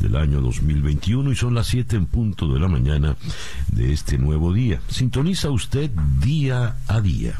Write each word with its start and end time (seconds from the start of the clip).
del 0.00 0.16
año 0.16 0.40
2021 0.40 1.30
y 1.30 1.36
son 1.36 1.54
las 1.54 1.68
7 1.68 1.96
en 1.96 2.06
punto 2.06 2.52
de 2.52 2.58
la 2.58 2.66
mañana 2.66 3.16
de 3.70 3.92
este 3.92 4.18
nuevo 4.18 4.52
día. 4.52 4.80
Sintoniza 4.88 5.50
usted 5.50 5.90
día 6.20 6.76
a 6.88 7.00
día. 7.00 7.34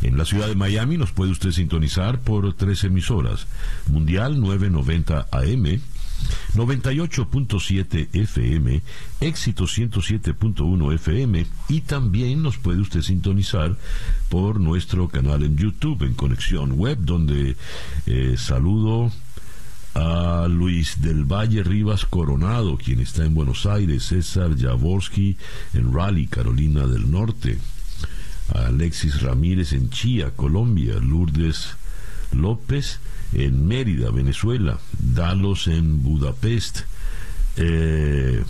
En 0.00 0.16
la 0.16 0.24
ciudad 0.24 0.48
de 0.48 0.54
Miami 0.54 0.96
nos 0.96 1.12
puede 1.12 1.32
usted 1.32 1.50
sintonizar 1.50 2.20
por 2.20 2.54
tres 2.54 2.84
emisoras. 2.84 3.46
Mundial 3.88 4.40
990 4.40 5.28
AM, 5.30 5.80
98.7 6.54 8.08
FM, 8.12 8.82
éxito 9.20 9.64
107.1 9.64 10.94
FM 10.94 11.46
y 11.68 11.80
también 11.82 12.42
nos 12.42 12.56
puede 12.56 12.80
usted 12.80 13.02
sintonizar 13.02 13.76
por 14.30 14.60
nuestro 14.60 15.08
canal 15.08 15.42
en 15.42 15.58
YouTube 15.58 16.02
en 16.04 16.14
Conexión 16.14 16.72
Web 16.72 16.98
donde 17.00 17.56
eh, 18.06 18.34
saludo 18.38 19.12
a 19.96 20.46
Luis 20.46 21.00
del 21.00 21.24
Valle 21.24 21.62
Rivas 21.62 22.04
Coronado, 22.04 22.76
quien 22.76 23.00
está 23.00 23.24
en 23.24 23.34
Buenos 23.34 23.64
Aires, 23.64 24.04
César 24.04 24.54
Jaworski 24.54 25.38
en 25.72 25.94
Raleigh, 25.94 26.26
Carolina 26.26 26.86
del 26.86 27.10
Norte, 27.10 27.58
a 28.54 28.66
Alexis 28.66 29.22
Ramírez 29.22 29.72
en 29.72 29.88
Chía, 29.88 30.32
Colombia, 30.36 30.96
Lourdes 31.00 31.76
López 32.32 33.00
en 33.32 33.66
Mérida, 33.66 34.10
Venezuela, 34.10 34.78
Dalos 34.98 35.66
en 35.66 36.02
Budapest, 36.02 36.80
eh, 37.56 38.44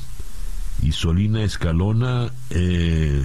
Isolina 0.83 1.45
Escalona, 1.45 2.29
eh, 2.51 3.25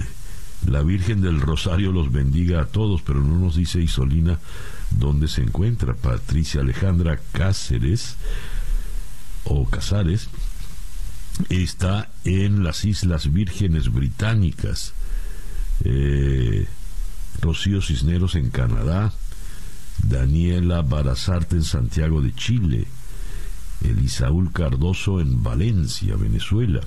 la 0.70 0.82
Virgen 0.82 1.22
del 1.22 1.40
Rosario 1.40 1.90
los 1.90 2.12
bendiga 2.12 2.60
a 2.60 2.66
todos, 2.66 3.02
pero 3.02 3.20
no 3.20 3.36
nos 3.36 3.56
dice 3.56 3.80
Isolina 3.80 4.38
dónde 4.98 5.28
se 5.28 5.42
encuentra. 5.42 5.94
Patricia 5.94 6.60
Alejandra 6.60 7.18
Cáceres 7.32 8.16
o 9.44 9.66
Casares 9.66 10.28
está 11.48 12.10
en 12.24 12.62
las 12.62 12.84
Islas 12.84 13.32
Vírgenes 13.32 13.92
Británicas. 13.92 14.94
Eh, 15.84 16.66
Rocío 17.40 17.82
Cisneros 17.82 18.34
en 18.34 18.50
Canadá, 18.50 19.12
Daniela 20.02 20.82
Barazarte 20.82 21.56
en 21.56 21.64
Santiago 21.64 22.20
de 22.20 22.34
Chile, 22.34 22.86
Elisaúl 23.82 24.52
Cardoso 24.52 25.20
en 25.20 25.42
Valencia, 25.42 26.14
Venezuela. 26.16 26.80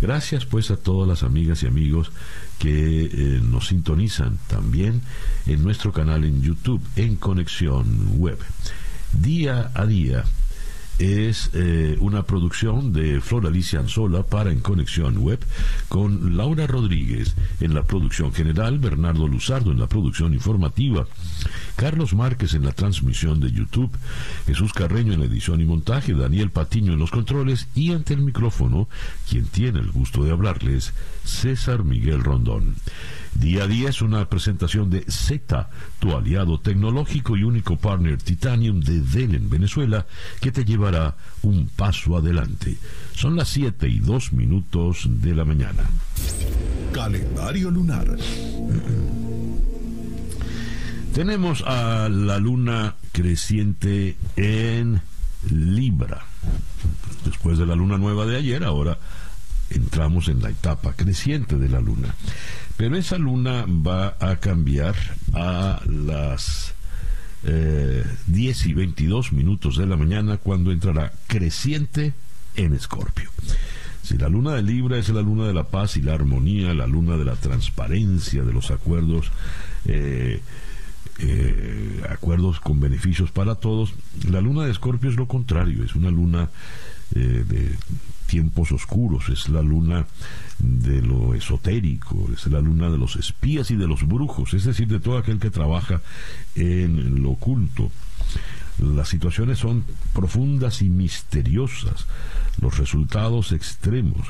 Gracias 0.00 0.46
pues 0.46 0.70
a 0.70 0.76
todas 0.76 1.08
las 1.08 1.22
amigas 1.22 1.62
y 1.62 1.66
amigos 1.66 2.12
que 2.60 3.06
eh, 3.06 3.40
nos 3.42 3.68
sintonizan 3.68 4.38
también 4.46 5.00
en 5.46 5.64
nuestro 5.64 5.92
canal 5.92 6.24
en 6.24 6.42
YouTube, 6.42 6.82
en 6.94 7.16
Conexión 7.16 8.18
Web. 8.18 8.38
Día 9.14 9.72
a 9.74 9.86
día 9.86 10.24
es 11.00 11.50
eh, 11.54 11.96
una 12.00 12.24
producción 12.24 12.92
de 12.92 13.22
Flor 13.22 13.46
Alicia 13.46 13.80
Anzola 13.80 14.22
para 14.22 14.52
En 14.52 14.60
Conexión 14.60 15.16
Web 15.16 15.40
con 15.88 16.36
Laura 16.36 16.66
Rodríguez 16.66 17.34
en 17.60 17.72
la 17.72 17.84
producción 17.84 18.34
general, 18.34 18.78
Bernardo 18.78 19.26
Luzardo 19.26 19.72
en 19.72 19.80
la 19.80 19.86
producción 19.86 20.34
informativa, 20.34 21.06
Carlos 21.76 22.12
Márquez 22.12 22.52
en 22.52 22.66
la 22.66 22.72
transmisión 22.72 23.40
de 23.40 23.50
YouTube, 23.50 23.90
Jesús 24.46 24.74
Carreño 24.74 25.14
en 25.14 25.20
la 25.20 25.26
edición 25.26 25.62
y 25.62 25.64
montaje, 25.64 26.12
Daniel 26.12 26.50
Patiño 26.50 26.92
en 26.92 26.98
los 26.98 27.10
controles 27.10 27.68
y 27.74 27.92
ante 27.92 28.12
el 28.12 28.20
micrófono, 28.20 28.86
quien 29.28 29.46
tiene 29.46 29.80
el 29.80 29.90
gusto 29.90 30.22
de 30.22 30.32
hablarles, 30.32 30.92
César 31.24 31.82
Miguel 31.82 32.22
Rondón. 32.22 32.76
Día 33.34 33.64
a 33.64 33.66
día 33.66 33.88
es 33.88 34.02
una 34.02 34.28
presentación 34.28 34.90
de 34.90 35.04
Z, 35.08 35.70
tu 35.98 36.16
aliado 36.16 36.60
tecnológico 36.60 37.36
y 37.36 37.44
único 37.44 37.76
partner 37.76 38.18
Titanium 38.18 38.80
de 38.80 39.00
Dell 39.00 39.34
en 39.34 39.48
Venezuela, 39.48 40.06
que 40.40 40.52
te 40.52 40.64
llevará 40.64 41.16
un 41.42 41.68
paso 41.68 42.16
adelante. 42.16 42.76
Son 43.14 43.36
las 43.36 43.48
7 43.48 43.88
y 43.88 44.00
2 44.00 44.32
minutos 44.32 45.06
de 45.08 45.34
la 45.34 45.44
mañana. 45.44 45.84
Calendario 46.92 47.70
lunar. 47.70 48.16
Tenemos 51.14 51.62
a 51.66 52.08
la 52.08 52.38
luna 52.38 52.94
creciente 53.12 54.16
en 54.36 55.00
Libra. 55.50 56.24
Después 57.24 57.58
de 57.58 57.66
la 57.66 57.74
luna 57.74 57.98
nueva 57.98 58.26
de 58.26 58.36
ayer, 58.36 58.64
ahora 58.64 58.98
entramos 59.70 60.28
en 60.28 60.42
la 60.42 60.50
etapa 60.50 60.92
creciente 60.94 61.56
de 61.56 61.68
la 61.68 61.80
luna. 61.80 62.14
Pero 62.80 62.96
esa 62.96 63.18
luna 63.18 63.66
va 63.68 64.16
a 64.20 64.36
cambiar 64.36 64.94
a 65.34 65.82
las 65.84 66.72
10 67.42 67.46
eh, 67.46 68.68
y 68.70 68.72
22 68.72 69.34
minutos 69.34 69.76
de 69.76 69.84
la 69.84 69.98
mañana 69.98 70.38
cuando 70.38 70.72
entrará 70.72 71.12
creciente 71.26 72.14
en 72.56 72.72
Escorpio. 72.72 73.28
Si 74.02 74.16
la 74.16 74.30
luna 74.30 74.54
de 74.54 74.62
Libra 74.62 74.96
es 74.96 75.10
la 75.10 75.20
luna 75.20 75.46
de 75.46 75.52
la 75.52 75.64
paz 75.64 75.98
y 75.98 76.00
la 76.00 76.14
armonía, 76.14 76.72
la 76.72 76.86
luna 76.86 77.18
de 77.18 77.26
la 77.26 77.36
transparencia, 77.36 78.44
de 78.44 78.52
los 78.54 78.70
acuerdos, 78.70 79.30
eh, 79.84 80.40
eh, 81.18 82.02
acuerdos 82.08 82.60
con 82.60 82.80
beneficios 82.80 83.30
para 83.30 83.56
todos, 83.56 83.92
la 84.26 84.40
luna 84.40 84.64
de 84.64 84.70
Escorpio 84.70 85.10
es 85.10 85.16
lo 85.16 85.28
contrario, 85.28 85.84
es 85.84 85.94
una 85.94 86.10
luna 86.10 86.48
de 87.10 87.76
tiempos 88.30 88.70
oscuros, 88.70 89.28
es 89.28 89.48
la 89.48 89.60
luna 89.60 90.06
de 90.60 91.02
lo 91.02 91.34
esotérico, 91.34 92.28
es 92.32 92.46
la 92.46 92.60
luna 92.60 92.88
de 92.88 92.96
los 92.96 93.16
espías 93.16 93.70
y 93.72 93.76
de 93.76 93.88
los 93.88 94.06
brujos, 94.06 94.54
es 94.54 94.64
decir, 94.64 94.86
de 94.86 95.00
todo 95.00 95.18
aquel 95.18 95.40
que 95.40 95.50
trabaja 95.50 96.00
en 96.54 97.22
lo 97.22 97.30
oculto. 97.30 97.90
Las 98.78 99.08
situaciones 99.08 99.58
son 99.58 99.84
profundas 100.14 100.80
y 100.80 100.88
misteriosas, 100.88 102.06
los 102.60 102.78
resultados 102.78 103.52
extremos. 103.52 104.28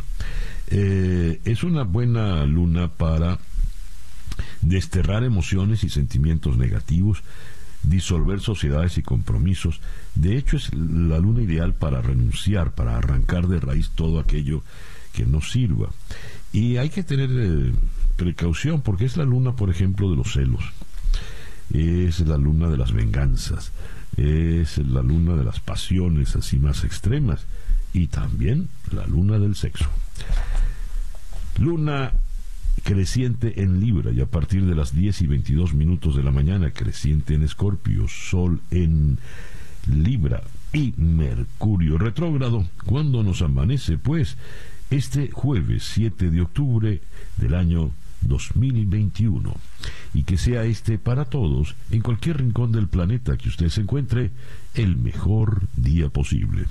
Eh, 0.68 1.40
es 1.44 1.62
una 1.62 1.82
buena 1.82 2.46
luna 2.46 2.88
para 2.88 3.38
desterrar 4.62 5.24
emociones 5.24 5.84
y 5.84 5.90
sentimientos 5.90 6.56
negativos, 6.56 7.22
disolver 7.82 8.41
sociedades 8.41 8.98
y 8.98 9.02
compromisos. 9.02 9.80
De 10.14 10.36
hecho, 10.36 10.56
es 10.56 10.72
la 10.74 11.18
luna 11.18 11.42
ideal 11.42 11.74
para 11.74 12.02
renunciar, 12.02 12.72
para 12.72 12.96
arrancar 12.96 13.48
de 13.48 13.60
raíz 13.60 13.91
todo 13.94 14.18
aquello 14.18 14.62
que 15.12 15.26
no 15.26 15.41
sirva. 15.41 15.91
Y 16.52 16.76
hay 16.76 16.91
que 16.91 17.02
tener 17.02 17.30
eh, 17.32 17.72
precaución 18.16 18.82
porque 18.82 19.04
es 19.04 19.16
la 19.16 19.24
luna, 19.24 19.56
por 19.56 19.70
ejemplo, 19.70 20.10
de 20.10 20.16
los 20.16 20.32
celos. 20.32 20.62
Es 21.72 22.20
la 22.20 22.36
luna 22.36 22.68
de 22.68 22.76
las 22.76 22.92
venganzas. 22.92 23.72
Es 24.16 24.78
la 24.78 25.02
luna 25.02 25.36
de 25.36 25.44
las 25.44 25.60
pasiones 25.60 26.34
así 26.36 26.58
más 26.58 26.84
extremas. 26.84 27.47
Y 27.92 28.08
también 28.08 28.68
la 28.92 29.06
luna 29.06 29.38
del 29.38 29.54
sexo. 29.54 29.86
Luna 31.58 32.12
creciente 32.82 33.62
en 33.62 33.81
Libra 33.81 34.10
y 34.12 34.20
a 34.20 34.26
partir 34.26 34.64
de 34.64 34.75
las 34.75 34.94
10 34.94 35.22
y 35.22 35.26
22 35.26 35.75
minutos 35.75 36.16
de 36.16 36.22
la 36.22 36.31
mañana 36.31 36.70
creciente 36.70 37.34
en 37.34 37.42
Escorpio, 37.42 38.06
Sol 38.08 38.60
en 38.70 39.19
Libra 39.86 40.42
y 40.72 40.94
Mercurio. 40.97 41.98
Retrógrado 41.98 42.66
cuando 42.86 43.22
nos 43.22 43.42
amanece 43.42 43.98
pues 43.98 44.36
este 44.91 45.30
jueves 45.30 45.84
7 45.84 46.30
de 46.30 46.41
octubre 46.41 47.00
del 47.36 47.54
año 47.54 47.91
2021 48.22 49.54
y 50.15 50.24
que 50.24 50.36
sea 50.36 50.65
este 50.65 50.98
para 50.98 51.24
todos 51.24 51.77
en 51.91 52.03
cualquier 52.03 52.39
rincón 52.39 52.72
del 52.72 52.89
planeta 52.89 53.36
que 53.36 53.48
usted 53.48 53.68
se 53.68 53.83
encuentre 53.83 54.30
el 54.74 54.97
mejor 54.97 55.62
día 55.77 56.09
posible. 56.09 56.66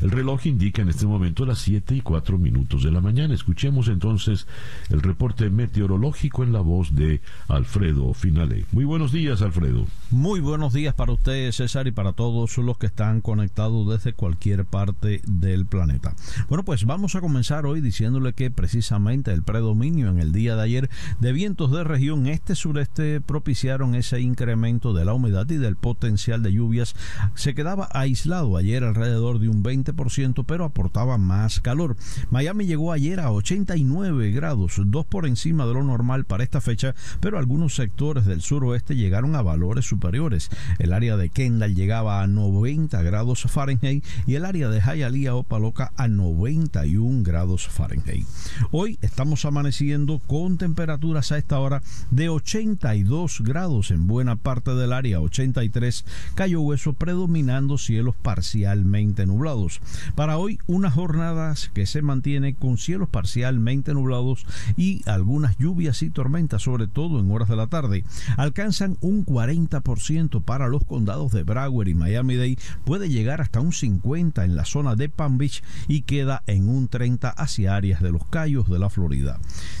El 0.00 0.10
reloj 0.10 0.46
indica 0.46 0.80
en 0.80 0.88
este 0.88 1.06
momento 1.06 1.44
las 1.44 1.58
7 1.58 1.94
y 1.94 2.00
4 2.00 2.38
minutos 2.38 2.82
de 2.82 2.90
la 2.90 3.02
mañana. 3.02 3.34
Escuchemos 3.34 3.88
entonces 3.88 4.46
el 4.88 5.02
reporte 5.02 5.50
meteorológico 5.50 6.42
en 6.42 6.54
la 6.54 6.60
voz 6.60 6.94
de 6.94 7.20
Alfredo 7.48 8.14
Finale. 8.14 8.64
Muy 8.72 8.84
buenos 8.84 9.12
días, 9.12 9.42
Alfredo. 9.42 9.84
Muy 10.10 10.40
buenos 10.40 10.72
días 10.72 10.94
para 10.94 11.12
ustedes, 11.12 11.56
César, 11.56 11.86
y 11.86 11.90
para 11.92 12.14
todos 12.14 12.56
los 12.56 12.78
que 12.78 12.86
están 12.86 13.20
conectados 13.20 13.88
desde 13.90 14.14
cualquier 14.14 14.64
parte 14.64 15.20
del 15.26 15.66
planeta. 15.66 16.14
Bueno, 16.48 16.64
pues 16.64 16.86
vamos 16.86 17.14
a 17.14 17.20
comenzar 17.20 17.66
hoy 17.66 17.82
diciéndole 17.82 18.32
que 18.32 18.50
precisamente 18.50 19.34
el 19.34 19.42
predominio 19.42 20.08
en 20.08 20.18
el 20.18 20.32
día 20.32 20.56
de 20.56 20.62
ayer 20.62 20.90
de 21.20 21.32
vientos 21.34 21.72
de 21.72 21.84
región 21.84 22.26
este-sureste 22.26 23.20
propiciaron 23.20 23.94
ese 23.94 24.22
incremento 24.22 24.94
de 24.94 25.04
la 25.04 25.12
humedad 25.12 25.48
y 25.50 25.56
del 25.56 25.76
potencial 25.76 26.42
de 26.42 26.54
lluvias. 26.54 26.94
Se 27.34 27.54
quedaba 27.54 27.90
aislado 27.92 28.56
ayer 28.56 28.82
alrededor 28.82 29.40
de 29.40 29.50
un 29.50 29.62
20 29.62 29.89
20%, 29.94 30.44
pero 30.46 30.64
aportaba 30.64 31.18
más 31.18 31.60
calor. 31.60 31.96
Miami 32.30 32.66
llegó 32.66 32.92
ayer 32.92 33.20
a 33.20 33.30
89 33.30 34.30
grados, 34.30 34.80
dos 34.86 35.06
por 35.06 35.26
encima 35.26 35.66
de 35.66 35.74
lo 35.74 35.82
normal 35.82 36.24
para 36.24 36.44
esta 36.44 36.60
fecha, 36.60 36.94
pero 37.20 37.38
algunos 37.38 37.74
sectores 37.74 38.26
del 38.26 38.42
suroeste 38.42 38.96
llegaron 38.96 39.34
a 39.34 39.42
valores 39.42 39.86
superiores. 39.86 40.50
El 40.78 40.92
área 40.92 41.16
de 41.16 41.28
Kendall 41.28 41.74
llegaba 41.74 42.22
a 42.22 42.26
90 42.26 43.02
grados 43.02 43.42
Fahrenheit 43.42 44.04
y 44.26 44.34
el 44.34 44.44
área 44.44 44.68
de 44.68 44.80
Hialeah 44.80 45.34
o 45.34 45.42
Paloca 45.42 45.92
a 45.96 46.08
91 46.08 47.22
grados 47.22 47.68
Fahrenheit. 47.68 48.26
Hoy 48.70 48.98
estamos 49.02 49.44
amaneciendo 49.44 50.18
con 50.18 50.58
temperaturas 50.58 51.32
a 51.32 51.38
esta 51.38 51.58
hora 51.58 51.82
de 52.10 52.28
82 52.28 53.40
grados 53.42 53.90
en 53.90 54.06
buena 54.06 54.36
parte 54.36 54.74
del 54.74 54.92
área, 54.92 55.20
83 55.20 56.04
Cayo 56.34 56.60
Hueso 56.60 56.92
predominando 56.92 57.78
cielos 57.78 58.14
parcialmente 58.16 59.26
nublados. 59.26 59.79
Para 60.14 60.38
hoy 60.38 60.58
unas 60.66 60.94
jornadas 60.94 61.70
que 61.72 61.86
se 61.86 62.02
mantiene 62.02 62.54
con 62.54 62.78
cielos 62.78 63.08
parcialmente 63.08 63.94
nublados 63.94 64.46
y 64.76 65.02
algunas 65.08 65.56
lluvias 65.58 66.02
y 66.02 66.10
tormentas, 66.10 66.62
sobre 66.62 66.86
todo 66.86 67.20
en 67.20 67.30
horas 67.30 67.48
de 67.48 67.56
la 67.56 67.66
tarde. 67.66 68.04
Alcanzan 68.36 68.96
un 69.00 69.24
40% 69.24 70.42
para 70.42 70.68
los 70.68 70.84
condados 70.84 71.32
de 71.32 71.42
Broward 71.42 71.88
y 71.88 71.94
Miami-Dade, 71.94 72.58
puede 72.84 73.08
llegar 73.08 73.40
hasta 73.40 73.60
un 73.60 73.72
50 73.72 74.44
en 74.44 74.56
la 74.56 74.64
zona 74.64 74.96
de 74.96 75.08
Palm 75.08 75.38
Beach 75.38 75.62
y 75.88 76.02
queda 76.02 76.42
en 76.46 76.68
un 76.68 76.88
30 76.88 77.30
hacia 77.30 77.76
áreas 77.76 78.02
de 78.02 78.12
los 78.12 78.24
Cayos 78.26 78.68
de 78.68 78.78
la 78.78 78.90
Florida. 78.90 79.38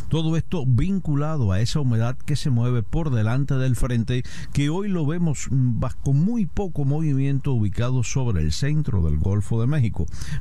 Todo 0.08 0.36
esto 0.36 0.64
vinculado 0.66 1.52
a 1.52 1.60
esa 1.60 1.80
humedad 1.80 2.16
que 2.16 2.36
se 2.36 2.50
mueve 2.50 2.82
por 2.82 3.10
delante 3.10 3.54
del 3.54 3.76
frente, 3.76 4.24
que 4.52 4.70
hoy 4.70 4.88
lo 4.88 5.06
vemos 5.06 5.48
mm, 5.50 5.80
con 6.02 6.20
muy 6.24 6.46
poco 6.46 6.84
movimiento 6.84 7.52
ubicado 7.52 8.02
sobre 8.02 8.42
el 8.42 8.52
centro 8.52 9.02
del 9.02 9.18
Golfo 9.18 9.60
de 9.60 9.66
México. 9.66 9.89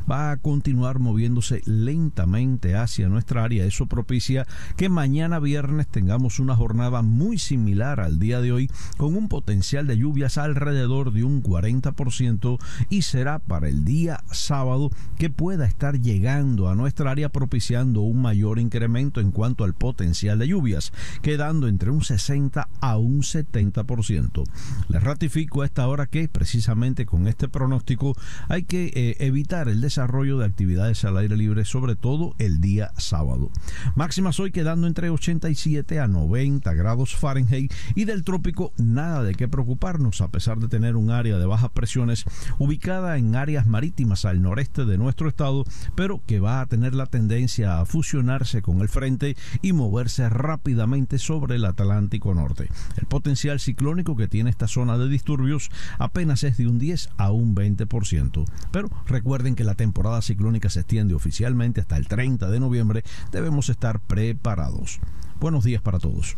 Va 0.10 0.32
a 0.32 0.38
continuar 0.38 1.00
moviéndose 1.00 1.62
lentamente 1.66 2.76
hacia 2.76 3.10
nuestra 3.10 3.44
área. 3.44 3.66
Eso 3.66 3.86
propicia 3.86 4.46
que 4.78 4.90
mañana 4.90 5.40
viernes 5.40 5.88
tengamos 5.88 6.40
una 6.40 6.56
jornada 6.56 7.02
muy 7.02 7.38
similar 7.38 8.00
al 8.00 8.20
día 8.20 8.42
de 8.42 8.52
hoy, 8.52 8.72
con 8.98 9.16
un 9.16 9.28
potencial 9.28 9.88
de 9.88 9.98
lluvias 9.98 10.38
alrededor 10.38 11.12
de 11.12 11.24
un 11.24 11.42
40% 11.44 12.60
y 12.90 13.02
será 13.04 13.40
para 13.40 13.70
el 13.70 13.86
día 13.86 14.24
sábado 14.32 14.90
que 15.18 15.30
pueda 15.30 15.66
estar 15.66 16.00
llegando 16.00 16.70
a 16.70 16.76
nuestra 16.76 17.12
área 17.12 17.30
propiciando 17.30 18.02
un 18.02 18.22
mayor 18.22 18.60
incremento 18.60 19.22
en 19.22 19.32
cuanto 19.32 19.64
al 19.64 19.74
potencial 19.74 20.40
de 20.40 20.48
lluvias, 20.48 20.94
quedando 21.22 21.68
entre 21.68 21.92
un 21.92 22.04
60 22.04 22.68
a 22.80 22.98
un 22.98 23.22
70%. 23.22 24.44
Les 24.88 25.04
ratifico 25.04 25.62
a 25.62 25.66
esta 25.66 25.88
hora 25.88 26.08
que 26.08 26.28
precisamente 26.28 27.06
con 27.06 27.28
este 27.28 27.48
pronóstico 27.48 28.16
hay 28.48 28.64
que 28.64 28.88
eh, 28.88 29.29
evitar 29.30 29.70
el 29.70 29.82
desarrollo 29.82 30.38
de 30.38 30.46
actividades 30.46 31.06
al 31.06 31.18
aire 31.18 31.38
libre, 31.38 31.66
sobre 31.66 31.96
todo 31.96 32.36
el 32.40 32.62
día 32.62 32.92
sábado. 32.98 33.52
Máximas 33.96 34.40
hoy 34.40 34.52
quedando 34.52 34.88
entre 34.88 35.10
87 35.10 36.00
a 36.00 36.08
90 36.08 36.74
grados 36.74 37.16
Fahrenheit 37.16 37.74
y 37.96 38.06
del 38.06 38.24
trópico 38.24 38.74
nada 38.78 39.24
de 39.24 39.36
qué 39.36 39.48
preocuparnos 39.48 40.22
a 40.22 40.30
pesar 40.30 40.60
de 40.60 40.68
tener 40.68 40.96
un 40.96 41.12
área 41.12 41.38
de 41.38 41.46
bajas 41.46 41.70
presiones 41.72 42.26
ubicada 42.58 43.18
en 43.18 43.36
áreas 43.36 43.68
marítimas 43.68 44.26
al 44.26 44.42
noreste 44.42 44.86
de 44.86 44.98
nuestro 44.98 45.30
estado, 45.30 45.64
pero 45.96 46.22
que 46.26 46.40
va 46.40 46.62
a 46.62 46.66
tener 46.66 46.96
la 46.96 47.06
tendencia 47.06 47.80
a 47.80 47.86
fusionarse 47.86 48.62
con 48.62 48.82
el 48.82 48.90
frente 48.90 49.38
y 49.62 49.74
moverse 49.74 50.28
rápidamente 50.30 51.20
sobre 51.20 51.56
el 51.56 51.66
Atlántico 51.66 52.34
Norte. 52.34 52.70
El 52.98 53.06
potencial 53.06 53.60
ciclónico 53.60 54.16
que 54.16 54.28
tiene 54.28 54.50
esta 54.50 54.68
zona 54.68 54.98
de 54.98 55.08
disturbios 55.08 55.70
apenas 55.98 56.44
es 56.44 56.58
de 56.58 56.68
un 56.68 56.80
10 56.80 57.10
a 57.18 57.32
un 57.32 57.56
20%. 57.56 58.46
Pero 58.72 58.90
recuerden 59.20 59.56
que 59.56 59.66
la 59.66 59.76
temporada 59.76 60.22
ciclónica 60.22 60.70
se 60.70 60.80
extiende 60.80 61.14
oficialmente 61.14 61.82
hasta 61.82 61.98
el 61.98 62.08
30 62.08 62.50
de 62.50 62.60
noviembre. 62.62 63.04
Debemos 63.34 63.68
estar 63.68 64.00
preparados. 64.00 65.00
Buenos 65.42 65.66
días 65.66 65.82
para 65.82 66.00
todos. 66.00 66.38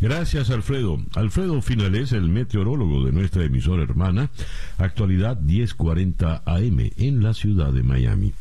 Gracias, 0.00 0.48
Alfredo. 0.48 0.98
Alfredo 1.14 1.60
Finales, 1.60 2.12
el 2.12 2.30
meteorólogo 2.30 3.04
de 3.04 3.12
nuestra 3.12 3.44
emisora 3.44 3.82
hermana, 3.82 4.30
actualidad 4.78 5.38
1040 5.38 6.42
AM 6.46 6.90
en 6.96 7.22
la 7.22 7.34
ciudad 7.34 7.74
de 7.74 7.82
Miami. 7.82 8.32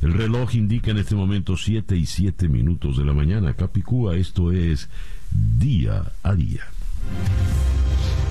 El 0.00 0.14
reloj 0.14 0.54
indica 0.54 0.90
en 0.90 0.98
este 0.98 1.14
momento 1.14 1.58
7 1.58 1.96
y 1.96 2.06
7 2.06 2.48
minutos 2.48 2.96
de 2.96 3.04
la 3.04 3.12
mañana. 3.12 3.52
Capicúa, 3.52 4.16
esto 4.16 4.52
es 4.52 4.88
día 5.30 6.12
a 6.22 6.34
día. 6.34 6.62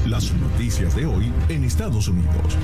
Las 0.07 0.33
noticias 0.33 0.95
de 0.95 1.05
hoy 1.05 1.31
en 1.49 1.63
Estados 1.65 2.07
Unidos. 2.07 2.57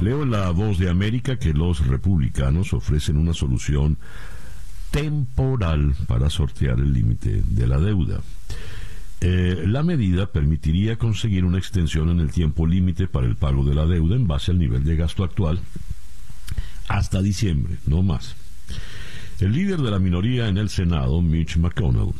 Leo 0.00 0.22
en 0.22 0.30
la 0.30 0.50
voz 0.50 0.78
de 0.78 0.88
América 0.88 1.38
que 1.38 1.52
los 1.52 1.86
republicanos 1.86 2.72
ofrecen 2.72 3.16
una 3.16 3.34
solución 3.34 3.98
temporal 4.90 5.94
para 6.06 6.30
sortear 6.30 6.78
el 6.78 6.92
límite 6.92 7.42
de 7.46 7.66
la 7.66 7.78
deuda. 7.78 8.20
Eh, 9.20 9.64
la 9.66 9.82
medida 9.82 10.26
permitiría 10.26 10.96
conseguir 10.96 11.44
una 11.44 11.58
extensión 11.58 12.10
en 12.10 12.20
el 12.20 12.30
tiempo 12.30 12.66
límite 12.66 13.08
para 13.08 13.26
el 13.26 13.34
pago 13.34 13.64
de 13.64 13.74
la 13.74 13.86
deuda 13.86 14.14
en 14.14 14.28
base 14.28 14.52
al 14.52 14.58
nivel 14.60 14.84
de 14.84 14.94
gasto 14.94 15.24
actual 15.24 15.60
hasta 16.86 17.20
diciembre, 17.20 17.78
no 17.86 18.02
más. 18.02 18.36
El 19.40 19.52
líder 19.52 19.80
de 19.80 19.90
la 19.90 19.98
minoría 19.98 20.48
en 20.48 20.58
el 20.58 20.68
Senado, 20.68 21.20
Mitch 21.20 21.56
McConnell, 21.56 22.14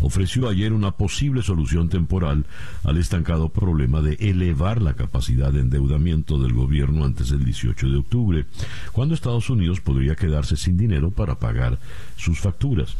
ofreció 0.00 0.48
ayer 0.48 0.72
una 0.72 0.92
posible 0.92 1.42
solución 1.42 1.88
temporal 1.88 2.46
al 2.84 2.96
estancado 2.98 3.48
problema 3.48 4.00
de 4.00 4.14
elevar 4.14 4.82
la 4.82 4.94
capacidad 4.94 5.52
de 5.52 5.60
endeudamiento 5.60 6.38
del 6.38 6.52
gobierno 6.52 7.04
antes 7.04 7.30
del 7.30 7.44
18 7.44 7.88
de 7.88 7.96
octubre, 7.96 8.46
cuando 8.92 9.14
Estados 9.14 9.50
Unidos 9.50 9.80
podría 9.80 10.16
quedarse 10.16 10.56
sin 10.56 10.76
dinero 10.76 11.10
para 11.10 11.38
pagar 11.38 11.78
sus 12.16 12.40
facturas. 12.40 12.96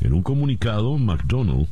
En 0.00 0.12
un 0.12 0.22
comunicado, 0.22 0.98
McDonnell 0.98 1.68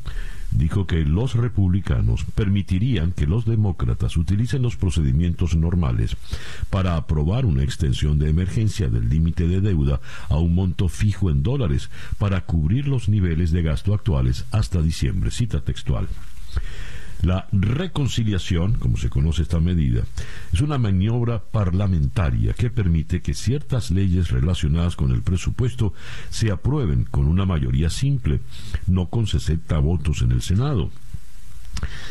dijo 0.52 0.86
que 0.86 1.04
los 1.04 1.34
republicanos 1.34 2.24
permitirían 2.34 3.12
que 3.12 3.26
los 3.26 3.44
demócratas 3.44 4.16
utilicen 4.16 4.62
los 4.62 4.76
procedimientos 4.76 5.54
normales 5.56 6.16
para 6.70 6.96
aprobar 6.96 7.46
una 7.46 7.62
extensión 7.62 8.18
de 8.18 8.30
emergencia 8.30 8.88
del 8.88 9.08
límite 9.08 9.46
de 9.46 9.60
deuda 9.60 10.00
a 10.28 10.38
un 10.38 10.54
monto 10.54 10.88
fijo 10.88 11.30
en 11.30 11.42
dólares 11.42 11.90
para 12.18 12.42
cubrir 12.42 12.88
los 12.88 13.08
niveles 13.08 13.50
de 13.50 13.62
gasto 13.62 13.94
actuales 13.94 14.44
hasta 14.50 14.82
diciembre. 14.82 15.30
Cita 15.30 15.60
textual. 15.60 16.08
La 17.22 17.48
reconciliación, 17.52 18.74
como 18.74 18.96
se 18.96 19.10
conoce 19.10 19.42
esta 19.42 19.60
medida, 19.60 20.02
es 20.52 20.60
una 20.62 20.78
maniobra 20.78 21.42
parlamentaria 21.42 22.54
que 22.54 22.70
permite 22.70 23.20
que 23.20 23.34
ciertas 23.34 23.90
leyes 23.90 24.30
relacionadas 24.30 24.96
con 24.96 25.10
el 25.10 25.22
presupuesto 25.22 25.92
se 26.30 26.50
aprueben 26.50 27.04
con 27.04 27.26
una 27.26 27.44
mayoría 27.44 27.90
simple, 27.90 28.40
no 28.86 29.06
con 29.06 29.26
60 29.26 29.78
votos 29.78 30.22
en 30.22 30.32
el 30.32 30.40
Senado. 30.40 30.90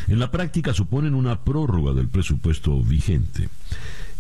En 0.08 0.20
la 0.20 0.32
práctica 0.32 0.74
suponen 0.74 1.16
una 1.16 1.44
prórroga 1.44 1.94
del 1.94 2.08
presupuesto 2.08 2.82
vigente. 2.82 3.50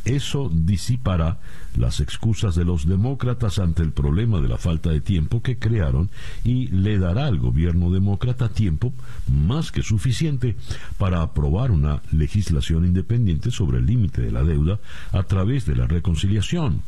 Eso 0.10 0.50
disipará 0.51 1.38
las 1.78 2.00
excusas 2.00 2.56
de 2.56 2.66
los 2.66 2.88
demócratas 2.88 3.60
ante 3.60 3.84
el 3.84 3.92
problema 3.92 4.42
de 4.42 4.48
la 4.48 4.58
falta 4.58 4.89
de 4.89 5.01
tiempo 5.01 5.44
que 5.44 5.60
crearon 5.60 6.10
y 6.44 6.66
le 6.70 6.98
dará 6.98 7.28
al 7.28 7.38
gobierno 7.38 7.92
demócrata 7.92 8.50
tiempo 8.50 8.92
más 9.28 9.72
que 9.72 9.84
suficiente 9.84 10.56
para 10.98 11.22
aprobar 11.22 11.70
una 11.70 12.01
legislación 12.12 12.86
independiente 12.86 13.51
sobre 13.51 13.78
el 13.78 13.86
límite 13.86 14.24
de 14.24 14.32
la 14.32 14.44
deuda 14.44 14.80
a 15.12 15.22
través 15.22 15.68
de 15.68 15.75
la 15.75 15.86
reconciliación. 15.86 16.82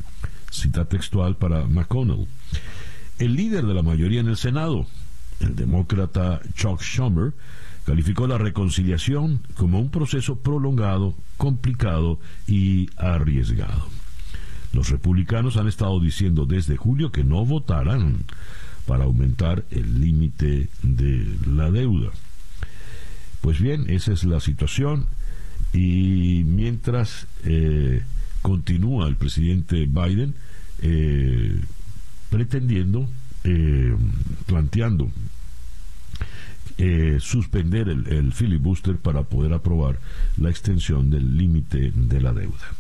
Cita 0.49 0.85
textual 0.85 1.35
para 1.35 1.67
McConnell. 1.67 2.25
El 3.19 3.35
líder 3.35 3.67
de 3.67 3.75
la 3.75 3.83
mayoría 3.83 4.21
en 4.21 4.29
el 4.29 4.37
Senado, 4.37 4.87
el 5.41 5.55
demócrata 5.55 6.41
Chuck 6.55 6.81
Schumer, 6.81 7.33
calificó 7.85 8.27
la 8.27 8.37
reconciliación 8.37 9.41
como 9.55 9.79
un 9.79 9.89
proceso 9.89 10.37
prolongado, 10.37 11.15
complicado 11.37 12.19
y 12.47 12.89
arriesgado. 12.97 13.87
Los 14.73 14.89
republicanos 14.89 15.57
han 15.57 15.67
estado 15.67 15.99
diciendo 15.99 16.45
desde 16.45 16.77
julio 16.77 17.11
que 17.11 17.23
no 17.23 17.45
votarán 17.45 18.25
para 18.85 19.03
aumentar 19.03 19.65
el 19.69 20.01
límite 20.01 20.69
de 20.81 21.27
la 21.45 21.71
deuda. 21.71 22.11
Pues 23.41 23.59
bien, 23.59 23.89
esa 23.89 24.13
es 24.13 24.23
la 24.23 24.39
situación 24.39 25.07
y 25.73 26.43
mientras 26.45 27.27
eh, 27.43 28.03
continúa 28.41 29.07
el 29.07 29.15
presidente 29.15 29.87
Biden 29.87 30.35
eh, 30.81 31.59
pretendiendo, 32.29 33.09
eh, 33.43 33.95
planteando 34.45 35.11
eh, 36.83 37.19
suspender 37.19 37.89
el, 37.89 38.33
filibuster 38.33 38.97
para 38.97 39.21
poder 39.21 39.53
aprobar 39.53 39.99
la 40.37 40.49
extensión 40.49 41.11
del 41.11 41.37
límite 41.37 41.91
de 41.93 42.19
la 42.19 42.33
deuda. 42.33 42.73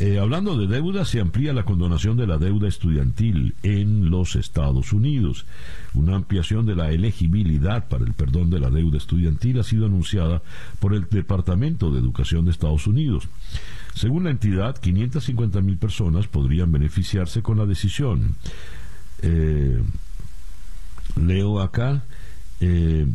Eh, 0.00 0.18
hablando 0.18 0.58
de 0.58 0.66
deuda, 0.66 1.04
se 1.04 1.20
amplía 1.20 1.52
la 1.52 1.64
condonación 1.64 2.16
de 2.16 2.26
la 2.26 2.36
deuda 2.36 2.66
estudiantil 2.66 3.54
en 3.62 4.10
los 4.10 4.34
Estados 4.34 4.92
Unidos. 4.92 5.46
Una 5.94 6.16
ampliación 6.16 6.66
de 6.66 6.74
la 6.74 6.90
elegibilidad 6.90 7.86
para 7.86 8.04
el 8.04 8.12
perdón 8.12 8.50
de 8.50 8.58
la 8.58 8.70
deuda 8.70 8.96
estudiantil 8.96 9.60
ha 9.60 9.62
sido 9.62 9.86
anunciada 9.86 10.42
por 10.80 10.92
el 10.92 11.08
Departamento 11.08 11.92
de 11.92 12.00
Educación 12.00 12.44
de 12.44 12.50
Estados 12.50 12.88
Unidos. 12.88 13.28
Según 13.94 14.24
la 14.24 14.30
entidad, 14.30 14.76
550 14.78 15.60
mil 15.60 15.76
personas 15.76 16.26
podrían 16.26 16.72
beneficiarse 16.72 17.40
con 17.40 17.56
la 17.56 17.66
decisión. 17.66 18.34
Eh, 19.22 19.80
leo 21.14 21.60
acá, 21.60 22.02
eh, 22.60 23.06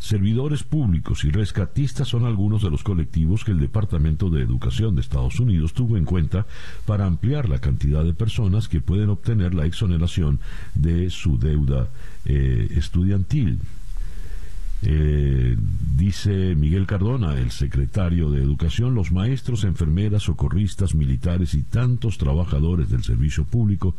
servidores 0.00 0.62
públicos 0.62 1.24
y 1.24 1.30
rescatistas 1.30 2.08
son 2.08 2.24
algunos 2.24 2.62
de 2.62 2.70
los 2.70 2.82
colectivos 2.82 3.44
que 3.44 3.52
el 3.52 3.60
Departamento 3.60 4.30
de 4.30 4.42
Educación 4.42 4.94
de 4.94 5.02
Estados 5.02 5.38
Unidos 5.38 5.74
tuvo 5.74 5.96
en 5.96 6.06
cuenta 6.06 6.46
para 6.86 7.06
ampliar 7.06 7.48
la 7.48 7.58
cantidad 7.58 8.02
de 8.02 8.14
personas 8.14 8.68
que 8.68 8.80
pueden 8.80 9.10
obtener 9.10 9.54
la 9.54 9.66
exoneración 9.66 10.40
de 10.74 11.10
su 11.10 11.38
deuda 11.38 11.88
eh, 12.24 12.68
estudiantil. 12.76 13.58
Eh, 14.82 15.56
dice 15.96 16.54
Miguel 16.54 16.86
Cardona, 16.86 17.38
el 17.38 17.50
secretario 17.50 18.30
de 18.30 18.42
Educación, 18.42 18.94
los 18.94 19.12
maestros, 19.12 19.64
enfermeras, 19.64 20.22
socorristas, 20.22 20.94
militares 20.94 21.54
y 21.54 21.62
tantos 21.62 22.16
trabajadores 22.16 22.88
del 22.88 23.04
servicio 23.04 23.44
público 23.44 23.94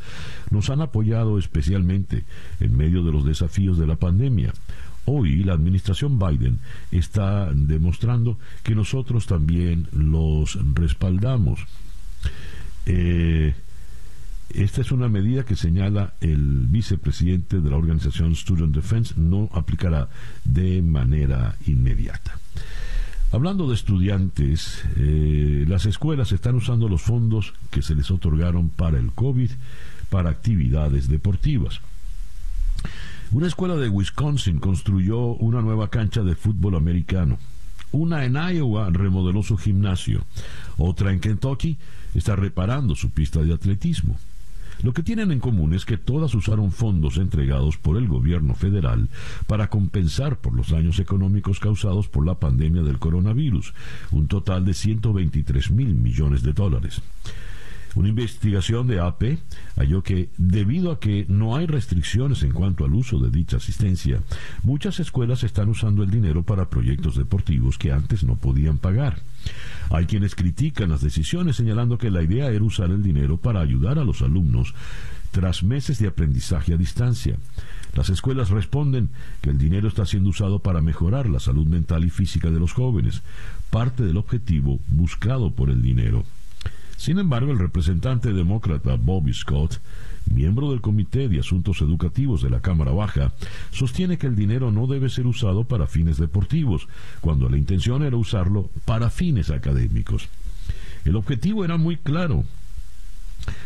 nos 0.50 0.70
han 0.70 0.82
apoyado 0.82 1.38
especialmente 1.38 2.24
en 2.60 2.76
medio 2.76 3.04
de 3.04 3.12
los 3.12 3.26
desafíos 3.26 3.78
de 3.78 3.88
la 3.88 3.96
pandemia. 3.96 4.54
Hoy 5.06 5.44
la 5.44 5.54
administración 5.54 6.20
Biden 6.20 6.60
está 6.92 7.52
demostrando 7.54 8.38
que 8.64 8.76
nosotros 8.76 9.26
también 9.26 9.88
los 9.92 10.58
respaldamos. 10.74 11.66
Eh, 12.86 13.54
esta 14.56 14.82
es 14.82 14.92
una 14.92 15.08
medida 15.08 15.44
que 15.44 15.56
señala 15.56 16.14
el 16.22 16.68
vicepresidente 16.68 17.62
de 17.62 17.70
la 17.70 17.78
organización 17.78 18.36
Student 18.36 18.76
Defense, 18.76 19.14
no 19.18 19.50
aplicará 19.54 20.10
de 20.44 20.82
manera 20.82 21.56
inmediata. 21.66 22.40
Hablando 23.32 23.70
de 23.70 23.76
estudiantes, 23.76 24.84
eh, 24.98 25.66
las 25.68 25.86
escuelas 25.86 26.34
están 26.34 26.56
usando 26.56 26.90
los 26.90 27.02
fondos 27.02 27.54
que 27.70 27.82
se 27.82 27.96
les 27.96 28.12
otorgaron 28.12 28.70
para 28.70 29.00
el 29.00 29.14
COVID 29.14 29.50
para 30.10 30.30
actividades 30.30 31.08
deportivas. 31.08 31.80
Una 33.32 33.48
escuela 33.48 33.78
de 33.78 33.88
Wisconsin 33.88 34.60
construyó 34.60 35.20
una 35.20 35.62
nueva 35.62 35.90
cancha 35.90 36.24
de 36.24 36.36
fútbol 36.36 36.76
americano. 36.76 37.38
Una 37.94 38.26
en 38.26 38.36
Iowa 38.36 38.90
remodeló 38.90 39.44
su 39.44 39.58
gimnasio. 39.58 40.26
Otra 40.78 41.14
en 41.14 41.22
Kentucky 41.22 41.78
está 42.14 42.36
reparando 42.36 42.96
su 42.96 43.12
pista 43.12 43.42
de 43.42 43.54
atletismo. 43.54 44.18
Lo 44.84 44.94
que 44.94 45.04
tienen 45.04 45.32
en 45.32 45.40
común 45.40 45.74
es 45.74 45.86
que 45.86 45.98
todas 45.98 46.34
usaron 46.34 46.72
fondos 46.72 47.18
entregados 47.18 47.78
por 47.78 47.98
el 47.98 48.08
gobierno 48.08 48.56
federal 48.56 49.10
para 49.46 49.70
compensar 49.70 50.38
por 50.38 50.56
los 50.56 50.70
daños 50.70 51.00
económicos 51.00 51.60
causados 51.60 52.08
por 52.08 52.26
la 52.26 52.40
pandemia 52.40 52.82
del 52.82 52.98
coronavirus, 52.98 53.74
un 54.12 54.28
total 54.28 54.66
de 54.66 54.74
123 54.74 55.72
mil 55.72 55.94
millones 55.94 56.42
de 56.42 56.54
dólares. 56.54 57.02
Una 57.94 58.08
investigación 58.08 58.88
de 58.88 59.02
AP 59.02 59.38
halló 59.76 60.02
que, 60.02 60.30
debido 60.38 60.92
a 60.92 61.00
que 61.00 61.26
no 61.28 61.58
hay 61.58 61.68
restricciones 61.68 62.42
en 62.44 62.54
cuanto 62.54 62.86
al 62.86 62.94
uso 62.94 63.20
de 63.20 63.30
dicha 63.30 63.58
asistencia, 63.58 64.22
muchas 64.64 65.00
escuelas 65.00 65.44
están 65.44 65.68
usando 65.68 66.02
el 66.02 66.10
dinero 66.10 66.44
para 66.44 66.70
proyectos 66.70 67.18
deportivos 67.18 67.78
que 67.78 67.92
antes 67.92 68.24
no 68.24 68.38
podían 68.38 68.78
pagar. 68.78 69.22
Hay 69.90 70.06
quienes 70.06 70.36
critican 70.36 70.90
las 70.90 71.02
decisiones 71.02 71.56
señalando 71.56 71.98
que 71.98 72.12
la 72.12 72.24
idea 72.24 72.50
era 72.50 72.64
usar 72.64 72.92
el 72.92 73.04
dinero 73.04 73.38
para 73.38 73.60
ayudar 73.62 74.00
a 74.00 74.06
los 74.06 74.22
alumnos 74.22 74.74
tras 75.32 75.64
meses 75.64 76.00
de 76.00 76.08
aprendizaje 76.08 76.74
a 76.74 76.78
distancia. 76.78 77.38
Las 77.94 78.10
escuelas 78.10 78.50
responden 78.50 79.10
que 79.42 79.50
el 79.50 79.58
dinero 79.58 79.88
está 79.88 80.06
siendo 80.06 80.30
usado 80.30 80.60
para 80.60 80.82
mejorar 80.82 81.28
la 81.28 81.40
salud 81.40 81.66
mental 81.66 82.06
y 82.06 82.10
física 82.10 82.50
de 82.50 82.60
los 82.60 82.74
jóvenes, 82.74 83.22
parte 83.70 84.04
del 84.04 84.18
objetivo 84.18 84.80
buscado 84.88 85.52
por 85.52 85.70
el 85.70 85.82
dinero. 85.82 86.24
Sin 86.96 87.18
embargo, 87.18 87.52
el 87.52 87.60
representante 87.60 88.32
demócrata 88.32 88.96
Bobby 88.96 89.34
Scott, 89.34 89.80
miembro 90.26 90.72
del 90.72 90.82
Comité 90.82 91.28
de 91.28 91.40
Asuntos 91.40 91.82
Educativos 91.82 92.42
de 92.42 92.50
la 92.50 92.62
Cámara 92.62 92.92
Baja, 92.92 93.34
sostiene 93.72 94.18
que 94.18 94.28
el 94.28 94.36
dinero 94.36 94.72
no 94.72 94.88
debe 94.88 95.10
ser 95.10 95.28
usado 95.28 95.64
para 95.64 95.88
fines 95.88 96.18
deportivos, 96.18 96.88
cuando 97.22 97.50
la 97.50 97.58
intención 97.58 98.04
era 98.04 98.18
usarlo 98.18 98.70
para 98.86 99.10
fines 99.10 99.50
académicos. 99.50 100.30
El 101.06 101.16
objetivo 101.16 101.66
era 101.66 101.78
muy 101.78 101.98
claro, 101.98 102.44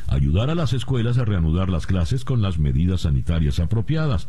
ayudar 0.08 0.50
a 0.50 0.56
las 0.56 0.74
escuelas 0.74 1.18
a 1.18 1.26
reanudar 1.26 1.70
las 1.70 1.86
clases 1.86 2.24
con 2.24 2.42
las 2.42 2.58
medidas 2.58 3.02
sanitarias 3.02 3.60
apropiadas 3.60 4.28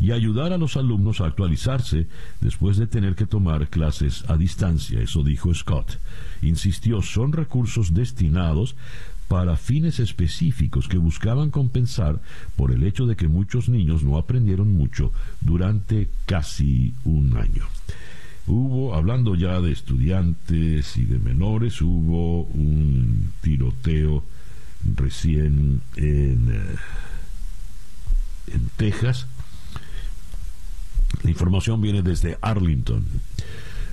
y 0.00 0.12
ayudar 0.12 0.52
a 0.52 0.58
los 0.58 0.76
alumnos 0.76 1.20
a 1.20 1.26
actualizarse 1.26 2.06
después 2.40 2.76
de 2.76 2.86
tener 2.86 3.14
que 3.14 3.26
tomar 3.26 3.68
clases 3.68 4.24
a 4.28 4.36
distancia, 4.36 5.00
eso 5.00 5.22
dijo 5.22 5.54
Scott. 5.54 5.98
Insistió, 6.42 7.02
son 7.02 7.32
recursos 7.32 7.94
destinados 7.94 8.76
para 9.28 9.56
fines 9.56 9.98
específicos 9.98 10.88
que 10.88 10.98
buscaban 10.98 11.50
compensar 11.50 12.20
por 12.54 12.70
el 12.72 12.84
hecho 12.84 13.06
de 13.06 13.16
que 13.16 13.28
muchos 13.28 13.68
niños 13.68 14.02
no 14.02 14.18
aprendieron 14.18 14.72
mucho 14.72 15.12
durante 15.40 16.08
casi 16.26 16.94
un 17.04 17.36
año. 17.36 17.64
Hubo, 18.46 18.94
hablando 18.94 19.34
ya 19.34 19.60
de 19.60 19.72
estudiantes 19.72 20.96
y 20.96 21.04
de 21.04 21.18
menores, 21.18 21.82
hubo 21.82 22.42
un 22.44 23.32
tiroteo 23.40 24.22
recién 24.94 25.80
en, 25.96 26.52
eh, 26.52 26.76
en 28.52 28.70
Texas. 28.76 29.26
La 31.24 31.30
información 31.30 31.80
viene 31.80 32.02
desde 32.02 32.38
Arlington. 32.40 33.04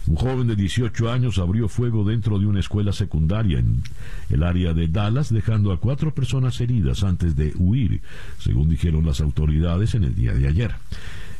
Un 0.06 0.16
joven 0.16 0.48
de 0.48 0.56
18 0.56 1.12
años 1.12 1.38
abrió 1.38 1.70
fuego 1.70 2.04
dentro 2.04 2.38
de 2.38 2.46
una 2.46 2.60
escuela 2.60 2.92
secundaria 2.92 3.60
en 3.60 3.84
el 4.30 4.44
área 4.44 4.74
de 4.74 4.88
Dallas, 4.90 5.32
dejando 5.32 5.72
a 5.72 5.80
cuatro 5.80 6.14
personas 6.14 6.60
heridas 6.60 7.04
antes 7.04 7.36
de 7.36 7.54
huir, 7.58 8.02
según 8.38 8.70
dijeron 8.70 9.06
las 9.06 9.22
autoridades 9.22 9.96
en 9.96 10.04
el 10.04 10.14
día 10.14 10.34
de 10.34 10.48
ayer. 10.48 10.76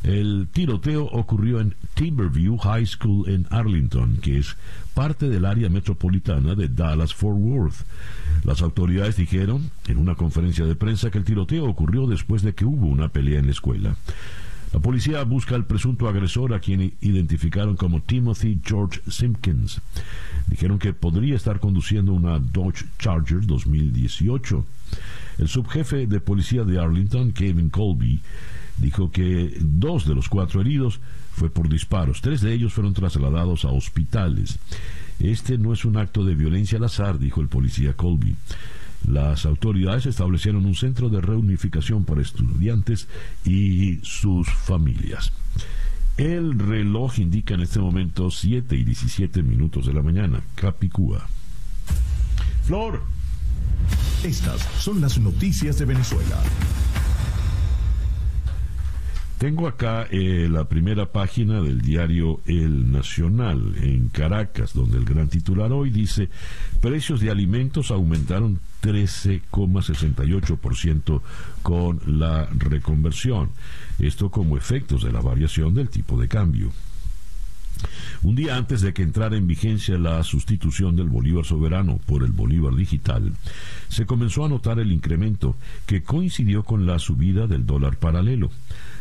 El 0.02 0.48
tiroteo 0.52 1.04
ocurrió 1.04 1.60
en 1.60 1.74
Timberview 1.94 2.58
High 2.58 2.86
School 2.86 3.28
en 3.28 3.46
Arlington, 3.48 4.18
que 4.20 4.38
es 4.38 4.54
parte 4.92 5.30
del 5.30 5.46
área 5.46 5.70
metropolitana 5.70 6.54
de 6.54 6.68
Dallas-Fort 6.68 7.38
Worth. 7.38 7.86
Las 8.44 8.60
autoridades 8.60 9.16
dijeron 9.16 9.70
en 9.88 9.96
una 9.96 10.14
conferencia 10.14 10.66
de 10.66 10.74
prensa 10.74 11.10
que 11.10 11.18
el 11.18 11.24
tiroteo 11.24 11.64
ocurrió 11.64 12.06
después 12.06 12.42
de 12.42 12.54
que 12.54 12.66
hubo 12.66 12.86
una 12.86 13.08
pelea 13.08 13.38
en 13.38 13.46
la 13.46 13.52
escuela. 13.52 13.96
La 14.74 14.80
policía 14.80 15.22
busca 15.22 15.54
al 15.54 15.66
presunto 15.66 16.08
agresor 16.08 16.52
a 16.52 16.58
quien 16.58 16.94
identificaron 17.00 17.76
como 17.76 18.02
Timothy 18.02 18.60
George 18.64 19.00
Simpkins. 19.08 19.80
Dijeron 20.48 20.80
que 20.80 20.92
podría 20.92 21.36
estar 21.36 21.60
conduciendo 21.60 22.12
una 22.12 22.40
Dodge 22.40 22.84
Charger 22.98 23.46
2018. 23.46 24.64
El 25.38 25.46
subjefe 25.46 26.08
de 26.08 26.18
policía 26.18 26.64
de 26.64 26.80
Arlington, 26.80 27.30
Kevin 27.30 27.70
Colby, 27.70 28.20
dijo 28.78 29.12
que 29.12 29.56
dos 29.60 30.08
de 30.08 30.16
los 30.16 30.28
cuatro 30.28 30.60
heridos 30.60 30.98
fue 31.30 31.50
por 31.50 31.68
disparos. 31.68 32.20
Tres 32.20 32.40
de 32.40 32.52
ellos 32.52 32.72
fueron 32.72 32.94
trasladados 32.94 33.64
a 33.64 33.68
hospitales. 33.68 34.58
Este 35.20 35.56
no 35.56 35.72
es 35.72 35.84
un 35.84 35.98
acto 35.98 36.24
de 36.24 36.34
violencia 36.34 36.78
al 36.78 36.84
azar, 36.84 37.20
dijo 37.20 37.40
el 37.40 37.46
policía 37.46 37.92
Colby. 37.92 38.34
Las 39.08 39.44
autoridades 39.44 40.06
establecieron 40.06 40.64
un 40.66 40.74
centro 40.74 41.08
de 41.08 41.20
reunificación 41.20 42.04
para 42.04 42.22
estudiantes 42.22 43.08
y 43.44 43.98
sus 44.02 44.48
familias. 44.48 45.32
El 46.16 46.58
reloj 46.58 47.18
indica 47.18 47.54
en 47.54 47.60
este 47.60 47.80
momento 47.80 48.30
7 48.30 48.76
y 48.76 48.84
17 48.84 49.42
minutos 49.42 49.86
de 49.86 49.92
la 49.92 50.02
mañana. 50.02 50.42
Capicúa. 50.54 51.26
Flor. 52.64 53.02
Estas 54.22 54.62
son 54.78 55.00
las 55.00 55.18
noticias 55.18 55.78
de 55.78 55.84
Venezuela. 55.84 56.40
Tengo 59.38 59.66
acá 59.66 60.06
eh, 60.10 60.48
la 60.50 60.68
primera 60.68 61.12
página 61.12 61.60
del 61.60 61.82
diario 61.82 62.40
El 62.46 62.92
Nacional 62.92 63.74
en 63.82 64.08
Caracas, 64.08 64.72
donde 64.74 64.96
el 64.96 65.04
gran 65.04 65.28
titular 65.28 65.72
hoy 65.72 65.90
dice, 65.90 66.30
precios 66.80 67.20
de 67.20 67.30
alimentos 67.30 67.90
aumentaron 67.90 68.60
13,68% 68.82 71.20
con 71.62 72.00
la 72.06 72.48
reconversión. 72.52 73.50
Esto 73.98 74.30
como 74.30 74.56
efectos 74.56 75.02
de 75.02 75.10
la 75.12 75.20
variación 75.20 75.74
del 75.74 75.88
tipo 75.88 76.16
de 76.18 76.28
cambio. 76.28 76.70
Un 78.22 78.36
día 78.36 78.56
antes 78.56 78.80
de 78.80 78.94
que 78.94 79.02
entrara 79.02 79.36
en 79.36 79.46
vigencia 79.46 79.98
la 79.98 80.22
sustitución 80.22 80.96
del 80.96 81.08
Bolívar 81.08 81.44
soberano 81.44 81.98
por 82.06 82.22
el 82.22 82.32
Bolívar 82.32 82.74
digital, 82.74 83.32
se 83.88 84.06
comenzó 84.06 84.44
a 84.44 84.48
notar 84.48 84.78
el 84.78 84.92
incremento 84.92 85.56
que 85.86 86.02
coincidió 86.02 86.62
con 86.62 86.86
la 86.86 86.98
subida 86.98 87.46
del 87.46 87.66
dólar 87.66 87.96
paralelo. 87.96 88.50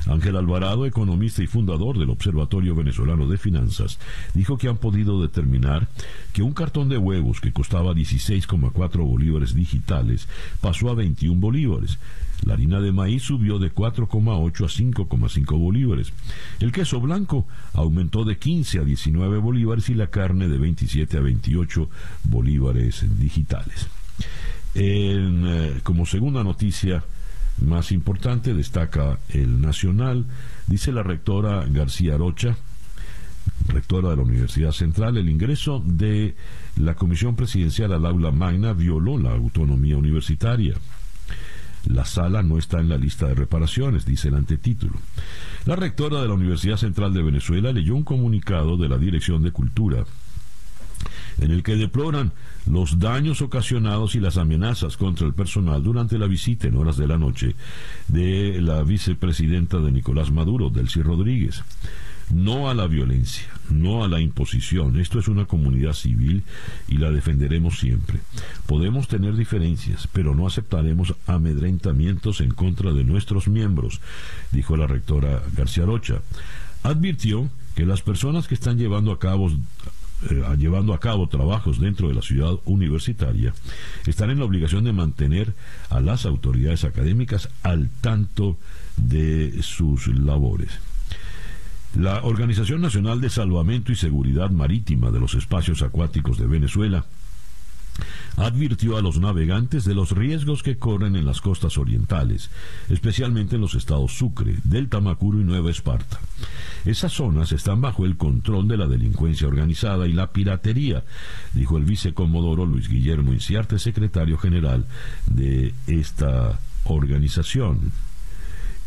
Ángel 0.07 0.35
Alvarado, 0.35 0.85
economista 0.85 1.43
y 1.43 1.47
fundador 1.47 1.97
del 1.97 2.09
Observatorio 2.09 2.75
Venezolano 2.75 3.27
de 3.27 3.37
Finanzas, 3.37 3.99
dijo 4.33 4.57
que 4.57 4.67
han 4.67 4.77
podido 4.77 5.21
determinar 5.21 5.87
que 6.33 6.43
un 6.43 6.53
cartón 6.53 6.89
de 6.89 6.97
huevos 6.97 7.39
que 7.39 7.53
costaba 7.53 7.93
16,4 7.93 9.05
bolívares 9.05 9.53
digitales 9.53 10.27
pasó 10.61 10.89
a 10.89 10.95
21 10.95 11.39
bolívares. 11.39 11.99
La 12.45 12.55
harina 12.55 12.81
de 12.81 12.91
maíz 12.91 13.23
subió 13.23 13.57
de 13.57 13.73
4,8 13.73 14.65
a 14.65 15.05
5,5 15.05 15.57
bolívares. 15.57 16.11
El 16.59 16.73
queso 16.73 16.99
blanco 16.99 17.47
aumentó 17.73 18.25
de 18.25 18.37
15 18.37 18.79
a 18.79 18.83
19 18.83 19.37
bolívares 19.37 19.89
y 19.89 19.93
la 19.93 20.07
carne 20.07 20.49
de 20.49 20.57
27 20.57 21.17
a 21.17 21.21
28 21.21 21.89
bolívares 22.25 23.05
digitales. 23.17 23.87
Eh, 24.75 25.79
como 25.83 26.05
segunda 26.05 26.43
noticia 26.43 27.03
más 27.61 27.91
importante 27.91 28.53
destaca 28.53 29.19
el 29.29 29.61
Nacional, 29.61 30.25
dice 30.67 30.91
la 30.91 31.03
rectora 31.03 31.65
García 31.67 32.17
Rocha, 32.17 32.57
rectora 33.67 34.09
de 34.09 34.17
la 34.17 34.23
Universidad 34.23 34.71
Central, 34.71 35.17
el 35.17 35.29
ingreso 35.29 35.81
de 35.85 36.35
la 36.77 36.95
Comisión 36.95 37.35
Presidencial 37.35 37.93
al 37.93 38.05
aula 38.05 38.31
magna 38.31 38.73
violó 38.73 39.17
la 39.17 39.31
autonomía 39.31 39.97
universitaria. 39.97 40.75
La 41.85 42.05
sala 42.05 42.43
no 42.43 42.57
está 42.57 42.79
en 42.79 42.87
la 42.87 42.97
lista 42.97 43.27
de 43.27 43.35
reparaciones, 43.35 44.05
dice 44.05 44.29
el 44.29 44.35
antetítulo. 44.35 44.93
La 45.65 45.75
rectora 45.75 46.21
de 46.21 46.27
la 46.27 46.33
Universidad 46.33 46.77
Central 46.77 47.13
de 47.13 47.23
Venezuela 47.23 47.73
leyó 47.73 47.95
un 47.95 48.03
comunicado 48.03 48.77
de 48.77 48.87
la 48.87 48.97
Dirección 48.97 49.43
de 49.43 49.51
Cultura 49.51 50.05
en 51.39 51.51
el 51.51 51.63
que 51.63 51.75
deploran 51.75 52.31
los 52.65 52.99
daños 52.99 53.41
ocasionados 53.41 54.15
y 54.15 54.19
las 54.19 54.37
amenazas 54.37 54.97
contra 54.97 55.27
el 55.27 55.33
personal 55.33 55.83
durante 55.83 56.17
la 56.17 56.27
visita 56.27 56.67
en 56.67 56.77
horas 56.77 56.97
de 56.97 57.07
la 57.07 57.17
noche 57.17 57.55
de 58.07 58.61
la 58.61 58.83
vicepresidenta 58.83 59.79
de 59.79 59.91
Nicolás 59.91 60.31
Maduro, 60.31 60.69
Delcy 60.69 61.01
Rodríguez 61.01 61.63
no 62.29 62.69
a 62.69 62.73
la 62.73 62.87
violencia, 62.87 63.47
no 63.69 64.03
a 64.03 64.07
la 64.07 64.19
imposición. 64.19 64.99
Esto 64.99 65.19
es 65.19 65.27
una 65.27 65.45
comunidad 65.45 65.93
civil 65.93 66.43
y 66.87 66.97
la 66.97 67.11
defenderemos 67.11 67.79
siempre. 67.79 68.19
Podemos 68.65 69.07
tener 69.07 69.35
diferencias, 69.35 70.07
pero 70.11 70.35
no 70.35 70.47
aceptaremos 70.47 71.15
amedrentamientos 71.27 72.41
en 72.41 72.51
contra 72.51 72.91
de 72.91 73.03
nuestros 73.03 73.47
miembros, 73.47 74.01
dijo 74.51 74.77
la 74.77 74.87
rectora 74.87 75.41
García 75.55 75.85
Rocha. 75.85 76.21
Advirtió 76.83 77.49
que 77.75 77.85
las 77.85 78.01
personas 78.01 78.47
que 78.47 78.55
están 78.55 78.77
llevando 78.77 79.11
a 79.11 79.19
cabo 79.19 79.51
eh, 80.29 80.43
llevando 80.57 80.93
a 80.93 80.99
cabo 80.99 81.27
trabajos 81.27 81.79
dentro 81.79 82.07
de 82.07 82.15
la 82.15 82.21
ciudad 82.21 82.53
universitaria, 82.65 83.53
están 84.05 84.29
en 84.29 84.39
la 84.39 84.45
obligación 84.45 84.83
de 84.83 84.93
mantener 84.93 85.53
a 85.89 85.99
las 85.99 86.25
autoridades 86.25 86.83
académicas 86.83 87.49
al 87.63 87.89
tanto 88.01 88.57
de 88.97 89.61
sus 89.61 90.07
labores. 90.07 90.79
La 91.95 92.23
Organización 92.23 92.81
Nacional 92.81 93.21
de 93.21 93.29
Salvamento 93.29 93.91
y 93.91 93.95
Seguridad 93.95 94.49
Marítima 94.49 95.11
de 95.11 95.19
los 95.19 95.35
Espacios 95.35 95.83
Acuáticos 95.83 96.39
de 96.39 96.47
Venezuela 96.47 97.05
advirtió 98.37 98.97
a 98.97 99.01
los 99.01 99.19
navegantes 99.19 99.85
de 99.85 99.93
los 99.93 100.11
riesgos 100.11 100.63
que 100.63 100.77
corren 100.77 101.15
en 101.15 101.25
las 101.25 101.41
costas 101.41 101.77
orientales, 101.77 102.49
especialmente 102.89 103.55
en 103.55 103.61
los 103.61 103.75
estados 103.75 104.13
Sucre, 104.13 104.55
Delta 104.63 104.99
Macuro 104.99 105.39
y 105.39 105.43
Nueva 105.43 105.71
Esparta. 105.71 106.19
Esas 106.85 107.13
zonas 107.13 107.51
están 107.51 107.81
bajo 107.81 108.05
el 108.05 108.17
control 108.17 108.67
de 108.67 108.77
la 108.77 108.87
delincuencia 108.87 109.47
organizada 109.47 110.07
y 110.07 110.13
la 110.13 110.31
piratería, 110.31 111.03
dijo 111.53 111.77
el 111.77 111.85
vicecomodoro 111.85 112.65
Luis 112.65 112.89
Guillermo 112.89 113.33
Inciarte, 113.33 113.79
secretario 113.79 114.37
general 114.37 114.85
de 115.27 115.73
esta 115.87 116.59
organización. 116.85 117.91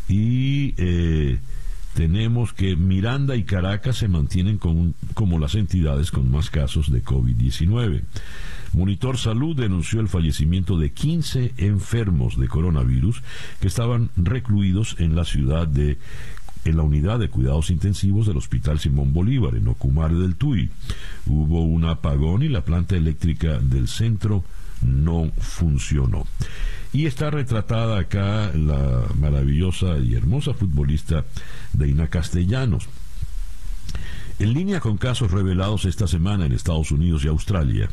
Y 0.07 0.73
eh, 0.77 1.39
tenemos 1.97 2.53
que 2.53 2.75
Miranda 2.75 3.35
y 3.35 3.43
Caracas 3.43 3.97
se 3.97 4.07
mantienen 4.07 4.59
como 4.59 5.39
las 5.39 5.55
entidades 5.55 6.11
con 6.11 6.29
más 6.29 6.51
casos 6.51 6.91
de 6.91 7.03
COVID-19. 7.03 8.03
Monitor 8.73 9.17
Salud 9.17 9.55
denunció 9.55 9.99
el 9.99 10.07
fallecimiento 10.07 10.77
de 10.77 10.91
15 10.91 11.53
enfermos 11.57 12.39
de 12.39 12.47
coronavirus 12.47 13.21
que 13.59 13.67
estaban 13.67 14.09
recluidos 14.15 14.95
en 14.99 15.15
la 15.15 15.25
ciudad 15.25 15.67
de 15.67 15.97
en 16.65 16.77
la 16.77 16.83
unidad 16.83 17.19
de 17.19 17.29
cuidados 17.29 17.69
intensivos 17.69 18.27
del 18.27 18.37
Hospital 18.37 18.79
Simón 18.79 19.13
Bolívar, 19.13 19.55
en 19.55 19.67
Ocumare 19.69 20.15
del 20.15 20.35
Tuy. 20.35 20.69
Hubo 21.25 21.61
un 21.61 21.85
apagón 21.85 22.43
y 22.43 22.49
la 22.49 22.65
planta 22.65 22.97
eléctrica 22.97 23.59
del 23.59 23.87
centro 23.87 24.43
no 24.81 25.31
funcionó. 25.37 26.25
Y 26.93 27.05
está 27.05 27.29
retratada 27.29 27.99
acá 27.99 28.51
la 28.53 29.03
maravillosa 29.19 29.97
y 29.97 30.15
hermosa 30.15 30.53
futbolista 30.53 31.25
Deina 31.73 32.07
Castellanos. 32.07 32.87
En 34.39 34.53
línea 34.53 34.79
con 34.81 34.97
casos 34.97 35.31
revelados 35.31 35.85
esta 35.85 36.05
semana 36.05 36.45
en 36.45 36.51
Estados 36.51 36.91
Unidos 36.91 37.25
y 37.25 37.27
Australia, 37.27 37.89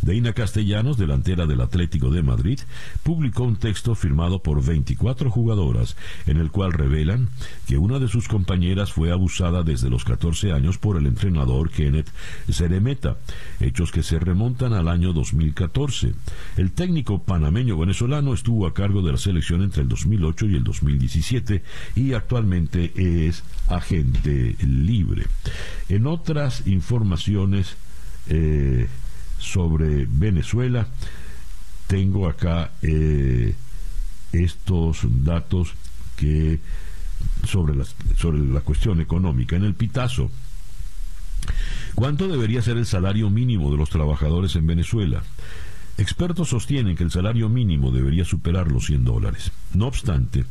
Deina 0.00 0.32
Castellanos, 0.32 0.96
delantera 0.96 1.44
del 1.44 1.60
Atlético 1.60 2.10
de 2.10 2.22
Madrid, 2.22 2.60
publicó 3.02 3.42
un 3.42 3.56
texto 3.56 3.96
firmado 3.96 4.40
por 4.40 4.64
24 4.64 5.28
jugadoras 5.28 5.96
en 6.26 6.36
el 6.36 6.52
cual 6.52 6.72
revelan 6.72 7.30
que 7.66 7.78
una 7.78 7.98
de 7.98 8.06
sus 8.06 8.28
compañeras 8.28 8.92
fue 8.92 9.10
abusada 9.10 9.64
desde 9.64 9.90
los 9.90 10.04
14 10.04 10.52
años 10.52 10.78
por 10.78 10.98
el 10.98 11.06
entrenador 11.06 11.68
Kenneth 11.68 12.12
Ceremeta, 12.48 13.16
hechos 13.58 13.90
que 13.90 14.04
se 14.04 14.20
remontan 14.20 14.74
al 14.74 14.86
año 14.86 15.12
2014. 15.12 16.14
El 16.58 16.70
técnico 16.70 17.24
panameño 17.24 17.76
venezolano 17.76 18.34
estuvo 18.34 18.68
a 18.68 18.74
cargo 18.74 19.02
de 19.02 19.10
la 19.10 19.18
selección 19.18 19.62
entre 19.62 19.82
el 19.82 19.88
2008 19.88 20.46
y 20.46 20.54
el 20.54 20.62
2017 20.62 21.62
y 21.96 22.12
actualmente 22.12 22.92
es 23.26 23.42
agente 23.68 24.54
libre. 24.60 25.26
En 25.88 26.06
otras 26.06 26.66
informaciones 26.66 27.76
eh, 28.28 28.88
sobre 29.38 30.06
Venezuela, 30.06 30.86
tengo 31.86 32.28
acá 32.28 32.72
eh, 32.82 33.54
estos 34.32 35.00
datos 35.24 35.72
que 36.16 36.60
sobre, 37.46 37.74
sobre 38.16 38.38
la 38.40 38.60
cuestión 38.60 39.00
económica. 39.00 39.56
En 39.56 39.64
el 39.64 39.74
Pitazo, 39.74 40.30
¿cuánto 41.94 42.28
debería 42.28 42.62
ser 42.62 42.76
el 42.76 42.86
salario 42.86 43.30
mínimo 43.30 43.70
de 43.70 43.78
los 43.78 43.88
trabajadores 43.88 44.56
en 44.56 44.66
Venezuela? 44.66 45.22
Expertos 45.96 46.50
sostienen 46.50 46.96
que 46.96 47.02
el 47.02 47.10
salario 47.10 47.48
mínimo 47.48 47.90
debería 47.90 48.24
superar 48.24 48.70
los 48.70 48.86
100 48.86 49.04
dólares. 49.04 49.50
No 49.74 49.86
obstante, 49.88 50.44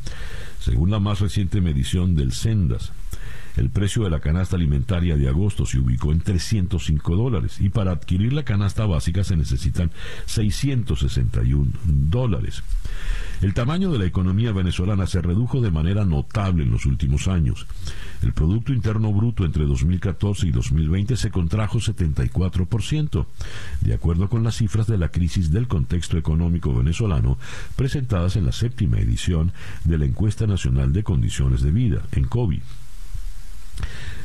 según 0.60 0.90
la 0.90 0.98
más 0.98 1.20
reciente 1.20 1.60
medición 1.62 2.16
del 2.16 2.32
Sendas, 2.32 2.92
el 3.58 3.70
precio 3.70 4.04
de 4.04 4.10
la 4.10 4.20
canasta 4.20 4.54
alimentaria 4.54 5.16
de 5.16 5.28
agosto 5.28 5.66
se 5.66 5.78
ubicó 5.78 6.12
en 6.12 6.20
305 6.20 7.16
dólares 7.16 7.60
y 7.60 7.70
para 7.70 7.90
adquirir 7.90 8.32
la 8.32 8.44
canasta 8.44 8.86
básica 8.86 9.24
se 9.24 9.36
necesitan 9.36 9.90
661 10.26 11.72
dólares. 11.84 12.62
El 13.40 13.54
tamaño 13.54 13.90
de 13.90 13.98
la 13.98 14.04
economía 14.04 14.52
venezolana 14.52 15.06
se 15.06 15.22
redujo 15.22 15.60
de 15.60 15.70
manera 15.70 16.04
notable 16.04 16.62
en 16.64 16.70
los 16.70 16.86
últimos 16.86 17.28
años. 17.28 17.66
El 18.22 18.32
Producto 18.32 18.72
Interno 18.72 19.12
Bruto 19.12 19.44
entre 19.44 19.64
2014 19.64 20.48
y 20.48 20.50
2020 20.50 21.16
se 21.16 21.30
contrajo 21.30 21.78
74%, 21.78 23.26
de 23.80 23.94
acuerdo 23.94 24.28
con 24.28 24.42
las 24.42 24.56
cifras 24.56 24.86
de 24.86 24.98
la 24.98 25.10
crisis 25.10 25.50
del 25.52 25.68
contexto 25.68 26.16
económico 26.16 26.74
venezolano 26.74 27.38
presentadas 27.76 28.36
en 28.36 28.46
la 28.46 28.52
séptima 28.52 28.98
edición 28.98 29.52
de 29.84 29.98
la 29.98 30.04
Encuesta 30.04 30.46
Nacional 30.46 30.92
de 30.92 31.04
Condiciones 31.04 31.62
de 31.62 31.70
Vida, 31.70 32.02
en 32.12 32.24
COVID 32.24 32.60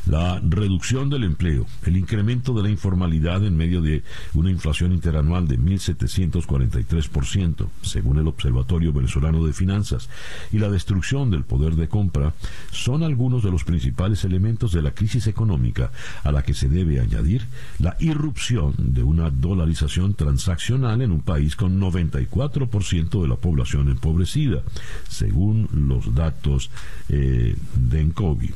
la 0.05 0.41
reducción 0.43 1.09
del 1.09 1.23
empleo, 1.23 1.65
el 1.85 1.95
incremento 1.95 2.53
de 2.53 2.63
la 2.63 2.69
informalidad 2.69 3.45
en 3.45 3.55
medio 3.55 3.81
de 3.81 4.03
una 4.33 4.51
inflación 4.51 4.91
interanual 4.91 5.47
de 5.47 5.57
1.743%, 5.57 7.69
según 7.81 8.19
el 8.19 8.27
Observatorio 8.27 8.91
Venezolano 8.91 9.45
de 9.45 9.53
Finanzas, 9.53 10.09
y 10.51 10.59
la 10.59 10.69
destrucción 10.69 11.31
del 11.31 11.45
poder 11.45 11.75
de 11.75 11.87
compra, 11.87 12.33
son 12.71 13.03
algunos 13.03 13.43
de 13.43 13.51
los 13.51 13.63
principales 13.63 14.25
elementos 14.25 14.73
de 14.73 14.81
la 14.81 14.91
crisis 14.91 15.27
económica 15.27 15.91
a 16.23 16.31
la 16.31 16.43
que 16.43 16.53
se 16.53 16.67
debe 16.67 16.99
añadir 16.99 17.45
la 17.79 17.95
irrupción 17.99 18.73
de 18.77 19.03
una 19.03 19.29
dolarización 19.29 20.15
transaccional 20.15 21.01
en 21.01 21.11
un 21.11 21.21
país 21.21 21.55
con 21.55 21.79
94% 21.79 23.21
de 23.21 23.27
la 23.27 23.35
población 23.35 23.89
empobrecida, 23.89 24.63
según 25.07 25.69
los 25.71 26.13
datos 26.13 26.69
eh, 27.09 27.55
de 27.75 28.01
Encovi. 28.01 28.51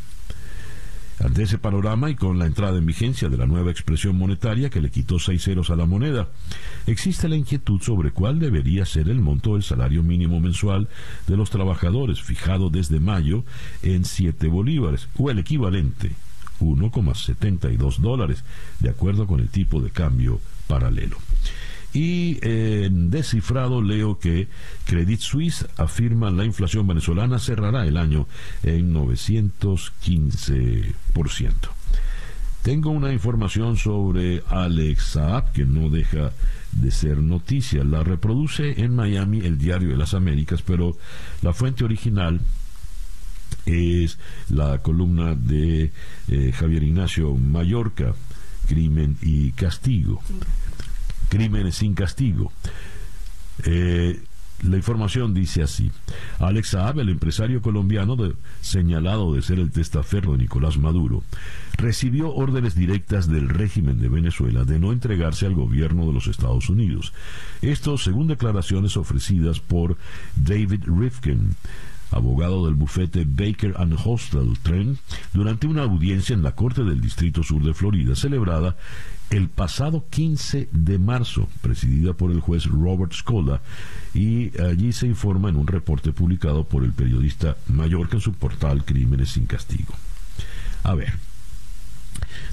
Ante 1.19 1.43
ese 1.43 1.57
panorama 1.57 2.11
y 2.11 2.15
con 2.15 2.37
la 2.37 2.45
entrada 2.45 2.77
en 2.77 2.85
vigencia 2.85 3.27
de 3.27 3.37
la 3.37 3.47
nueva 3.47 3.71
expresión 3.71 4.17
monetaria 4.17 4.69
que 4.69 4.81
le 4.81 4.91
quitó 4.91 5.17
seis 5.17 5.43
ceros 5.43 5.71
a 5.71 5.75
la 5.75 5.87
moneda, 5.87 6.27
existe 6.85 7.27
la 7.27 7.35
inquietud 7.35 7.81
sobre 7.81 8.11
cuál 8.11 8.39
debería 8.39 8.85
ser 8.85 9.09
el 9.09 9.19
monto 9.19 9.53
del 9.53 9.63
salario 9.63 10.03
mínimo 10.03 10.39
mensual 10.39 10.87
de 11.25 11.35
los 11.35 11.49
trabajadores, 11.49 12.21
fijado 12.21 12.69
desde 12.69 12.99
mayo 12.99 13.43
en 13.81 14.05
7 14.05 14.47
bolívares, 14.47 15.09
o 15.17 15.31
el 15.31 15.39
equivalente, 15.39 16.11
1,72 16.59 17.97
dólares, 17.97 18.43
de 18.79 18.89
acuerdo 18.89 19.25
con 19.25 19.39
el 19.39 19.49
tipo 19.49 19.81
de 19.81 19.89
cambio 19.89 20.39
paralelo. 20.67 21.17
Y 21.93 22.37
en 22.41 23.09
descifrado 23.09 23.81
leo 23.81 24.19
que 24.19 24.49
Credit 24.85 25.19
Suisse 25.19 25.65
afirma 25.77 26.29
la 26.29 26.45
inflación 26.45 26.85
venezolana 26.85 27.39
cerrará 27.39 27.87
el 27.87 27.97
año 27.97 28.27
en 28.63 28.93
915%. 28.93 31.53
Tengo 32.61 32.89
una 32.89 33.13
información 33.13 33.77
sobre 33.77 34.43
Alex 34.49 35.03
Saab 35.03 35.53
que 35.53 35.63
no 35.63 35.89
deja 35.89 36.33
de 36.73 36.91
ser 36.91 37.19
noticia. 37.19 37.83
La 37.83 38.03
reproduce 38.03 38.81
en 38.81 38.93
Miami 38.93 39.39
el 39.39 39.57
Diario 39.57 39.89
de 39.89 39.97
las 39.97 40.13
Américas, 40.13 40.61
pero 40.61 40.97
la 41.41 41.53
fuente 41.53 41.85
original 41.85 42.41
es 43.65 44.17
la 44.49 44.79
columna 44.79 45.35
de 45.35 45.91
eh, 46.27 46.51
Javier 46.53 46.83
Ignacio 46.83 47.33
Mallorca, 47.35 48.13
Crimen 48.67 49.17
y 49.21 49.51
Castigo. 49.51 50.21
Crímenes 51.29 51.75
sin 51.75 51.93
castigo. 51.93 52.51
Eh, 53.65 54.19
la 54.63 54.77
información 54.77 55.33
dice 55.33 55.61
así. 55.61 55.91
Alex 56.39 56.69
Saab, 56.69 56.99
el 56.99 57.09
empresario 57.09 57.61
colombiano 57.61 58.17
señalado 58.61 59.33
de 59.33 59.43
ser 59.43 59.59
el 59.59 59.71
testaferro 59.71 60.31
de 60.31 60.39
Nicolás 60.39 60.77
Maduro, 60.77 61.23
recibió 61.77 62.33
órdenes 62.33 62.73
directas 62.73 63.29
del 63.29 63.49
régimen 63.49 63.99
de 63.99 64.09
Venezuela 64.09 64.63
de 64.65 64.79
no 64.79 64.91
entregarse 64.91 65.45
al 65.45 65.53
gobierno 65.53 66.07
de 66.07 66.13
los 66.13 66.27
Estados 66.27 66.69
Unidos. 66.69 67.13
Esto 67.61 67.97
según 67.99 68.27
declaraciones 68.27 68.97
ofrecidas 68.97 69.59
por 69.59 69.95
David 70.35 70.85
Rifkin, 70.87 71.55
abogado 72.09 72.65
del 72.65 72.75
bufete 72.75 73.25
Baker 73.27 73.75
and 73.77 73.95
Hostel 74.03 74.57
Trent, 74.63 74.97
durante 75.33 75.67
una 75.67 75.83
audiencia 75.83 76.33
en 76.33 76.41
la 76.41 76.55
Corte 76.55 76.83
del 76.83 76.99
Distrito 76.99 77.43
Sur 77.43 77.63
de 77.63 77.75
Florida, 77.75 78.15
celebrada 78.15 78.75
el 79.29 79.49
pasado 79.49 80.05
15 80.09 80.69
de 80.71 80.99
marzo, 80.99 81.49
presidida 81.61 82.13
por 82.13 82.31
el 82.31 82.39
juez 82.39 82.65
Robert 82.65 83.13
Scola, 83.13 83.61
y 84.13 84.57
allí 84.61 84.93
se 84.93 85.07
informa 85.07 85.49
en 85.49 85.57
un 85.57 85.67
reporte 85.67 86.13
publicado 86.13 86.63
por 86.63 86.83
el 86.83 86.93
periodista 86.93 87.57
Mallorca 87.67 88.17
en 88.17 88.21
su 88.21 88.33
portal 88.33 88.85
Crímenes 88.85 89.31
sin 89.31 89.45
Castigo. 89.45 89.93
A 90.83 90.95
ver, 90.95 91.13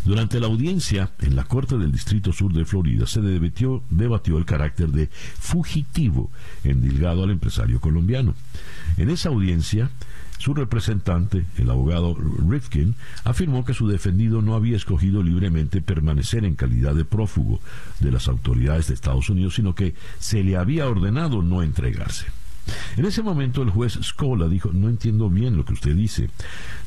durante 0.04 0.40
la 0.40 0.46
audiencia 0.46 1.10
en 1.20 1.36
la 1.36 1.44
Corte 1.44 1.78
del 1.78 1.92
Distrito 1.92 2.32
Sur 2.32 2.52
de 2.52 2.64
Florida 2.64 3.06
se 3.06 3.20
debatió, 3.20 3.82
el 3.90 4.44
carácter 4.44 4.88
de 4.88 5.08
fugitivo 5.38 6.30
endilgado 6.64 7.22
al 7.22 7.30
empresario 7.30 7.80
colombiano. 7.80 8.34
En 8.96 9.08
esa 9.10 9.30
audiencia, 9.30 9.90
su 10.38 10.54
representante, 10.54 11.46
el 11.56 11.70
abogado 11.70 12.16
Rifkin, 12.48 12.94
afirmó 13.24 13.64
que 13.64 13.74
su 13.74 13.88
defendido 13.88 14.42
no 14.42 14.54
había 14.54 14.76
escogido 14.76 15.22
libremente 15.22 15.80
permanecer 15.80 16.44
en 16.44 16.54
calidad 16.54 16.94
de 16.94 17.04
prófugo 17.04 17.60
de 18.00 18.10
las 18.10 18.28
autoridades 18.28 18.88
de 18.88 18.94
Estados 18.94 19.30
Unidos, 19.30 19.54
sino 19.54 19.74
que 19.74 19.94
se 20.18 20.42
le 20.42 20.56
había 20.56 20.88
ordenado 20.88 21.42
no 21.42 21.62
entregarse. 21.62 22.26
En 22.96 23.04
ese 23.04 23.22
momento 23.22 23.62
el 23.62 23.70
juez 23.70 23.98
Scola 24.02 24.48
dijo, 24.48 24.72
no 24.72 24.88
entiendo 24.88 25.28
bien 25.28 25.56
lo 25.56 25.64
que 25.64 25.74
usted 25.74 25.94
dice. 25.94 26.30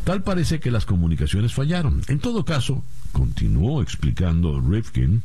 Tal 0.03 0.23
parece 0.23 0.59
que 0.59 0.71
las 0.71 0.85
comunicaciones 0.85 1.53
fallaron. 1.53 2.01
En 2.07 2.19
todo 2.19 2.45
caso, 2.45 2.83
continuó 3.11 3.81
explicando 3.81 4.59
Rifkin, 4.59 5.21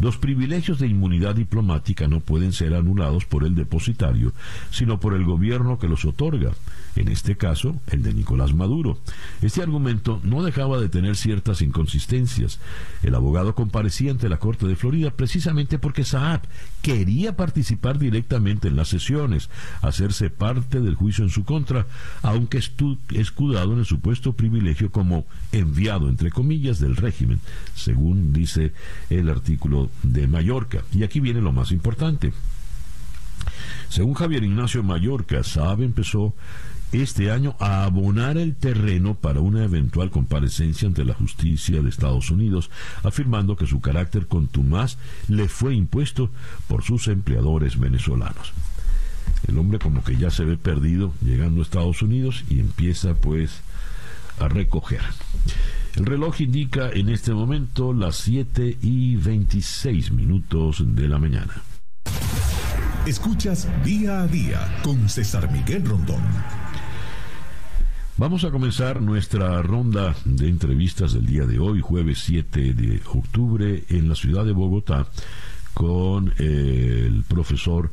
los 0.00 0.16
privilegios 0.16 0.78
de 0.78 0.88
inmunidad 0.88 1.34
diplomática 1.34 2.08
no 2.08 2.20
pueden 2.20 2.52
ser 2.52 2.74
anulados 2.74 3.24
por 3.24 3.44
el 3.44 3.54
depositario, 3.54 4.32
sino 4.70 4.98
por 4.98 5.14
el 5.14 5.24
gobierno 5.24 5.78
que 5.78 5.88
los 5.88 6.04
otorga, 6.04 6.52
en 6.96 7.08
este 7.08 7.36
caso 7.36 7.76
el 7.88 8.02
de 8.02 8.14
Nicolás 8.14 8.54
Maduro. 8.54 8.98
Este 9.40 9.62
argumento 9.62 10.20
no 10.22 10.42
dejaba 10.42 10.78
de 10.80 10.88
tener 10.88 11.16
ciertas 11.16 11.62
inconsistencias. 11.62 12.58
El 13.02 13.14
abogado 13.14 13.54
comparecía 13.54 14.10
ante 14.10 14.28
la 14.28 14.38
Corte 14.38 14.66
de 14.66 14.76
Florida 14.76 15.10
precisamente 15.10 15.78
porque 15.78 16.04
Saab 16.04 16.42
quería 16.82 17.36
participar 17.36 17.98
directamente 17.98 18.68
en 18.68 18.76
las 18.76 18.88
sesiones, 18.88 19.48
hacerse 19.80 20.30
parte 20.30 20.80
del 20.80 20.94
juicio 20.94 21.24
en 21.24 21.30
su 21.30 21.44
contra, 21.44 21.86
aunque 22.22 22.58
escudado 23.10 23.72
en 23.72 23.80
el 23.80 23.86
supuesto 23.86 24.32
privilegio 24.32 24.90
como 24.90 25.24
enviado, 25.52 26.08
entre 26.08 26.30
comillas, 26.30 26.80
del 26.80 26.96
régimen, 26.96 27.40
según 27.74 28.32
dice 28.32 28.72
el 29.10 29.28
artículo 29.28 29.90
de 30.02 30.26
Mallorca. 30.26 30.82
Y 30.92 31.04
aquí 31.04 31.20
viene 31.20 31.40
lo 31.40 31.52
más 31.52 31.72
importante. 31.72 32.32
Según 33.88 34.14
Javier 34.14 34.44
Ignacio 34.44 34.82
Mallorca, 34.82 35.42
Saab 35.42 35.82
empezó 35.82 36.34
este 36.92 37.30
año 37.30 37.56
a 37.58 37.84
abonar 37.84 38.36
el 38.36 38.54
terreno 38.54 39.14
para 39.14 39.40
una 39.40 39.64
eventual 39.64 40.10
comparecencia 40.10 40.86
ante 40.86 41.04
la 41.04 41.14
justicia 41.14 41.80
de 41.80 41.88
Estados 41.88 42.30
Unidos, 42.30 42.70
afirmando 43.02 43.56
que 43.56 43.66
su 43.66 43.80
carácter 43.80 44.26
contumaz 44.26 44.98
le 45.28 45.48
fue 45.48 45.74
impuesto 45.74 46.30
por 46.68 46.82
sus 46.82 47.08
empleadores 47.08 47.78
venezolanos. 47.78 48.52
El 49.48 49.58
hombre 49.58 49.78
como 49.78 50.04
que 50.04 50.16
ya 50.16 50.30
se 50.30 50.44
ve 50.44 50.56
perdido 50.56 51.12
llegando 51.22 51.60
a 51.60 51.64
Estados 51.64 52.02
Unidos 52.02 52.44
y 52.48 52.60
empieza 52.60 53.14
pues 53.14 53.62
a 54.38 54.48
recoger. 54.48 55.00
El 55.94 56.06
reloj 56.06 56.40
indica 56.40 56.90
en 56.90 57.08
este 57.08 57.32
momento 57.32 57.92
las 57.92 58.16
7 58.16 58.78
y 58.80 59.16
26 59.16 60.12
minutos 60.12 60.82
de 60.86 61.08
la 61.08 61.18
mañana. 61.18 61.62
Escuchas 63.06 63.68
día 63.84 64.22
a 64.22 64.26
día 64.26 64.80
con 64.82 65.08
César 65.08 65.50
Miguel 65.50 65.84
Rondón. 65.84 66.22
Vamos 68.18 68.44
a 68.44 68.50
comenzar 68.50 69.00
nuestra 69.00 69.62
ronda 69.62 70.14
de 70.26 70.46
entrevistas 70.46 71.14
del 71.14 71.24
día 71.24 71.46
de 71.46 71.58
hoy, 71.58 71.80
jueves 71.80 72.18
7 72.18 72.74
de 72.74 73.00
octubre, 73.06 73.84
en 73.88 74.06
la 74.06 74.14
ciudad 74.14 74.44
de 74.44 74.52
Bogotá, 74.52 75.06
con 75.72 76.34
el 76.36 77.24
profesor 77.26 77.90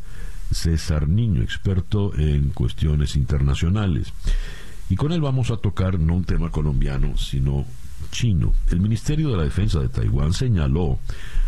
César 0.52 1.08
Niño, 1.08 1.42
experto 1.42 2.14
en 2.18 2.50
cuestiones 2.50 3.16
internacionales. 3.16 4.12
Y 4.90 4.98
con 4.98 5.14
él 5.14 5.22
vamos 5.22 5.52
a 5.52 5.58
tocar 5.58 5.98
no 5.98 6.16
un 6.16 6.26
tema 6.26 6.52
colombiano, 6.52 7.18
sino 7.18 7.66
chino. 8.12 8.54
El 8.70 8.82
Ministerio 8.82 9.30
de 9.30 9.38
la 9.38 9.44
Defensa 9.44 9.80
de 9.80 9.88
Taiwán 9.88 10.34
señaló 10.34 11.00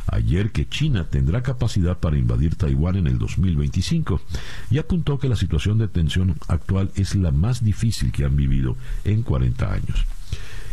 ayer 0.08 0.52
que 0.52 0.68
China 0.68 1.06
tendrá 1.10 1.42
capacidad 1.42 1.98
para 1.98 2.18
invadir 2.18 2.56
Taiwán 2.56 2.96
en 2.98 3.08
el 3.08 3.18
2025 3.18 4.22
y 4.70 4.78
apuntó 4.78 5.20
que 5.20 5.30
la 5.30 5.36
situación 5.36 5.78
de 5.78 5.88
tensión 5.88 6.36
actual 6.48 6.92
es 6.96 7.16
la 7.16 7.32
más 7.32 7.64
difícil 7.64 8.12
que 8.12 8.26
han 8.26 8.36
vivido 8.36 8.76
en 9.04 9.24
40 9.24 9.74
años. 9.74 10.06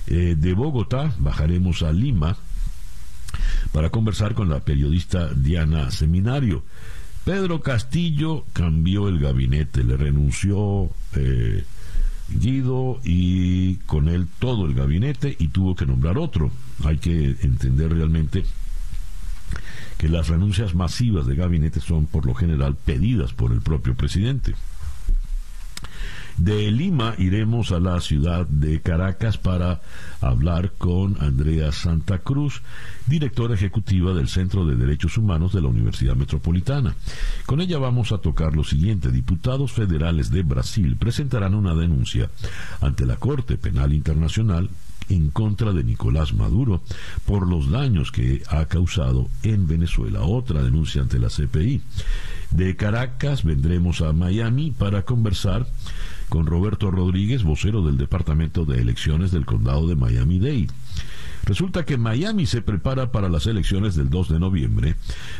Eh, 0.07 0.37
de 0.39 0.53
Bogotá 0.55 1.13
bajaremos 1.19 1.83
a 1.83 1.93
Lima 1.93 2.37
para 3.73 3.91
conversar 3.91 4.35
con 4.35 4.49
la 4.49 4.61
periodista 4.61 5.33
Diana 5.35 5.91
Seminario. 5.91 6.65
Pedro 7.25 7.61
Castillo 7.61 8.47
cambió 8.55 9.09
el 9.09 9.19
gabinete, 9.19 9.85
le 9.85 9.99
renunció 9.99 10.91
eh, 11.15 11.65
Guido 12.31 13.01
y 13.05 13.77
con 13.87 14.09
él 14.09 14.27
todo 14.39 14.67
el 14.67 14.75
gabinete 14.75 15.35
y 15.39 15.49
tuvo 15.49 15.75
que 15.75 15.87
nombrar 15.87 16.19
otro. 16.19 16.51
Hay 16.85 16.99
que 16.99 17.37
entender 17.43 17.93
realmente 17.93 18.45
que 19.99 20.09
las 20.09 20.29
renuncias 20.29 20.75
masivas 20.75 21.27
de 21.27 21.35
gabinete 21.35 21.81
son 21.81 22.07
por 22.07 22.25
lo 22.25 22.35
general 22.35 22.77
pedidas 22.77 23.33
por 23.33 23.53
el 23.53 23.61
propio 23.61 23.95
presidente. 23.95 24.55
De 26.39 26.71
Lima 26.71 27.15
iremos 27.19 27.73
a 27.73 27.81
la 27.81 28.01
ciudad 28.01 28.47
de 28.47 28.81
Caracas 28.81 29.39
para 29.39 29.81
hablar 30.21 30.71
con 30.79 31.17
Andrea 31.21 31.73
Santa 31.73 32.19
Cruz, 32.19 32.63
directora 33.09 33.55
ejecutiva 33.55 34.15
del 34.15 34.29
Centro 34.29 34.65
de 34.65 34.77
Derechos 34.77 35.19
Humanos 35.19 35.53
de 35.53 35.63
la 35.63 35.67
Universidad 35.67 36.15
Metropolitana. 36.15 36.95
Con 37.45 37.61
ella 37.61 37.79
vamos 37.79 38.13
a 38.13 38.19
tocar 38.19 38.55
lo 38.55 38.63
siguiente. 38.63 39.11
Diputados 39.11 39.73
federales 39.73 40.31
de 40.31 40.45
Brasil 40.45 40.97
presentarán 40.97 41.57
una 41.57 41.75
denuncia 41.75 42.31
ante 42.81 43.05
la 43.05 43.17
Corte 43.17 43.59
Penal 43.59 43.93
Internacional 43.93 44.71
en 45.09 45.31
contra 45.31 45.73
de 45.73 45.85
Nicolás 45.85 46.35
Maduro 46.35 46.83
por 47.27 47.49
los 47.49 47.71
daños 47.71 48.13
que 48.13 48.43
ha 48.49 48.67
causado 48.67 49.29
en 49.43 49.67
Venezuela. 49.67 50.23
Otra 50.23 50.63
denuncia 50.63 51.03
ante 51.03 51.19
la 51.19 51.29
CPI. 51.29 51.81
De 52.51 52.77
Caracas 52.77 53.45
vendremos 53.45 54.01
a 54.01 54.13
Miami 54.13 54.71
para 54.71 55.03
conversar 55.03 55.67
con 56.29 56.47
Roberto 56.47 56.91
Rodríguez, 56.91 57.43
vocero 57.43 57.85
del 57.85 57.97
Departamento 57.97 58.65
de 58.65 58.81
Elecciones 58.81 59.31
del 59.31 59.47
Condado 59.47 59.87
de 59.87 59.97
Miami-Dade. 59.97 60.69
Resulta 61.45 61.85
que 61.85 61.97
Miami 61.97 62.47
se 62.47 62.63
prepara 62.63 63.11
para 63.13 63.29
las 63.29 63.47
elecciones 63.47 63.95
del 63.95 64.11
2 64.11 64.29
de 64.31 64.39
noviembre, 64.39 64.97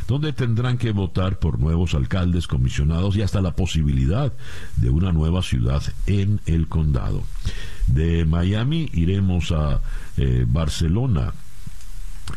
donde 0.07 0.33
tendrán 0.33 0.77
que 0.77 0.91
votar 0.91 1.39
por 1.39 1.59
nuevos 1.59 1.93
alcaldes, 1.93 2.47
comisionados 2.47 3.15
y 3.15 3.21
hasta 3.21 3.41
la 3.41 3.55
posibilidad 3.55 4.33
de 4.77 4.89
una 4.89 5.11
nueva 5.11 5.41
ciudad 5.41 5.83
en 6.07 6.39
el 6.45 6.67
condado. 6.67 7.23
De 7.87 8.25
Miami 8.25 8.89
iremos 8.93 9.51
a 9.51 9.81
eh, 10.17 10.45
Barcelona, 10.47 11.33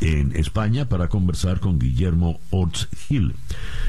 en 0.01 0.35
España, 0.37 0.89
para 0.89 1.09
conversar 1.09 1.61
con 1.61 1.79
Guillermo 1.79 2.41
Orts 2.51 2.89
Gil. 3.09 3.35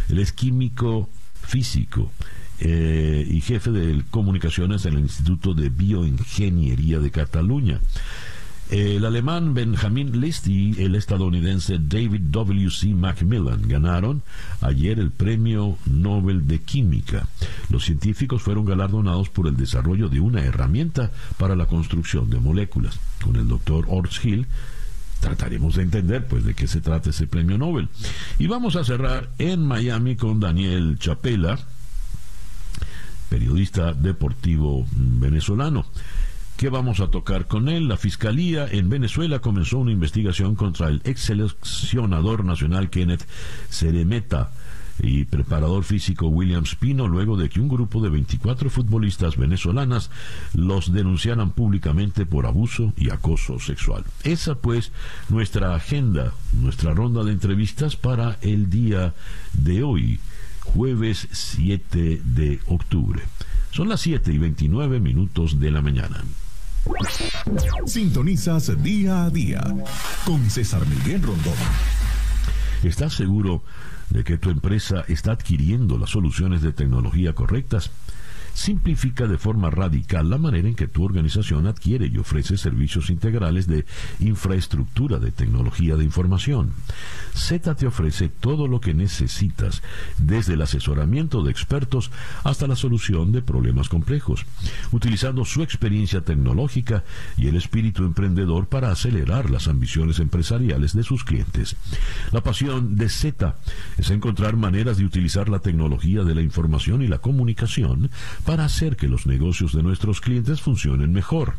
Él 0.09 0.19
es 0.19 0.33
químico 0.33 1.09
físico 1.41 2.12
eh, 2.59 3.27
y 3.29 3.41
jefe 3.41 3.71
de 3.71 4.03
comunicaciones 4.09 4.86
en 4.86 4.93
el 4.93 4.99
Instituto 5.01 5.53
de 5.53 5.69
Bioingeniería 5.69 6.99
de 6.99 7.12
Cataluña. 7.12 7.79
El 8.69 9.06
alemán 9.06 9.54
Benjamin 9.54 10.19
List 10.19 10.47
y 10.47 10.82
el 10.82 10.95
estadounidense 10.95 11.78
David 11.80 12.21
W. 12.32 12.71
C. 12.71 12.88
Macmillan 12.88 13.67
ganaron 13.67 14.23
ayer 14.62 14.99
el 14.99 15.12
Premio 15.12 15.78
Nobel 15.86 16.47
de 16.47 16.60
Química. 16.60 17.28
Los 17.69 17.86
científicos 17.86 18.41
fueron 18.41 18.65
galardonados 18.65 19.30
por 19.30 19.47
el 19.47 19.58
desarrollo 19.58 20.10
de 20.10 20.19
una 20.19 20.43
herramienta 20.43 21.12
para 21.38 21.56
la 21.56 21.67
construcción 21.67 22.30
de 22.30 22.39
moléculas. 22.39 22.99
Con 23.23 23.36
el 23.36 23.47
doctor 23.47 23.86
Ors 23.89 24.23
Hill 24.23 24.47
trataremos 25.19 25.76
de 25.76 25.84
entender 25.84 26.28
pues 26.28 26.43
de 26.43 26.54
qué 26.54 26.67
se 26.67 26.82
trata 26.82 27.12
ese 27.12 27.28
premio 27.28 27.58
Nobel. 27.58 27.89
Y 28.39 28.47
vamos 28.47 28.76
a 28.76 28.84
cerrar 28.84 29.30
en 29.38 29.65
Miami 29.65 30.15
con 30.15 30.39
Daniel 30.39 30.97
Chapela, 30.99 31.60
periodista 33.30 33.93
deportivo 33.93 34.86
venezolano. 34.91 35.86
¿Qué 36.57 36.69
vamos 36.69 36.99
a 36.99 37.07
tocar 37.07 37.47
con 37.47 37.67
él? 37.67 37.87
La 37.87 37.97
Fiscalía 37.97 38.67
en 38.69 38.89
Venezuela 38.89 39.39
comenzó 39.39 39.79
una 39.79 39.91
investigación 39.91 40.55
contra 40.55 40.87
el 40.87 41.01
ex 41.03 41.21
seleccionador 41.21 42.45
nacional 42.45 42.89
Kenneth 42.89 43.27
Ceremeta 43.69 44.51
y 45.01 45.25
preparador 45.25 45.83
físico 45.83 46.27
William 46.27 46.65
Spino 46.65 47.07
luego 47.07 47.35
de 47.35 47.49
que 47.49 47.59
un 47.59 47.67
grupo 47.67 48.01
de 48.01 48.09
24 48.09 48.69
futbolistas 48.69 49.37
venezolanas 49.37 50.11
los 50.53 50.93
denunciaran 50.93 51.51
públicamente 51.51 52.25
por 52.25 52.45
abuso 52.45 52.93
y 52.95 53.09
acoso 53.09 53.59
sexual. 53.59 54.05
Esa 54.23 54.55
pues 54.55 54.91
nuestra 55.29 55.75
agenda, 55.75 56.33
nuestra 56.53 56.93
ronda 56.93 57.23
de 57.23 57.31
entrevistas 57.31 57.95
para 57.95 58.37
el 58.41 58.69
día 58.69 59.13
de 59.53 59.83
hoy, 59.83 60.19
jueves 60.61 61.27
7 61.31 62.21
de 62.23 62.59
octubre. 62.67 63.23
Son 63.71 63.89
las 63.89 64.01
7 64.01 64.31
y 64.31 64.37
29 64.37 64.99
minutos 64.99 65.59
de 65.59 65.71
la 65.71 65.81
mañana. 65.81 66.23
Sintonizas 67.86 68.84
día 68.84 69.26
a 69.26 69.30
día 69.30 69.62
con 70.26 70.50
César 70.50 70.86
Miguel 70.88 71.22
Rondón. 71.22 71.54
¿Estás 72.84 73.13
seguro 73.13 73.63
de 74.10 74.24
que 74.24 74.38
tu 74.38 74.50
empresa 74.50 75.06
está 75.08 75.32
adquiriendo 75.32 75.98
las 75.98 76.10
soluciones 76.10 76.62
de 76.62 76.74
tecnología 76.74 77.34
correctas? 77.34 77.91
Simplifica 78.53 79.27
de 79.27 79.37
forma 79.37 79.69
radical 79.69 80.29
la 80.29 80.37
manera 80.37 80.67
en 80.67 80.75
que 80.75 80.87
tu 80.87 81.03
organización 81.03 81.67
adquiere 81.67 82.07
y 82.07 82.17
ofrece 82.17 82.57
servicios 82.57 83.09
integrales 83.09 83.67
de 83.67 83.85
infraestructura 84.19 85.19
de 85.19 85.31
tecnología 85.31 85.95
de 85.95 86.03
información. 86.03 86.71
Z 87.33 87.75
te 87.75 87.87
ofrece 87.87 88.29
todo 88.29 88.67
lo 88.67 88.79
que 88.79 88.93
necesitas, 88.93 89.81
desde 90.17 90.53
el 90.53 90.61
asesoramiento 90.61 91.43
de 91.43 91.51
expertos 91.51 92.11
hasta 92.43 92.67
la 92.67 92.75
solución 92.75 93.31
de 93.31 93.41
problemas 93.41 93.89
complejos, 93.89 94.45
utilizando 94.91 95.45
su 95.45 95.63
experiencia 95.63 96.21
tecnológica 96.21 97.03
y 97.37 97.47
el 97.47 97.55
espíritu 97.55 98.03
emprendedor 98.03 98.67
para 98.67 98.91
acelerar 98.91 99.49
las 99.49 99.67
ambiciones 99.67 100.19
empresariales 100.19 100.93
de 100.95 101.03
sus 101.03 101.23
clientes. 101.23 101.75
La 102.31 102.41
pasión 102.41 102.95
de 102.95 103.09
Z 103.09 103.55
es 103.97 104.09
encontrar 104.09 104.55
maneras 104.55 104.97
de 104.97 105.05
utilizar 105.05 105.49
la 105.49 105.59
tecnología 105.59 106.23
de 106.23 106.35
la 106.35 106.41
información 106.41 107.01
y 107.01 107.07
la 107.07 107.19
comunicación 107.19 108.11
para 108.45 108.65
hacer 108.65 108.97
que 108.97 109.08
los 109.08 109.25
negocios 109.25 109.73
de 109.73 109.84
nuestros 109.84 110.21
clientes 110.21 110.62
funcionen 110.62 111.13
mejor, 111.13 111.53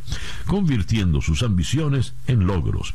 convirtiendo 0.46 1.20
sus 1.20 1.42
ambiciones 1.42 2.14
en 2.26 2.46
logros. 2.46 2.94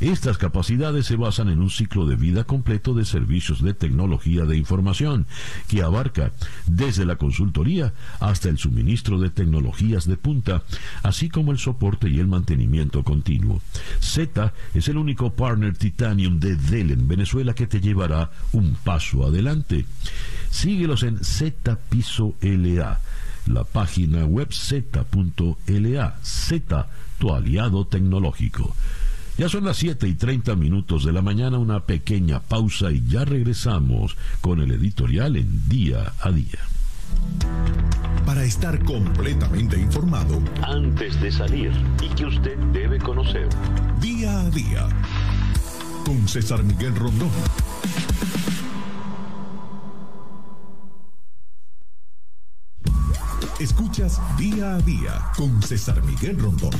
Estas 0.00 0.38
capacidades 0.38 1.06
se 1.06 1.16
basan 1.16 1.48
en 1.48 1.60
un 1.60 1.70
ciclo 1.70 2.06
de 2.06 2.16
vida 2.16 2.44
completo 2.44 2.94
de 2.94 3.04
servicios 3.04 3.62
de 3.62 3.74
tecnología 3.74 4.44
de 4.44 4.56
información, 4.56 5.26
que 5.68 5.82
abarca 5.82 6.32
desde 6.66 7.04
la 7.04 7.16
consultoría 7.16 7.92
hasta 8.18 8.48
el 8.48 8.58
suministro 8.58 9.18
de 9.18 9.30
tecnologías 9.30 10.06
de 10.06 10.16
punta, 10.16 10.62
así 11.02 11.28
como 11.28 11.52
el 11.52 11.58
soporte 11.58 12.08
y 12.08 12.18
el 12.18 12.26
mantenimiento 12.26 13.02
continuo. 13.04 13.60
Z 14.00 14.52
es 14.74 14.88
el 14.88 14.96
único 14.96 15.32
partner 15.32 15.76
Titanium 15.76 16.40
de 16.40 16.56
Dell 16.56 16.90
en 16.90 17.08
Venezuela 17.08 17.54
que 17.54 17.66
te 17.66 17.80
llevará 17.80 18.30
un 18.52 18.76
paso 18.82 19.26
adelante. 19.26 19.84
Síguelos 20.50 21.02
en 21.02 21.22
Z 21.22 21.78
Piso 21.88 22.34
LA 22.40 23.00
la 23.46 23.64
página 23.64 24.24
web 24.24 24.52
z.la, 24.52 26.18
Z, 26.22 26.88
tu 27.18 27.34
aliado 27.34 27.86
tecnológico. 27.86 28.74
Ya 29.38 29.48
son 29.48 29.64
las 29.64 29.78
7 29.78 30.06
y 30.06 30.14
30 30.14 30.54
minutos 30.56 31.04
de 31.04 31.12
la 31.12 31.22
mañana, 31.22 31.58
una 31.58 31.80
pequeña 31.80 32.40
pausa 32.40 32.92
y 32.92 33.02
ya 33.06 33.24
regresamos 33.24 34.16
con 34.40 34.60
el 34.60 34.70
editorial 34.72 35.36
en 35.36 35.68
día 35.68 36.12
a 36.20 36.30
día. 36.30 36.58
Para 38.26 38.44
estar 38.44 38.84
completamente 38.84 39.80
informado, 39.80 40.42
antes 40.62 41.20
de 41.20 41.32
salir 41.32 41.72
y 42.02 42.08
que 42.14 42.26
usted 42.26 42.56
debe 42.72 42.98
conocer, 42.98 43.48
día 44.00 44.40
a 44.40 44.50
día, 44.50 44.88
con 46.04 46.28
César 46.28 46.62
Miguel 46.62 46.94
Rondón. 46.94 47.30
Escuchas 53.60 54.18
día 54.38 54.76
a 54.76 54.80
día 54.80 55.20
con 55.36 55.60
César 55.60 56.02
Miguel 56.02 56.38
Rondón. 56.38 56.70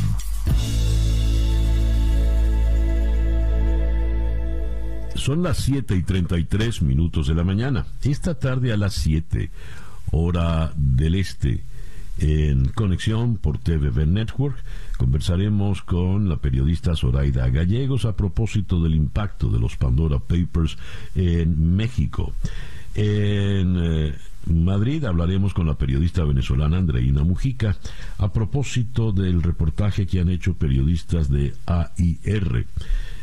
Son 5.14 5.42
las 5.42 5.58
7 5.58 5.94
y 5.94 6.02
33 6.02 6.80
minutos 6.80 7.28
de 7.28 7.34
la 7.34 7.44
mañana. 7.44 7.84
Esta 8.02 8.38
tarde 8.38 8.72
a 8.72 8.78
las 8.78 8.94
7, 8.94 9.50
hora 10.10 10.72
del 10.74 11.16
este, 11.16 11.62
en 12.16 12.68
conexión 12.68 13.36
por 13.36 13.58
TVV 13.58 14.06
Network, 14.06 14.56
conversaremos 14.96 15.82
con 15.82 16.30
la 16.30 16.38
periodista 16.38 16.96
Zoraida 16.96 17.50
Gallegos 17.50 18.06
a 18.06 18.16
propósito 18.16 18.82
del 18.82 18.94
impacto 18.94 19.50
de 19.50 19.58
los 19.58 19.76
Pandora 19.76 20.18
Papers 20.18 20.78
en 21.14 21.76
México. 21.76 22.32
En 22.94 23.76
eh, 23.78 24.14
Madrid 24.46 25.04
hablaremos 25.04 25.54
con 25.54 25.66
la 25.66 25.74
periodista 25.74 26.24
venezolana 26.24 26.78
Andreina 26.78 27.24
Mujica 27.24 27.76
a 28.18 28.32
propósito 28.32 29.12
del 29.12 29.42
reportaje 29.42 30.06
que 30.06 30.20
han 30.20 30.28
hecho 30.28 30.54
periodistas 30.54 31.28
de 31.28 31.54
AIR, 31.66 32.66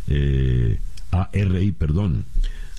eh, 0.07 0.79
ARI, 1.11 1.71
perdón, 1.71 2.25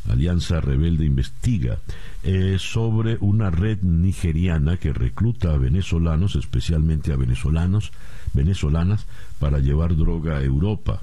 Alianza 0.09 0.61
Rebelde 0.61 1.05
Investiga, 1.05 1.79
eh, 2.23 2.57
sobre 2.59 3.19
una 3.21 3.51
red 3.51 3.83
nigeriana 3.83 4.77
que 4.77 4.93
recluta 4.93 5.53
a 5.53 5.59
venezolanos, 5.59 6.37
especialmente 6.37 7.13
a 7.13 7.17
venezolanos, 7.17 7.93
venezolanas, 8.33 9.07
para 9.39 9.59
llevar 9.59 9.97
droga 9.97 10.39
a 10.39 10.43
Europa. 10.43 11.01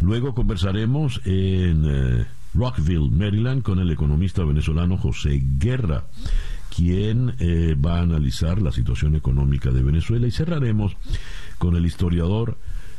Luego 0.00 0.34
conversaremos 0.34 1.20
en 1.24 1.84
eh, 1.86 2.26
Rockville, 2.56 3.10
Maryland, 3.10 3.62
con 3.62 3.78
el 3.78 3.90
economista 3.90 4.44
venezolano 4.44 4.96
José 4.96 5.42
Guerra, 5.58 6.04
quien 6.74 7.34
eh, 7.38 7.74
va 7.74 7.98
a 7.98 8.02
analizar 8.02 8.60
la 8.62 8.72
situación 8.72 9.14
económica 9.14 9.70
de 9.70 9.82
Venezuela 9.82 10.26
y 10.26 10.30
cerraremos 10.30 10.96
con 11.58 11.76
el 11.76 11.86
historiador 11.86 12.56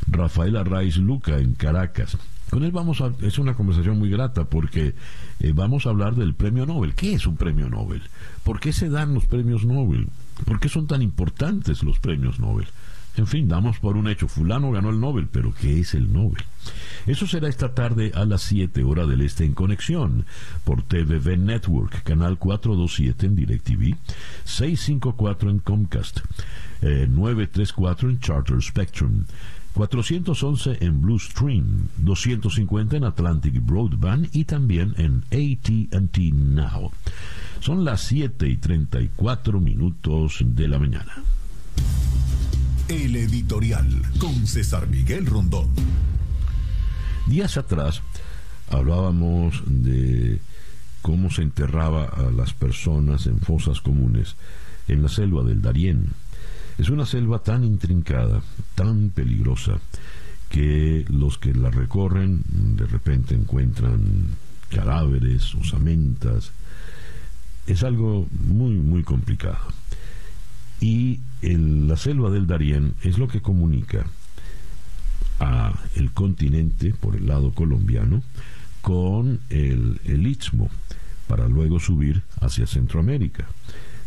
Rafael 0.07 0.57
Arraiz 0.57 0.97
Luca 0.97 1.37
en 1.37 1.53
Caracas. 1.53 2.17
Con 2.49 2.63
él 2.63 2.71
vamos 2.71 3.01
a, 3.01 3.11
es 3.21 3.39
una 3.39 3.55
conversación 3.55 3.99
muy 3.99 4.09
grata 4.09 4.45
porque 4.45 4.95
eh, 5.39 5.51
vamos 5.53 5.85
a 5.85 5.89
hablar 5.89 6.15
del 6.15 6.33
premio 6.33 6.65
Nobel. 6.65 6.95
¿Qué 6.95 7.13
es 7.13 7.27
un 7.27 7.35
premio 7.35 7.69
Nobel? 7.69 8.03
¿Por 8.43 8.59
qué 8.59 8.71
se 8.71 8.89
dan 8.89 9.13
los 9.13 9.25
premios 9.25 9.65
Nobel? 9.65 10.07
¿Por 10.45 10.59
qué 10.59 10.69
son 10.69 10.87
tan 10.87 11.01
importantes 11.01 11.83
los 11.83 11.99
premios 11.99 12.39
Nobel? 12.39 12.67
En 13.17 13.25
fin, 13.25 13.47
damos 13.47 13.79
por 13.79 13.97
un 13.97 14.07
hecho, 14.07 14.27
fulano 14.27 14.71
ganó 14.71 14.91
el 14.91 14.99
Nobel, 14.99 15.27
pero 15.27 15.51
¿qué 15.59 15.79
es 15.79 15.95
el 15.95 16.13
Nobel? 16.13 16.43
Eso 17.07 17.25
será 17.25 17.49
esta 17.49 17.73
tarde 17.73 18.11
a 18.13 18.25
las 18.25 18.43
7 18.43 18.83
hora 18.83 19.07
del 19.07 19.21
este 19.21 19.43
en 19.43 19.53
conexión 19.53 20.25
por 20.63 20.83
TVV 20.83 21.35
Network, 21.35 22.03
canal 22.03 22.37
427 22.37 23.25
en 23.25 23.35
DirecTV, 23.35 23.95
654 24.43 25.49
en 25.49 25.59
Comcast, 25.59 26.19
934 26.81 28.07
eh, 28.07 28.11
en 28.11 28.19
Charter 28.19 28.61
Spectrum. 28.61 29.25
411 29.73 30.77
en 30.81 31.01
Blue 31.01 31.19
Stream, 31.19 31.89
250 31.97 32.97
en 32.97 33.03
Atlantic 33.03 33.63
Broadband 33.63 34.29
y 34.31 34.45
también 34.45 34.95
en 34.97 35.23
ATT 35.31 36.17
Now. 36.33 36.91
Son 37.59 37.83
las 37.85 38.01
7 38.01 38.47
y 38.47 38.57
34 38.57 39.59
minutos 39.59 40.39
de 40.43 40.67
la 40.67 40.79
mañana. 40.79 41.23
El 42.89 43.17
editorial 43.17 44.01
con 44.17 44.47
César 44.47 44.87
Miguel 44.87 45.25
Rondón. 45.25 45.67
Días 47.27 47.57
atrás 47.57 48.01
hablábamos 48.69 49.61
de 49.65 50.39
cómo 51.01 51.29
se 51.29 51.41
enterraba 51.41 52.05
a 52.05 52.31
las 52.31 52.53
personas 52.53 53.25
en 53.25 53.41
fosas 53.41 53.81
comunes 53.81 54.37
en 54.87 55.03
la 55.03 55.09
selva 55.09 55.43
del 55.43 55.61
Darién. 55.61 56.11
Es 56.77 56.89
una 56.89 57.05
selva 57.05 57.39
tan 57.39 57.65
intrincada, 57.65 58.41
tan 58.73 59.09
peligrosa, 59.09 59.79
que 60.47 61.03
los 61.09 61.37
que 61.37 61.53
la 61.53 61.69
recorren 61.69 62.41
de 62.47 62.85
repente 62.85 63.35
encuentran 63.35 64.27
cadáveres, 64.69 65.53
osamentas. 65.55 66.51
Es 67.65 67.83
algo 67.83 68.29
muy, 68.31 68.75
muy 68.75 69.03
complicado 69.03 69.59
y 70.79 71.19
la 71.41 71.97
selva 71.97 72.29
del 72.29 72.47
Darién 72.47 72.93
es 73.03 73.17
lo 73.17 73.27
que 73.27 73.41
comunica 73.41 74.05
a 75.39 75.73
el 75.95 76.11
continente 76.11 76.93
por 76.93 77.15
el 77.15 77.27
lado 77.27 77.51
colombiano 77.53 78.23
con 78.81 79.39
el, 79.49 79.99
el 80.05 80.27
istmo 80.27 80.69
para 81.27 81.47
luego 81.47 81.79
subir 81.79 82.23
hacia 82.39 82.67
Centroamérica. 82.67 83.47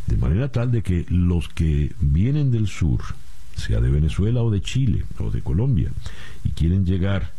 De 0.07 0.17
manera 0.17 0.51
tal 0.51 0.73
de 0.73 0.83
que 0.83 1.07
los 1.09 1.49
que 1.49 1.93
vienen 2.01 2.51
del 2.51 2.67
sur, 2.67 3.01
sea 3.55 3.81
de 3.81 3.91
Venezuela 3.91 4.43
o 4.43 4.51
de 4.51 4.61
Chile 4.61 5.05
o 5.19 5.31
de 5.31 5.43
Colombia, 5.43 5.91
y 6.45 6.51
quieren 6.51 6.85
llegar 6.85 7.33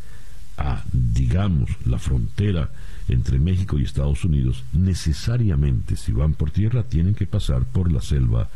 a, 0.58 0.84
digamos, 0.94 1.72
la 1.86 1.98
frontera 1.98 2.70
entre 3.08 3.40
México 3.40 3.80
y 3.80 3.84
Estados 3.84 4.24
Unidos, 4.24 4.64
necesariamente, 4.74 5.96
si 5.96 6.12
van 6.12 6.34
por 6.34 6.52
tierra, 6.52 6.84
tienen 6.84 7.16
que 7.16 7.26
pasar 7.26 7.66
por 7.66 7.92
la 7.92 8.02
selva 8.02 8.50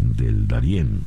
del 0.00 0.46
Darién. 0.46 1.04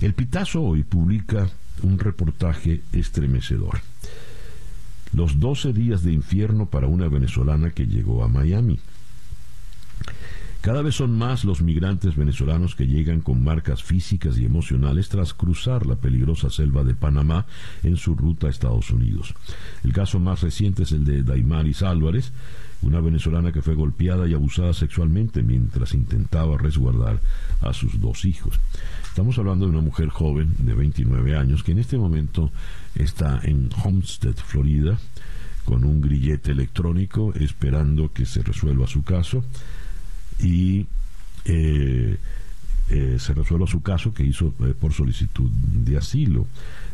El 0.00 0.14
Pitazo 0.14 0.62
hoy 0.62 0.82
publica 0.82 1.48
un 1.82 1.98
reportaje 1.98 2.82
estremecedor. 2.92 3.80
Los 5.12 5.40
12 5.40 5.72
días 5.72 6.02
de 6.02 6.12
infierno 6.12 6.66
para 6.66 6.86
una 6.86 7.08
venezolana 7.08 7.70
que 7.70 7.86
llegó 7.86 8.24
a 8.24 8.28
Miami. 8.28 8.78
Cada 10.60 10.82
vez 10.82 10.94
son 10.94 11.16
más 11.16 11.44
los 11.44 11.62
migrantes 11.62 12.16
venezolanos 12.16 12.74
que 12.74 12.86
llegan 12.86 13.20
con 13.20 13.42
marcas 13.42 13.82
físicas 13.82 14.38
y 14.38 14.44
emocionales 14.44 15.08
tras 15.08 15.32
cruzar 15.32 15.86
la 15.86 15.96
peligrosa 15.96 16.50
selva 16.50 16.84
de 16.84 16.94
Panamá 16.94 17.46
en 17.82 17.96
su 17.96 18.14
ruta 18.14 18.46
a 18.46 18.50
Estados 18.50 18.90
Unidos. 18.90 19.34
El 19.84 19.94
caso 19.94 20.20
más 20.20 20.42
reciente 20.42 20.82
es 20.82 20.92
el 20.92 21.04
de 21.04 21.22
Daimaris 21.22 21.82
Álvarez, 21.82 22.32
una 22.82 23.00
venezolana 23.00 23.52
que 23.52 23.62
fue 23.62 23.74
golpeada 23.74 24.26
y 24.26 24.34
abusada 24.34 24.72
sexualmente 24.72 25.42
mientras 25.42 25.94
intentaba 25.94 26.56
resguardar 26.56 27.20
a 27.60 27.72
sus 27.72 28.00
dos 28.00 28.24
hijos. 28.24 28.58
Estamos 29.04 29.38
hablando 29.38 29.66
de 29.66 29.72
una 29.72 29.82
mujer 29.82 30.08
joven 30.08 30.54
de 30.58 30.74
29 30.74 31.36
años 31.36 31.62
que 31.62 31.72
en 31.72 31.78
este 31.78 31.98
momento 31.98 32.50
está 32.94 33.40
en 33.42 33.70
Homestead, 33.84 34.34
Florida, 34.34 34.98
con 35.64 35.84
un 35.84 36.00
grillete 36.00 36.52
electrónico 36.52 37.32
esperando 37.34 38.12
que 38.12 38.24
se 38.24 38.42
resuelva 38.42 38.86
su 38.86 39.02
caso 39.02 39.44
y 40.38 40.86
eh, 41.44 42.16
eh, 42.88 43.16
se 43.18 43.34
resuelva 43.34 43.66
su 43.66 43.82
caso 43.82 44.12
que 44.12 44.24
hizo 44.24 44.54
eh, 44.60 44.74
por 44.78 44.92
solicitud 44.92 45.50
de 45.50 45.96
asilo. 45.96 46.46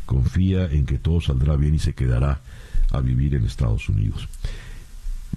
Confía 0.05 0.67
en 0.67 0.85
que 0.85 0.99
todo 0.99 1.21
saldrá 1.21 1.57
bien 1.57 1.75
y 1.75 1.79
se 1.79 1.95
quedará 1.95 2.41
a 2.91 3.01
vivir 3.01 3.35
en 3.35 3.45
Estados 3.45 3.89
Unidos. 3.89 4.29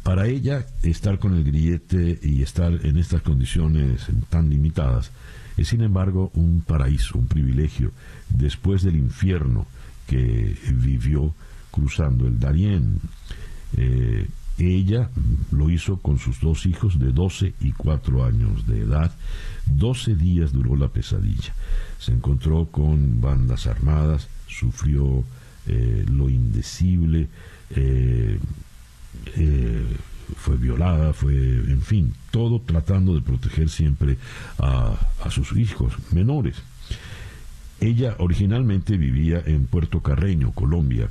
Para 0.10 0.26
ella, 0.26 0.65
estar 0.82 1.19
con 1.19 1.36
el 1.36 1.43
grillete 1.43 2.19
y 2.24 2.41
estar 2.41 2.84
en 2.84 2.98
estas 2.98 3.22
condiciones 3.22 4.08
tan 4.30 4.50
limitadas 4.50 5.12
es, 5.56 5.67
sin 5.67 5.82
embargo, 5.82 6.32
un 6.34 6.62
paraíso, 6.65 7.19
un 7.19 7.28
privilegio, 7.28 7.91
después 8.28 8.82
del 8.82 8.95
infierno 8.95 9.67
que 10.08 10.58
vivió 10.74 11.36
cruzando 11.69 12.26
el 12.26 12.39
Darién. 12.39 13.00
Ella 14.58 15.12
lo 15.52 15.69
hizo 15.69 15.98
con 15.98 16.17
sus 16.17 16.41
dos 16.41 16.65
hijos 16.65 16.98
de 16.98 17.12
12 17.12 17.54
y 17.60 17.72
4 17.74 18.26
años 18.26 18.65
de 18.65 18.80
edad. 18.80 19.12
12 19.67 20.15
días 20.15 20.52
duró 20.52 20.76
la 20.76 20.88
pesadilla. 20.88 21.54
Se 22.00 22.13
encontró 22.13 22.65
con 22.65 23.22
bandas 23.22 23.67
armadas, 23.67 24.28
sufrió 24.48 25.24
eh, 25.67 26.04
lo 26.12 26.32
indecible, 26.32 27.28
eh, 27.76 28.39
eh, 29.36 29.86
fue 30.36 30.58
violada, 30.58 31.13
fue, 31.13 31.34
en 31.34 31.82
fin, 31.82 32.13
todo 32.32 32.62
tratando 32.62 33.15
de 33.15 33.22
proteger 33.22 33.70
siempre 33.70 34.18
a, 34.60 34.96
a 35.24 35.32
sus 35.32 35.58
hijos 35.58 35.94
menores. 36.12 36.56
Ella 37.82 38.15
originalmente 38.20 38.98
vivía 38.98 39.42
en 39.46 39.65
Puerto 39.65 40.02
Carreño, 40.02 40.52
Colombia 40.52 41.10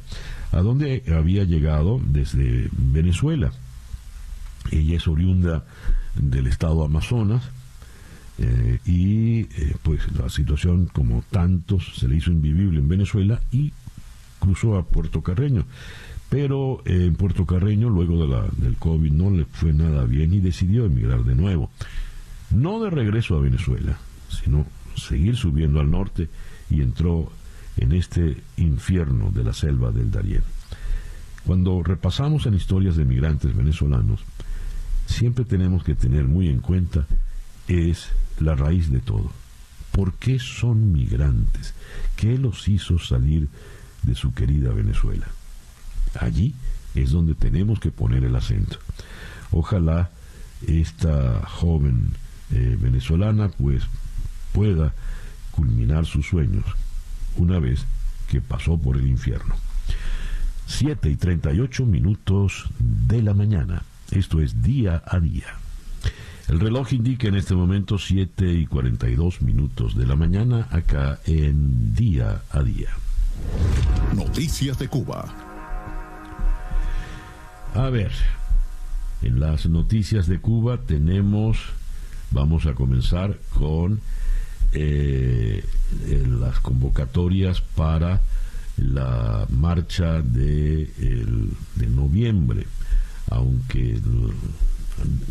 a 0.52 0.61
donde 0.61 1.02
había 1.14 1.44
llegado 1.44 2.00
desde 2.04 2.68
Venezuela. 2.72 3.52
Ella 4.70 4.96
es 4.96 5.09
oriunda 5.09 5.64
del 6.14 6.46
estado 6.46 6.85
Amazonas 6.85 7.42
eh, 8.38 8.78
y 8.85 9.40
eh, 9.40 9.76
pues 9.83 10.00
la 10.12 10.28
situación 10.28 10.87
como 10.87 11.22
tantos 11.31 11.92
se 11.96 12.09
le 12.09 12.16
hizo 12.16 12.31
invivible 12.31 12.78
en 12.78 12.88
Venezuela 12.88 13.40
y 13.50 13.72
cruzó 14.38 14.76
a 14.76 14.85
Puerto 14.85 15.22
Carreño. 15.22 15.64
Pero 16.28 16.82
eh, 16.84 17.06
en 17.06 17.14
Puerto 17.14 17.46
Carreño, 17.46 17.88
luego 17.88 18.22
de 18.22 18.28
la, 18.28 18.46
del 18.56 18.76
COVID, 18.76 19.12
no 19.12 19.30
le 19.30 19.44
fue 19.46 19.72
nada 19.72 20.04
bien 20.04 20.34
y 20.34 20.40
decidió 20.40 20.84
emigrar 20.84 21.24
de 21.24 21.34
nuevo. 21.34 21.70
No 22.50 22.80
de 22.80 22.90
regreso 22.90 23.36
a 23.36 23.40
Venezuela, 23.40 23.98
sino 24.28 24.66
seguir 24.96 25.36
subiendo 25.36 25.80
al 25.80 25.90
norte 25.90 26.28
y 26.70 26.82
entró 26.82 27.30
en 27.76 27.92
este 27.92 28.36
infierno 28.56 29.30
de 29.30 29.44
la 29.44 29.52
selva 29.52 29.92
del 29.92 30.10
Darién. 30.10 30.42
Cuando 31.46 31.82
repasamos 31.82 32.46
en 32.46 32.54
historias 32.54 32.96
de 32.96 33.04
migrantes 33.04 33.56
venezolanos, 33.56 34.20
siempre 35.06 35.44
tenemos 35.44 35.84
que 35.84 35.94
tener 35.94 36.24
muy 36.24 36.48
en 36.48 36.60
cuenta 36.60 37.06
es 37.68 38.08
la 38.40 38.54
raíz 38.54 38.90
de 38.90 39.00
todo. 39.00 39.30
¿Por 39.92 40.14
qué 40.14 40.38
son 40.38 40.92
migrantes? 40.92 41.74
¿Qué 42.16 42.38
los 42.38 42.68
hizo 42.68 42.98
salir 42.98 43.48
de 44.02 44.14
su 44.14 44.32
querida 44.32 44.72
Venezuela? 44.72 45.26
Allí 46.18 46.54
es 46.94 47.11
donde 47.11 47.35
tenemos 47.35 47.81
que 47.81 47.90
poner 47.90 48.24
el 48.24 48.35
acento. 48.37 48.78
Ojalá 49.50 50.11
esta 50.66 51.46
joven 51.46 52.14
eh, 52.52 52.76
venezolana 52.81 53.48
pues 53.48 53.85
pueda 54.52 54.92
culminar 55.52 56.07
sus 56.07 56.26
sueños 56.26 56.64
una 57.37 57.59
vez 57.59 57.85
que 58.28 58.40
pasó 58.40 58.76
por 58.76 58.96
el 58.96 59.07
infierno. 59.07 59.54
7 60.66 61.09
y 61.11 61.16
38 61.16 61.87
minutos 61.87 62.66
de 62.78 63.22
la 63.22 63.35
mañana. 63.35 63.83
Esto 64.11 64.40
es 64.40 64.62
día 64.62 65.02
a 65.07 65.18
día. 65.18 65.46
El 66.48 66.61
reloj 66.61 66.92
indica 66.92 67.28
en 67.28 67.35
este 67.35 67.54
momento 67.54 67.98
7 67.98 68.52
y 68.52 68.66
42 68.66 69.42
minutos 69.42 69.96
de 69.96 70.07
la 70.07 70.16
mañana 70.16 70.66
acá 70.70 71.20
en 71.26 71.94
día 71.94 72.42
a 72.50 72.62
día. 72.62 72.88
Noticias 74.14 74.78
de 74.78 74.88
Cuba. 74.88 75.47
A 77.74 77.90
ver, 77.90 78.12
en 79.22 79.40
las 79.40 79.66
noticias 79.66 80.26
de 80.26 80.40
Cuba 80.40 80.78
tenemos, 80.78 81.59
vamos 82.31 82.66
a 82.66 82.74
comenzar 82.74 83.38
con 83.50 84.00
eh, 84.72 85.64
las 86.40 86.61
convocatorias 86.61 87.61
para 87.61 88.20
la 88.76 89.46
marcha 89.50 90.22
de, 90.22 90.90
de 91.76 91.87
noviembre, 91.87 92.66
aunque 93.31 94.00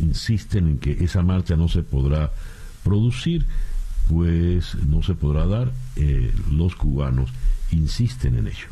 insisten 0.02 0.68
en 0.68 0.78
que 0.78 1.04
esa 1.04 1.22
marcha 1.22 1.56
no 1.56 1.68
se 1.68 1.84
podrá 1.84 2.32
producir, 2.84 3.46
pues 4.10 4.76
no 4.76 5.04
se 5.04 5.16
podrá 5.16 5.46
dar, 5.46 5.72
eh, 5.96 6.32
los 6.52 6.76
cubanos 6.76 7.30
insisten 7.72 8.36
en 8.36 8.48
ello. 8.48 8.68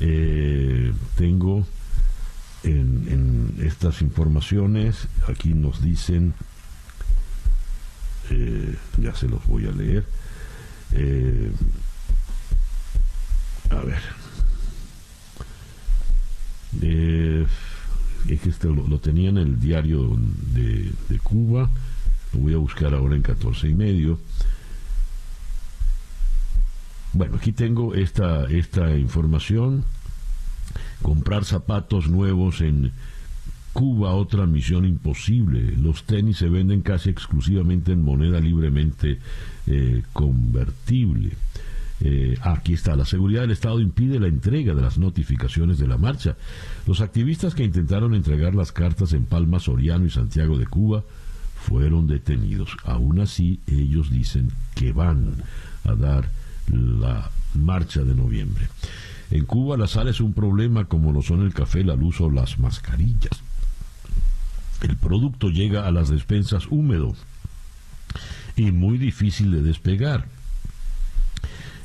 Eh, 0.00 0.92
tengo 1.16 1.66
en, 2.64 3.06
en, 3.08 3.66
estas 3.66 4.02
informaciones, 4.02 5.08
aquí 5.28 5.54
nos 5.54 5.82
dicen 5.82 6.34
eh, 8.30 8.76
ya 8.98 9.14
se 9.14 9.28
los 9.28 9.44
voy 9.46 9.66
a 9.66 9.70
leer. 9.70 10.04
Eh, 10.92 11.50
a 13.70 13.80
ver. 13.80 14.02
Eh, 16.82 17.46
es 18.28 18.40
que 18.40 18.48
este 18.48 18.68
lo, 18.68 18.98
tenía 18.98 19.28
en 19.28 19.38
el 19.38 19.60
diario 19.60 20.16
de, 20.54 20.90
de, 21.08 21.18
Cuba. 21.18 21.70
Lo 22.32 22.40
voy 22.40 22.54
a 22.54 22.58
buscar 22.58 22.94
ahora 22.94 23.14
en 23.14 23.22
14 23.22 23.68
y 23.68 23.74
medio. 23.74 24.18
Bueno, 27.12 27.36
aquí 27.36 27.52
tengo 27.52 27.94
esta, 27.94 28.46
esta 28.46 28.96
información. 28.96 29.84
Comprar 31.04 31.44
zapatos 31.44 32.08
nuevos 32.08 32.62
en 32.62 32.90
Cuba 33.74 34.14
otra 34.14 34.46
misión 34.46 34.86
imposible. 34.86 35.76
Los 35.76 36.04
tenis 36.04 36.38
se 36.38 36.48
venden 36.48 36.80
casi 36.80 37.10
exclusivamente 37.10 37.92
en 37.92 38.02
moneda 38.02 38.40
libremente 38.40 39.18
eh, 39.66 40.02
convertible. 40.14 41.32
Eh, 42.00 42.38
aquí 42.40 42.72
está, 42.72 42.96
la 42.96 43.04
seguridad 43.04 43.42
del 43.42 43.50
Estado 43.50 43.80
impide 43.80 44.18
la 44.18 44.28
entrega 44.28 44.74
de 44.74 44.80
las 44.80 44.96
notificaciones 44.96 45.76
de 45.78 45.88
la 45.88 45.98
marcha. 45.98 46.38
Los 46.86 47.02
activistas 47.02 47.54
que 47.54 47.64
intentaron 47.64 48.14
entregar 48.14 48.54
las 48.54 48.72
cartas 48.72 49.12
en 49.12 49.26
Palma, 49.26 49.60
Soriano 49.60 50.06
y 50.06 50.10
Santiago 50.10 50.56
de 50.56 50.66
Cuba 50.66 51.04
fueron 51.54 52.06
detenidos. 52.06 52.78
Aún 52.84 53.20
así, 53.20 53.60
ellos 53.66 54.10
dicen 54.10 54.52
que 54.74 54.94
van 54.94 55.34
a 55.84 55.94
dar 55.94 56.30
la 56.70 57.30
marcha 57.54 58.04
de 58.04 58.14
noviembre. 58.14 58.68
En 59.30 59.44
Cuba 59.44 59.76
la 59.76 59.86
sal 59.86 60.08
es 60.08 60.20
un 60.20 60.32
problema 60.32 60.84
como 60.84 61.12
lo 61.12 61.22
son 61.22 61.42
el 61.42 61.54
café, 61.54 61.84
la 61.84 61.96
luz 61.96 62.20
o 62.20 62.30
las 62.30 62.58
mascarillas. 62.58 63.42
El 64.82 64.96
producto 64.96 65.48
llega 65.48 65.86
a 65.86 65.90
las 65.90 66.08
despensas 66.08 66.66
húmedo 66.68 67.14
y 68.56 68.70
muy 68.70 68.98
difícil 68.98 69.50
de 69.50 69.62
despegar. 69.62 70.26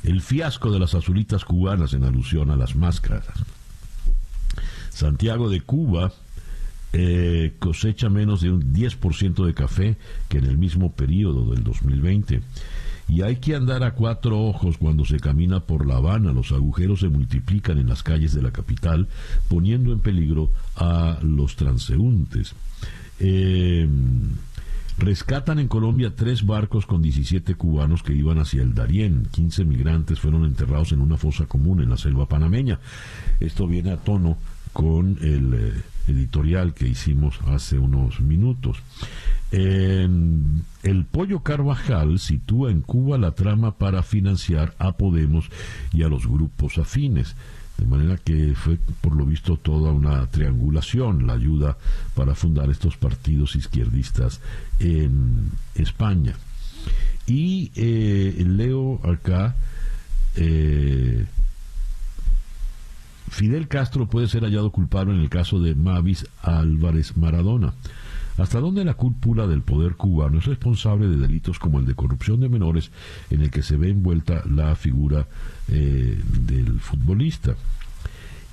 El 0.02 0.20
fiasco 0.20 0.70
de 0.70 0.78
las 0.78 0.94
azulitas 0.94 1.44
cubanas 1.44 1.92
en 1.92 2.04
alusión 2.04 2.50
a 2.50 2.56
las 2.56 2.76
máscaras. 2.76 3.26
Santiago 4.90 5.48
de 5.48 5.60
Cuba 5.60 6.12
eh, 6.92 7.54
cosecha 7.58 8.08
menos 8.08 8.40
de 8.40 8.50
un 8.50 8.72
10% 8.72 9.46
de 9.46 9.54
café 9.54 9.96
que 10.28 10.38
en 10.38 10.44
el 10.44 10.58
mismo 10.58 10.92
periodo 10.92 11.50
del 11.52 11.62
2020 11.62 12.42
Y 13.10 13.22
hay 13.22 13.36
que 13.36 13.56
andar 13.56 13.82
a 13.82 13.94
cuatro 13.94 14.40
ojos 14.40 14.78
cuando 14.78 15.04
se 15.04 15.18
camina 15.18 15.58
por 15.58 15.84
La 15.84 15.96
Habana. 15.96 16.32
Los 16.32 16.52
agujeros 16.52 17.00
se 17.00 17.08
multiplican 17.08 17.76
en 17.78 17.88
las 17.88 18.04
calles 18.04 18.32
de 18.34 18.40
la 18.40 18.52
capital, 18.52 19.08
poniendo 19.48 19.92
en 19.92 19.98
peligro 19.98 20.52
a 20.76 21.18
los 21.20 21.56
transeúntes. 21.56 22.54
Eh, 23.18 23.88
rescatan 24.96 25.58
en 25.58 25.66
Colombia 25.66 26.14
tres 26.14 26.46
barcos 26.46 26.86
con 26.86 27.02
17 27.02 27.56
cubanos 27.56 28.04
que 28.04 28.12
iban 28.12 28.38
hacia 28.38 28.62
el 28.62 28.74
Darién. 28.74 29.26
15 29.32 29.64
migrantes 29.64 30.20
fueron 30.20 30.44
enterrados 30.44 30.92
en 30.92 31.00
una 31.00 31.16
fosa 31.16 31.46
común 31.46 31.82
en 31.82 31.90
la 31.90 31.96
selva 31.96 32.26
panameña. 32.26 32.78
Esto 33.40 33.66
viene 33.66 33.90
a 33.90 33.96
tono 33.96 34.36
con 34.72 35.18
el 35.20 35.54
eh, 35.54 35.72
editorial 36.06 36.74
que 36.74 36.86
hicimos 36.86 37.40
hace 37.48 37.76
unos 37.76 38.20
minutos. 38.20 38.78
El 39.52 41.04
Pollo 41.10 41.40
Carvajal 41.40 42.18
sitúa 42.18 42.70
en 42.70 42.82
Cuba 42.82 43.18
la 43.18 43.32
trama 43.32 43.76
para 43.76 44.02
financiar 44.02 44.74
a 44.78 44.92
Podemos 44.92 45.50
y 45.92 46.02
a 46.02 46.08
los 46.08 46.26
grupos 46.26 46.78
afines. 46.78 47.34
De 47.80 47.86
manera 47.86 48.18
que 48.18 48.54
fue, 48.54 48.78
por 49.00 49.16
lo 49.16 49.24
visto, 49.24 49.56
toda 49.56 49.90
una 49.90 50.26
triangulación 50.26 51.26
la 51.26 51.32
ayuda 51.32 51.78
para 52.14 52.34
fundar 52.34 52.70
estos 52.70 52.96
partidos 52.98 53.56
izquierdistas 53.56 54.40
en 54.80 55.50
España. 55.74 56.34
Y 57.26 57.72
eh, 57.76 58.44
leo 58.46 59.00
acá, 59.02 59.56
eh, 60.36 61.24
Fidel 63.30 63.68
Castro 63.68 64.06
puede 64.08 64.28
ser 64.28 64.42
hallado 64.42 64.70
culpable 64.70 65.14
en 65.14 65.20
el 65.20 65.30
caso 65.30 65.58
de 65.58 65.74
Mavis 65.74 66.26
Álvarez 66.42 67.16
Maradona. 67.16 67.72
¿Hasta 68.40 68.58
dónde 68.58 68.86
la 68.86 68.94
cúpula 68.94 69.46
del 69.46 69.60
poder 69.60 69.96
cubano 69.96 70.38
es 70.38 70.46
responsable 70.46 71.08
de 71.08 71.18
delitos 71.18 71.58
como 71.58 71.78
el 71.78 71.84
de 71.84 71.94
corrupción 71.94 72.40
de 72.40 72.48
menores 72.48 72.90
en 73.28 73.42
el 73.42 73.50
que 73.50 73.62
se 73.62 73.76
ve 73.76 73.90
envuelta 73.90 74.42
la 74.46 74.74
figura 74.76 75.26
eh, 75.68 76.18
del 76.46 76.80
futbolista? 76.80 77.54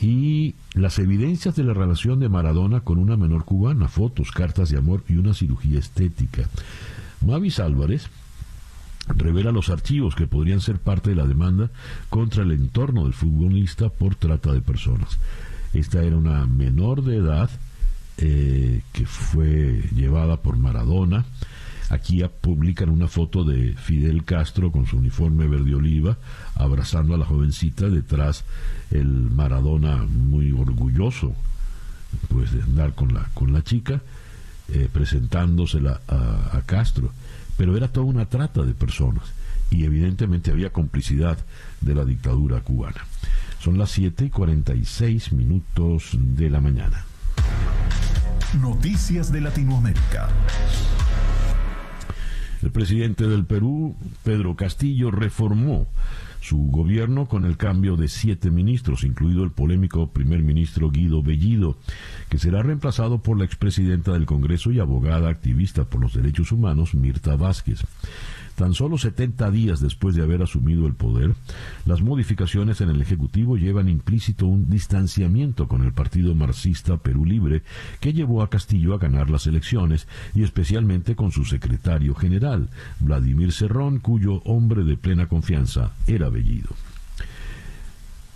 Y 0.01 0.55
las 0.73 0.99
evidencias 0.99 1.55
de 1.55 1.63
la 1.63 1.73
relación 1.73 2.19
de 2.19 2.27
Maradona 2.27 2.81
con 2.81 2.97
una 2.97 3.15
menor 3.15 3.45
cubana, 3.45 3.87
fotos, 3.87 4.31
cartas 4.31 4.69
de 4.69 4.77
amor 4.77 5.05
y 5.07 5.15
una 5.15 5.33
cirugía 5.33 5.79
estética. 5.79 6.49
Mavis 7.25 7.59
Álvarez 7.59 8.09
revela 9.07 9.53
los 9.53 9.69
archivos 9.69 10.15
que 10.15 10.27
podrían 10.27 10.59
ser 10.59 10.79
parte 10.79 11.11
de 11.11 11.15
la 11.15 11.25
demanda 11.25 11.71
contra 12.09 12.43
el 12.43 12.51
entorno 12.51 13.05
del 13.05 13.13
futbolista 13.13 13.87
por 13.87 14.15
trata 14.15 14.51
de 14.51 14.59
personas. 14.59 15.17
Esta 15.73 16.03
era 16.03 16.17
una 16.17 16.45
menor 16.45 17.03
de 17.03 17.17
edad 17.17 17.49
eh, 18.17 18.81
que 18.93 19.05
fue 19.05 19.83
llevada 19.95 20.37
por 20.37 20.57
Maradona. 20.57 21.25
Aquí 21.89 22.21
publican 22.41 22.89
una 22.89 23.07
foto 23.07 23.43
de 23.43 23.73
Fidel 23.75 24.25
Castro 24.25 24.71
con 24.71 24.85
su 24.85 24.97
uniforme 24.97 25.47
verde 25.47 25.73
oliva, 25.75 26.17
abrazando 26.55 27.15
a 27.15 27.17
la 27.17 27.25
jovencita, 27.25 27.87
detrás 27.87 28.43
el 28.91 29.07
Maradona 29.07 29.97
muy 29.97 30.51
orgulloso 30.51 31.33
pues 32.29 32.51
de 32.51 32.61
andar 32.61 32.93
con 32.93 33.13
la, 33.13 33.29
con 33.33 33.53
la 33.53 33.63
chica, 33.63 34.01
eh, 34.69 34.89
presentándosela 34.91 36.01
a, 36.07 36.57
a 36.57 36.61
Castro. 36.65 37.11
Pero 37.57 37.77
era 37.77 37.87
toda 37.87 38.05
una 38.05 38.25
trata 38.25 38.63
de 38.63 38.73
personas 38.73 39.23
y 39.69 39.85
evidentemente 39.85 40.51
había 40.51 40.71
complicidad 40.71 41.37
de 41.81 41.95
la 41.95 42.05
dictadura 42.05 42.61
cubana. 42.61 43.05
Son 43.59 43.77
las 43.77 43.91
7 43.91 44.25
y 44.25 44.29
46 44.29 45.33
minutos 45.33 46.11
de 46.13 46.49
la 46.49 46.61
mañana. 46.61 47.05
Noticias 48.55 49.31
de 49.31 49.41
Latinoamérica. 49.41 50.29
El 52.63 52.71
presidente 52.71 53.27
del 53.27 53.45
Perú, 53.45 53.95
Pedro 54.23 54.55
Castillo, 54.55 55.11
reformó 55.11 55.85
su 56.39 56.57
gobierno 56.57 57.27
con 57.27 57.43
el 57.43 57.57
cambio 57.57 57.97
de 57.97 58.07
siete 58.07 58.49
ministros, 58.49 59.03
incluido 59.03 59.43
el 59.43 59.51
polémico 59.51 60.11
primer 60.11 60.43
ministro 60.43 60.89
Guido 60.89 61.21
Bellido, 61.21 61.77
que 62.29 62.39
será 62.39 62.63
reemplazado 62.63 63.21
por 63.21 63.37
la 63.37 63.43
expresidenta 63.43 64.13
del 64.13 64.25
Congreso 64.25 64.71
y 64.71 64.79
abogada 64.79 65.29
activista 65.29 65.83
por 65.83 65.99
los 65.99 66.13
derechos 66.13 66.53
humanos, 66.53 66.95
Mirta 66.95 67.35
Vázquez. 67.35 67.83
Tan 68.57 68.73
solo 68.73 68.97
70 68.97 69.51
días 69.51 69.81
después 69.81 70.15
de 70.15 70.23
haber 70.23 70.41
asumido 70.41 70.87
el 70.87 70.95
poder, 70.95 71.35
las 71.85 72.01
modificaciones 72.01 72.81
en 72.81 72.89
el 72.89 72.99
Ejecutivo 72.99 73.55
llevan 73.55 73.87
implícito 73.87 74.47
un 74.47 74.67
distanciamiento 74.67 75.67
con 75.67 75.83
el 75.83 75.93
Partido 75.93 76.33
Marxista 76.33 76.97
Perú 76.97 77.23
Libre, 77.23 77.61
que 77.99 78.13
llevó 78.13 78.41
a 78.41 78.49
Castillo 78.49 78.95
a 78.95 78.97
ganar 78.97 79.29
las 79.29 79.45
elecciones, 79.45 80.07
y 80.33 80.41
especialmente 80.41 81.15
con 81.15 81.31
su 81.31 81.45
secretario 81.45 82.15
general, 82.15 82.69
Vladimir 82.99 83.51
Cerrón, 83.51 83.99
cuyo 83.99 84.41
hombre 84.43 84.83
de 84.83 84.97
plena 84.97 85.27
confianza 85.27 85.91
era 86.07 86.29
Bellido. 86.29 86.69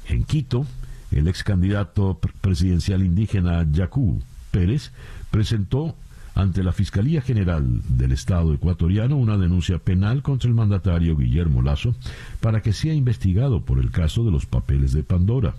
En 0.07 0.23
Quito, 0.23 0.67
el 1.09 1.27
ex 1.29 1.43
candidato 1.43 2.19
presidencial 2.41 3.03
indígena 3.03 3.65
Yacú 3.71 4.21
Pérez 4.51 4.91
presentó 5.31 5.95
ante 6.35 6.63
la 6.63 6.71
Fiscalía 6.71 7.21
General 7.21 7.81
del 7.87 8.11
Estado 8.11 8.53
ecuatoriano 8.53 9.17
una 9.17 9.37
denuncia 9.37 9.79
penal 9.79 10.21
contra 10.21 10.47
el 10.47 10.55
mandatario 10.55 11.17
Guillermo 11.17 11.61
Lazo 11.61 11.95
para 12.39 12.61
que 12.61 12.73
sea 12.73 12.93
investigado 12.93 13.61
por 13.61 13.79
el 13.79 13.91
caso 13.91 14.23
de 14.23 14.31
los 14.31 14.45
papeles 14.45 14.93
de 14.93 15.03
Pandora. 15.03 15.53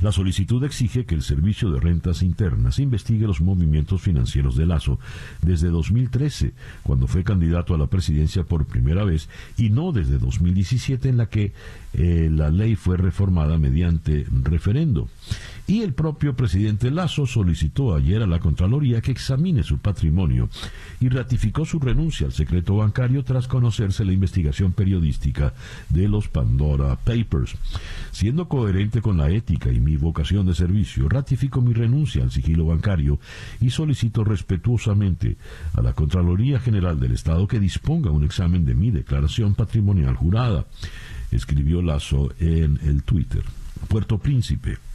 La 0.00 0.12
solicitud 0.12 0.62
exige 0.64 1.06
que 1.06 1.14
el 1.14 1.22
Servicio 1.22 1.70
de 1.70 1.80
Rentas 1.80 2.22
Internas 2.22 2.78
investigue 2.78 3.26
los 3.26 3.40
movimientos 3.40 4.02
financieros 4.02 4.56
de 4.56 4.66
Lazo 4.66 4.98
desde 5.40 5.68
2013, 5.68 6.52
cuando 6.82 7.06
fue 7.06 7.24
candidato 7.24 7.74
a 7.74 7.78
la 7.78 7.86
presidencia 7.86 8.44
por 8.44 8.66
primera 8.66 9.04
vez, 9.04 9.28
y 9.56 9.70
no 9.70 9.92
desde 9.92 10.18
2017, 10.18 11.08
en 11.08 11.16
la 11.16 11.26
que 11.26 11.52
eh, 11.94 12.28
la 12.30 12.50
ley 12.50 12.76
fue 12.76 12.98
reformada 12.98 13.56
mediante 13.56 14.26
referendo. 14.42 15.08
Y 15.68 15.82
el 15.82 15.94
propio 15.94 16.36
presidente 16.36 16.92
Lazo 16.92 17.26
solicitó 17.26 17.96
ayer 17.96 18.22
a 18.22 18.26
la 18.26 18.38
Contraloría 18.38 19.00
que 19.00 19.10
examine 19.10 19.64
su 19.64 19.78
patrimonio 19.78 20.48
y 21.00 21.08
ratificó 21.08 21.64
su 21.64 21.80
renuncia 21.80 22.26
al 22.26 22.32
secreto 22.32 22.76
bancario 22.76 23.24
tras 23.24 23.48
conocerse 23.48 24.04
la 24.04 24.12
investigación 24.12 24.72
periodística 24.72 25.54
de 25.88 26.08
los 26.08 26.28
Pandora 26.28 26.94
Papers. 26.96 27.56
Siendo 28.12 28.46
coherente 28.46 29.02
con 29.02 29.16
la 29.16 29.30
ética 29.30 29.72
y 29.72 29.80
mi 29.80 29.96
vocación 29.96 30.46
de 30.46 30.54
servicio, 30.54 31.08
ratifico 31.08 31.60
mi 31.60 31.72
renuncia 31.72 32.22
al 32.22 32.30
sigilo 32.30 32.66
bancario 32.66 33.18
y 33.60 33.70
solicito 33.70 34.22
respetuosamente 34.22 35.36
a 35.74 35.82
la 35.82 35.94
Contraloría 35.94 36.60
General 36.60 37.00
del 37.00 37.12
Estado 37.12 37.48
que 37.48 37.58
disponga 37.58 38.10
un 38.12 38.24
examen 38.24 38.64
de 38.64 38.74
mi 38.74 38.92
declaración 38.92 39.54
patrimonial 39.54 40.14
jurada, 40.14 40.66
escribió 41.32 41.82
Lazo 41.82 42.32
en 42.38 42.78
el 42.84 43.02
Twitter. 43.02 43.42
Puerto 43.88 44.18
Príncipe. 44.18 44.85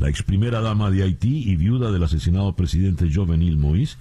La 0.00 0.08
ex 0.08 0.22
primera 0.22 0.60
dama 0.60 0.90
de 0.90 1.02
Haití 1.02 1.50
y 1.50 1.56
viuda 1.56 1.90
del 1.90 2.04
asesinado 2.04 2.54
presidente 2.54 3.10
Jovenil 3.12 3.58
Moïse, 3.58 3.96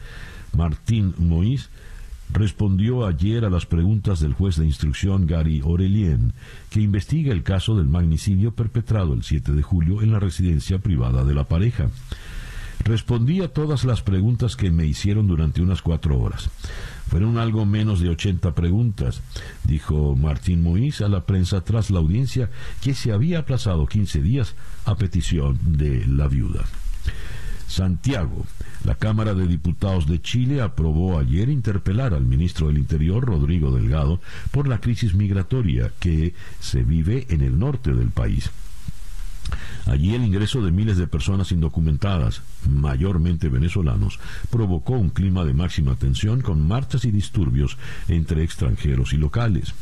Martín 0.56 1.14
Moïse, 1.18 1.70
respondió 2.32 3.06
ayer 3.06 3.46
a 3.46 3.50
las 3.50 3.66
preguntas 3.66 4.20
del 4.20 4.34
juez 4.34 4.58
de 4.58 4.66
instrucción 4.66 5.28
Gary 5.28 5.62
Aurelien, 5.62 6.34
que 6.70 6.82
investiga 6.82 7.32
el 7.32 7.44
caso 7.44 7.76
del 7.78 7.88
magnicidio 7.88 8.52
perpetrado 8.52 9.14
el 9.14 9.24
7 9.24 9.54
de 9.54 9.64
julio 9.64 10.02
en 10.02 10.12
la 10.12 10.20
residencia 10.20 10.80
privada 10.80 11.24
de 11.24 11.34
la 11.34 11.46
pareja. 11.46 11.90
Respondí 12.84 13.42
a 13.42 13.48
todas 13.48 13.86
las 13.86 14.02
preguntas 14.02 14.56
que 14.56 14.72
me 14.72 14.86
hicieron 14.86 15.28
durante 15.28 15.62
unas 15.62 15.82
cuatro 15.82 16.20
horas. 16.20 16.50
Fueron 17.10 17.38
algo 17.38 17.66
menos 17.66 18.00
de 18.02 18.10
80 18.10 18.54
preguntas, 18.54 19.22
dijo 19.64 20.16
Martín 20.16 20.64
Moïse 20.64 21.06
a 21.06 21.10
la 21.10 21.26
prensa 21.26 21.62
tras 21.62 21.90
la 21.90 22.00
audiencia 22.00 22.50
que 22.82 22.94
se 22.94 23.12
había 23.12 23.40
aplazado 23.40 23.86
15 23.86 24.22
días 24.22 24.56
a 24.86 24.96
petición 24.96 25.58
de 25.64 26.06
la 26.06 26.28
viuda. 26.28 26.66
Santiago. 27.68 28.46
La 28.84 28.96
Cámara 28.96 29.34
de 29.34 29.48
Diputados 29.48 30.08
de 30.08 30.22
Chile 30.22 30.62
aprobó 30.62 31.20
ayer 31.20 31.50
interpelar 31.50 32.14
al 32.14 32.24
ministro 32.24 32.68
del 32.68 32.78
Interior, 32.78 33.26
Rodrigo 33.26 33.72
Delgado, 33.72 34.22
por 34.52 34.68
la 34.68 34.80
crisis 34.80 35.14
migratoria 35.14 35.92
que 36.00 36.34
se 36.60 36.84
vive 36.84 37.28
en 37.30 37.42
el 37.42 37.60
norte 37.60 37.94
del 37.94 38.10
país. 38.10 38.50
Allí 39.88 40.14
el 40.14 40.24
ingreso 40.24 40.62
de 40.62 40.72
miles 40.72 40.98
de 40.98 41.08
personas 41.08 41.52
indocumentadas, 41.52 42.42
mayormente 42.70 43.50
venezolanos, 43.50 44.20
provocó 44.50 44.94
un 44.94 45.10
clima 45.10 45.46
de 45.46 45.54
máxima 45.54 45.96
tensión 45.96 46.42
con 46.42 46.68
marchas 46.68 47.06
y 47.06 47.12
disturbios 47.12 47.78
entre 48.08 48.44
extranjeros 48.44 49.14
y 49.14 49.18
locales. 49.18 49.74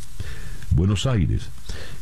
Buenos 0.71 1.05
Aires. 1.05 1.49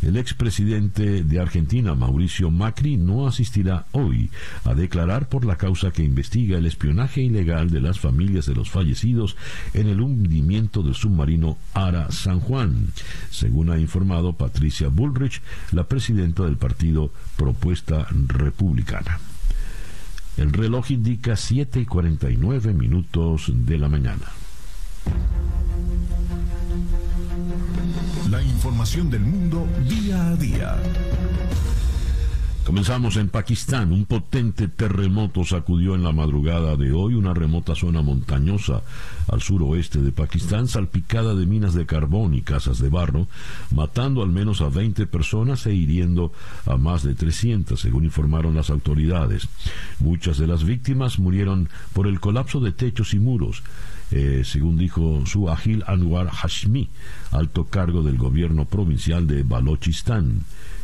El 0.01 0.18
expresidente 0.18 1.24
de 1.24 1.39
Argentina, 1.39 1.95
Mauricio 1.95 2.51
Macri, 2.51 2.97
no 2.97 3.28
asistirá 3.28 3.86
hoy 3.91 4.30
a 4.64 4.74
declarar 4.74 5.30
por 5.30 5.45
la 5.45 5.57
causa 5.57 5.91
que 5.91 6.03
investiga 6.03 6.57
el 6.57 6.66
espionaje 6.66 7.22
ilegal 7.22 7.70
de 7.70 7.82
las 7.82 7.99
familias 7.99 8.45
de 8.45 8.55
los 8.55 8.70
fallecidos 8.70 9.36
en 9.74 9.88
el 9.88 10.01
hundimiento 10.01 10.84
del 10.84 10.95
submarino 10.95 11.57
Ara 11.74 12.11
San 12.11 12.39
Juan, 12.39 12.88
según 13.30 13.70
ha 13.70 13.78
informado 13.78 14.34
Patricia 14.34 14.88
Bullrich, 14.88 15.41
la 15.72 15.86
presidenta 15.86 16.43
del 16.43 16.57
partido 16.57 17.11
Propuesta 17.38 18.07
Republicana. 18.28 19.20
El 20.38 20.51
reloj 20.51 20.91
indica 20.91 21.36
7 21.36 21.80
y 21.80 21.86
49 21.86 22.74
minutos 22.74 23.51
de 23.53 23.78
la 23.78 23.88
mañana. 23.88 24.42
Información 28.64 29.09
del 29.09 29.20
mundo 29.20 29.68
día 29.89 30.26
a 30.26 30.36
día. 30.38 30.78
Comenzamos 32.66 33.18
en 33.18 33.28
Pakistán. 33.28 33.91
Un 33.91 34.05
potente 34.05 34.70
terremoto 34.70 35.43
sacudió 35.43 35.95
en 35.95 36.03
la 36.05 36.14
madrugada 36.14 36.78
de 36.78 36.93
hoy 36.93 37.16
una 37.16 37.34
remota 37.34 37.76
zona 37.76 38.01
montañosa 38.01 38.82
al 39.28 39.41
suroeste 39.41 39.99
de 39.99 40.14
Pakistán, 40.14 40.70
salpicada 40.70 41.36
de 41.36 41.45
minas 41.45 41.74
de 41.74 41.86
carbón 41.86 42.36
y 42.36 42.41
casas 42.41 42.80
de 42.80 42.88
barro, 42.88 43.28
matando 43.72 44.24
al 44.24 44.30
menos 44.30 44.61
a 44.61 44.70
20 44.70 45.07
personas 45.07 45.66
e 45.66 45.74
hiriendo 45.74 46.32
a 46.66 46.78
más 46.78 47.03
de 47.03 47.16
300, 47.16 47.78
según 47.78 48.05
informaron 48.05 48.55
las 48.55 48.70
autoridades. 48.70 49.49
Muchas 49.99 50.38
de 50.38 50.47
las 50.47 50.64
víctimas 50.64 51.20
murieron 51.20 51.68
por 51.91 52.07
el 52.07 52.22
colapso 52.22 52.61
de 52.61 52.72
techos 52.72 53.14
y 53.14 53.20
muros. 53.20 53.61
Eh, 54.11 54.43
según 54.45 54.77
dijo 54.77 55.23
su 55.25 55.49
Agil 55.49 55.83
Anwar 55.87 56.29
Hashmi, 56.29 56.89
alto 57.31 57.65
cargo 57.65 58.03
del 58.03 58.17
gobierno 58.17 58.65
provincial 58.65 59.27
de 59.27 59.43
Balochistan. 59.43 60.41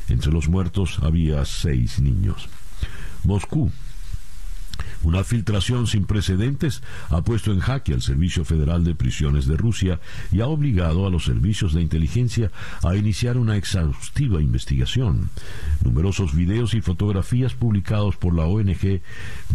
Entre 0.08 0.32
los 0.32 0.50
muertos 0.50 1.00
había 1.02 1.46
seis 1.46 2.00
niños. 2.00 2.50
Moscú. 3.24 3.72
Una 5.02 5.24
filtración 5.24 5.88
sin 5.88 6.06
precedentes 6.06 6.82
ha 7.10 7.22
puesto 7.22 7.52
en 7.52 7.60
jaque 7.60 7.94
al 7.94 8.02
Servicio 8.02 8.44
Federal 8.44 8.84
de 8.84 8.96
Prisiones 8.96 9.46
de 9.46 9.56
Rusia 9.56 10.00
y 10.32 10.42
ha 10.42 10.48
obligado 10.48 11.08
a 11.08 11.10
los 11.10 11.24
servicios 11.26 11.74
de 11.74 11.82
inteligencia 11.82 12.52
a 12.84 12.96
iniciar 12.96 13.38
una 13.38 13.56
exhaustiva 13.56 14.42
investigación. 14.42 15.30
Numerosos 15.84 16.36
videos 16.36 16.74
y 16.74 16.82
fotografías 16.82 17.54
publicados 17.54 18.18
por 18.18 18.36
la 18.36 18.46
ONG 18.46 19.02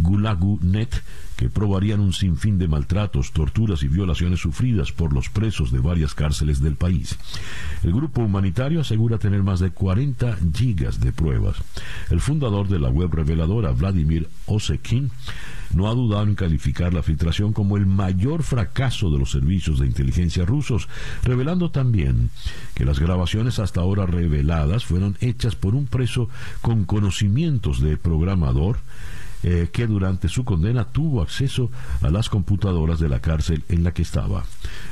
Gulagu.net 0.00 0.88
que 1.36 1.50
probarían 1.50 2.00
un 2.00 2.12
sinfín 2.12 2.58
de 2.58 2.68
maltratos, 2.68 3.32
torturas 3.32 3.82
y 3.82 3.88
violaciones 3.88 4.40
sufridas 4.40 4.92
por 4.92 5.12
los 5.12 5.28
presos 5.28 5.72
de 5.72 5.80
varias 5.80 6.14
cárceles 6.14 6.60
del 6.60 6.76
país. 6.76 7.18
El 7.82 7.92
grupo 7.92 8.22
humanitario 8.22 8.80
asegura 8.80 9.18
tener 9.18 9.42
más 9.42 9.60
de 9.60 9.70
40 9.70 10.38
gigas 10.54 11.00
de 11.00 11.12
pruebas. 11.12 11.56
El 12.10 12.20
fundador 12.20 12.68
de 12.68 12.78
la 12.78 12.88
web 12.88 13.12
reveladora, 13.12 13.72
Vladimir 13.72 14.28
Osekin, 14.46 15.10
no 15.74 15.88
ha 15.88 15.94
dudado 15.94 16.24
en 16.24 16.34
calificar 16.34 16.94
la 16.94 17.02
filtración 17.02 17.52
como 17.52 17.76
el 17.76 17.86
mayor 17.86 18.42
fracaso 18.42 19.10
de 19.10 19.18
los 19.18 19.30
servicios 19.30 19.80
de 19.80 19.86
inteligencia 19.86 20.44
rusos, 20.44 20.88
revelando 21.24 21.70
también 21.70 22.30
que 22.74 22.84
las 22.84 23.00
grabaciones 23.00 23.58
hasta 23.58 23.80
ahora 23.80 24.06
reveladas 24.06 24.84
fueron 24.84 25.16
hechas 25.20 25.56
por 25.56 25.74
un 25.74 25.86
preso 25.86 26.28
con 26.60 26.84
conocimientos 26.84 27.80
de 27.80 27.96
programador, 27.96 28.78
eh, 29.44 29.68
que 29.70 29.86
durante 29.86 30.28
su 30.28 30.44
condena 30.44 30.86
tuvo 30.86 31.20
acceso 31.20 31.70
a 32.00 32.08
las 32.08 32.30
computadoras 32.30 32.98
de 32.98 33.10
la 33.10 33.20
cárcel 33.20 33.62
en 33.68 33.84
la 33.84 33.92
que 33.92 34.00
estaba. 34.02 34.44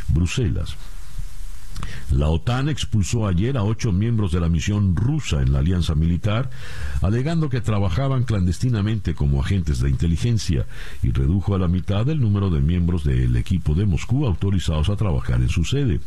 Bruselas. 0.08 0.76
La 2.10 2.28
OTAN 2.28 2.68
expulsó 2.68 3.26
ayer 3.26 3.56
a 3.56 3.64
ocho 3.64 3.90
miembros 3.90 4.32
de 4.32 4.40
la 4.40 4.48
misión 4.48 4.94
rusa 4.94 5.40
en 5.40 5.52
la 5.52 5.60
alianza 5.60 5.94
militar, 5.94 6.50
alegando 7.00 7.48
que 7.48 7.60
trabajaban 7.60 8.24
clandestinamente 8.24 9.14
como 9.14 9.40
agentes 9.40 9.80
de 9.80 9.88
inteligencia 9.88 10.66
y 11.02 11.10
redujo 11.10 11.54
a 11.54 11.58
la 11.58 11.68
mitad 11.68 12.08
el 12.10 12.20
número 12.20 12.50
de 12.50 12.60
miembros 12.60 13.04
del 13.04 13.34
equipo 13.36 13.74
de 13.74 13.86
Moscú 13.86 14.26
autorizados 14.26 14.90
a 14.90 14.96
trabajar 14.96 15.40
en 15.40 15.48
su 15.48 15.64
sede. 15.64 16.00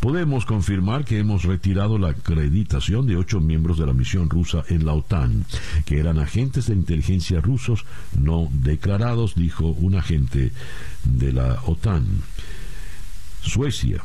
Podemos 0.00 0.44
confirmar 0.44 1.04
que 1.04 1.18
hemos 1.18 1.44
retirado 1.44 1.98
la 1.98 2.10
acreditación 2.10 3.06
de 3.06 3.16
ocho 3.16 3.40
miembros 3.40 3.78
de 3.78 3.86
la 3.86 3.92
misión 3.92 4.28
rusa 4.28 4.62
en 4.68 4.84
la 4.84 4.92
OTAN, 4.92 5.44
que 5.86 5.98
eran 5.98 6.18
agentes 6.18 6.66
de 6.66 6.74
inteligencia 6.74 7.40
rusos 7.40 7.84
no 8.18 8.48
declarados, 8.52 9.34
dijo 9.34 9.66
un 9.66 9.94
agente 9.94 10.52
de 11.04 11.32
la 11.32 11.60
OTAN. 11.66 12.06
Suecia 13.42 14.02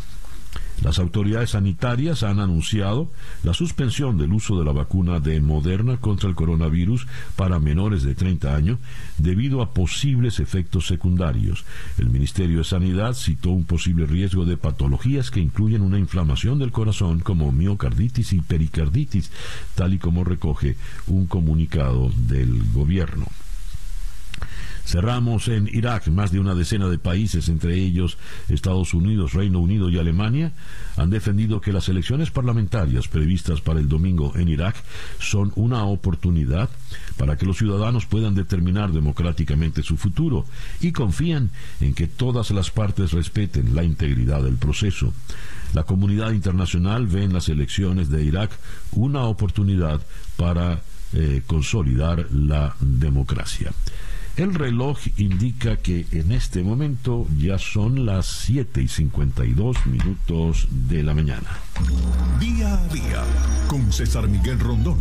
las 0.83 0.99
autoridades 0.99 1.51
sanitarias 1.51 2.23
han 2.23 2.39
anunciado 2.39 3.11
la 3.43 3.53
suspensión 3.53 4.17
del 4.17 4.33
uso 4.33 4.57
de 4.59 4.65
la 4.65 4.71
vacuna 4.71 5.19
de 5.19 5.39
Moderna 5.41 5.97
contra 5.97 6.29
el 6.29 6.35
coronavirus 6.35 7.07
para 7.35 7.59
menores 7.59 8.03
de 8.03 8.15
30 8.15 8.55
años 8.55 8.79
debido 9.17 9.61
a 9.61 9.73
posibles 9.73 10.39
efectos 10.39 10.87
secundarios. 10.87 11.65
El 11.97 12.09
Ministerio 12.09 12.59
de 12.59 12.63
Sanidad 12.63 13.13
citó 13.13 13.51
un 13.51 13.63
posible 13.63 14.05
riesgo 14.05 14.45
de 14.45 14.57
patologías 14.57 15.31
que 15.31 15.39
incluyen 15.39 15.81
una 15.81 15.99
inflamación 15.99 16.59
del 16.59 16.71
corazón 16.71 17.19
como 17.19 17.51
miocarditis 17.51 18.33
y 18.33 18.41
pericarditis, 18.41 19.31
tal 19.75 19.93
y 19.93 19.97
como 19.97 20.23
recoge 20.23 20.75
un 21.07 21.27
comunicado 21.27 22.11
del 22.27 22.63
gobierno. 22.73 23.25
Cerramos 24.85 25.47
en 25.47 25.67
Irak. 25.71 26.07
Más 26.07 26.31
de 26.31 26.39
una 26.39 26.53
decena 26.53 26.87
de 26.87 26.99
países, 26.99 27.49
entre 27.49 27.75
ellos 27.75 28.17
Estados 28.49 28.93
Unidos, 28.93 29.33
Reino 29.33 29.59
Unido 29.59 29.89
y 29.89 29.97
Alemania, 29.97 30.53
han 30.95 31.09
defendido 31.09 31.59
que 31.59 31.73
las 31.73 31.89
elecciones 31.89 32.29
parlamentarias 32.29 33.07
previstas 33.07 33.61
para 33.61 33.79
el 33.79 33.89
domingo 33.89 34.33
en 34.35 34.47
Irak 34.47 34.75
son 35.19 35.51
una 35.55 35.83
oportunidad 35.85 36.69
para 37.17 37.35
que 37.35 37.45
los 37.45 37.57
ciudadanos 37.57 38.05
puedan 38.05 38.35
determinar 38.35 38.91
democráticamente 38.91 39.83
su 39.83 39.97
futuro 39.97 40.45
y 40.79 40.91
confían 40.91 41.49
en 41.81 41.93
que 41.93 42.07
todas 42.07 42.51
las 42.51 42.69
partes 42.69 43.11
respeten 43.11 43.75
la 43.75 43.83
integridad 43.83 44.43
del 44.43 44.57
proceso. 44.57 45.13
La 45.73 45.83
comunidad 45.83 46.31
internacional 46.31 47.07
ve 47.07 47.23
en 47.23 47.33
las 47.33 47.49
elecciones 47.49 48.09
de 48.09 48.23
Irak 48.23 48.51
una 48.91 49.23
oportunidad 49.23 49.99
para 50.37 50.81
eh, 51.13 51.41
consolidar 51.45 52.27
la 52.31 52.75
democracia. 52.79 53.71
El 54.37 54.53
reloj 54.53 54.99
indica 55.15 55.77
que 55.77 56.07
en 56.11 56.33
este 56.33 56.61
momento 56.61 57.25
ya 57.37 57.57
son 57.57 58.05
las 58.05 58.25
7 58.25 58.81
y 58.81 58.89
52 58.89 59.85
minutos 59.85 60.67
de 60.69 61.03
la 61.03 61.13
mañana. 61.13 61.47
Día 62.37 62.73
a 62.73 62.87
día 62.89 63.23
con 63.67 63.93
César 63.93 64.27
Miguel 64.27 64.59
Rondón. 64.59 64.97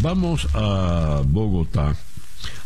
Vamos 0.00 0.48
a 0.54 1.20
Bogotá, 1.26 1.94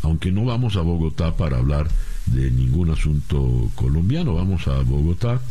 aunque 0.03 0.31
no 0.31 0.45
vamos 0.45 0.77
a 0.77 0.81
Bogotá 0.81 1.35
para 1.35 1.57
hablar 1.57 1.89
de 2.27 2.49
ningún 2.49 2.89
asunto 2.89 3.69
colombiano, 3.75 4.35
vamos 4.35 4.69
a 4.69 4.79
Bogotá 4.83 5.41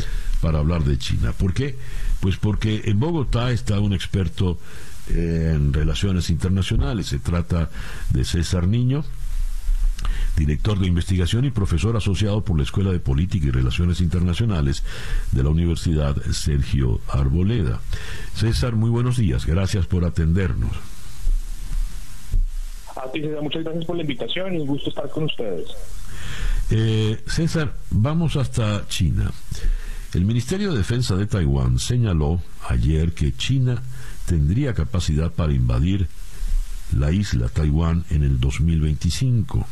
para 0.40 0.60
hablar 0.60 0.82
de 0.84 0.96
China. 0.96 1.32
¿Por 1.32 1.52
qué? 1.52 1.76
Pues 2.20 2.38
porque 2.38 2.84
en 2.86 2.98
Bogotá 2.98 3.52
está 3.52 3.80
un 3.80 3.92
experto 3.92 4.58
en 5.08 5.74
relaciones 5.74 6.30
internacionales, 6.30 7.08
se 7.08 7.18
trata 7.18 7.68
de 8.10 8.24
César 8.24 8.66
Niño, 8.66 9.04
director 10.36 10.78
de 10.78 10.86
investigación 10.86 11.44
y 11.44 11.50
profesor 11.50 11.96
asociado 11.96 12.42
por 12.42 12.56
la 12.56 12.64
Escuela 12.64 12.90
de 12.90 13.00
Política 13.00 13.46
y 13.46 13.50
Relaciones 13.50 14.00
Internacionales 14.00 14.82
de 15.30 15.42
la 15.42 15.50
Universidad 15.50 16.16
Sergio 16.32 17.00
Arboleda. 17.08 17.80
César, 18.34 18.74
muy 18.74 18.90
buenos 18.90 19.16
días, 19.16 19.46
gracias 19.46 19.86
por 19.86 20.04
atendernos. 20.04 20.72
A 22.96 23.10
ti, 23.10 23.20
César, 23.20 23.42
muchas 23.42 23.64
gracias 23.64 23.84
por 23.84 23.96
la 23.96 24.02
invitación 24.02 24.54
y 24.54 24.58
un 24.60 24.66
gusto 24.66 24.90
estar 24.90 25.08
con 25.10 25.24
ustedes. 25.24 25.68
Eh, 26.70 27.22
César, 27.26 27.74
vamos 27.90 28.36
hasta 28.36 28.86
China. 28.88 29.30
El 30.14 30.24
Ministerio 30.24 30.72
de 30.72 30.78
Defensa 30.78 31.16
de 31.16 31.26
Taiwán 31.26 31.78
señaló 31.78 32.42
ayer 32.68 33.12
que 33.12 33.34
China 33.34 33.82
tendría 34.26 34.74
capacidad 34.74 35.32
para 35.32 35.52
invadir 35.52 36.06
la 36.96 37.10
isla 37.12 37.48
Taiwán 37.48 38.04
en 38.10 38.22
el 38.22 38.38
2025 38.38 39.66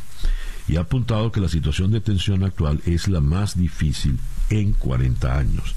y 0.67 0.77
ha 0.77 0.81
apuntado 0.81 1.31
que 1.31 1.41
la 1.41 1.49
situación 1.49 1.91
de 1.91 2.01
tensión 2.01 2.43
actual 2.43 2.81
es 2.85 3.07
la 3.07 3.21
más 3.21 3.57
difícil 3.57 4.19
en 4.49 4.73
40 4.73 5.37
años. 5.37 5.75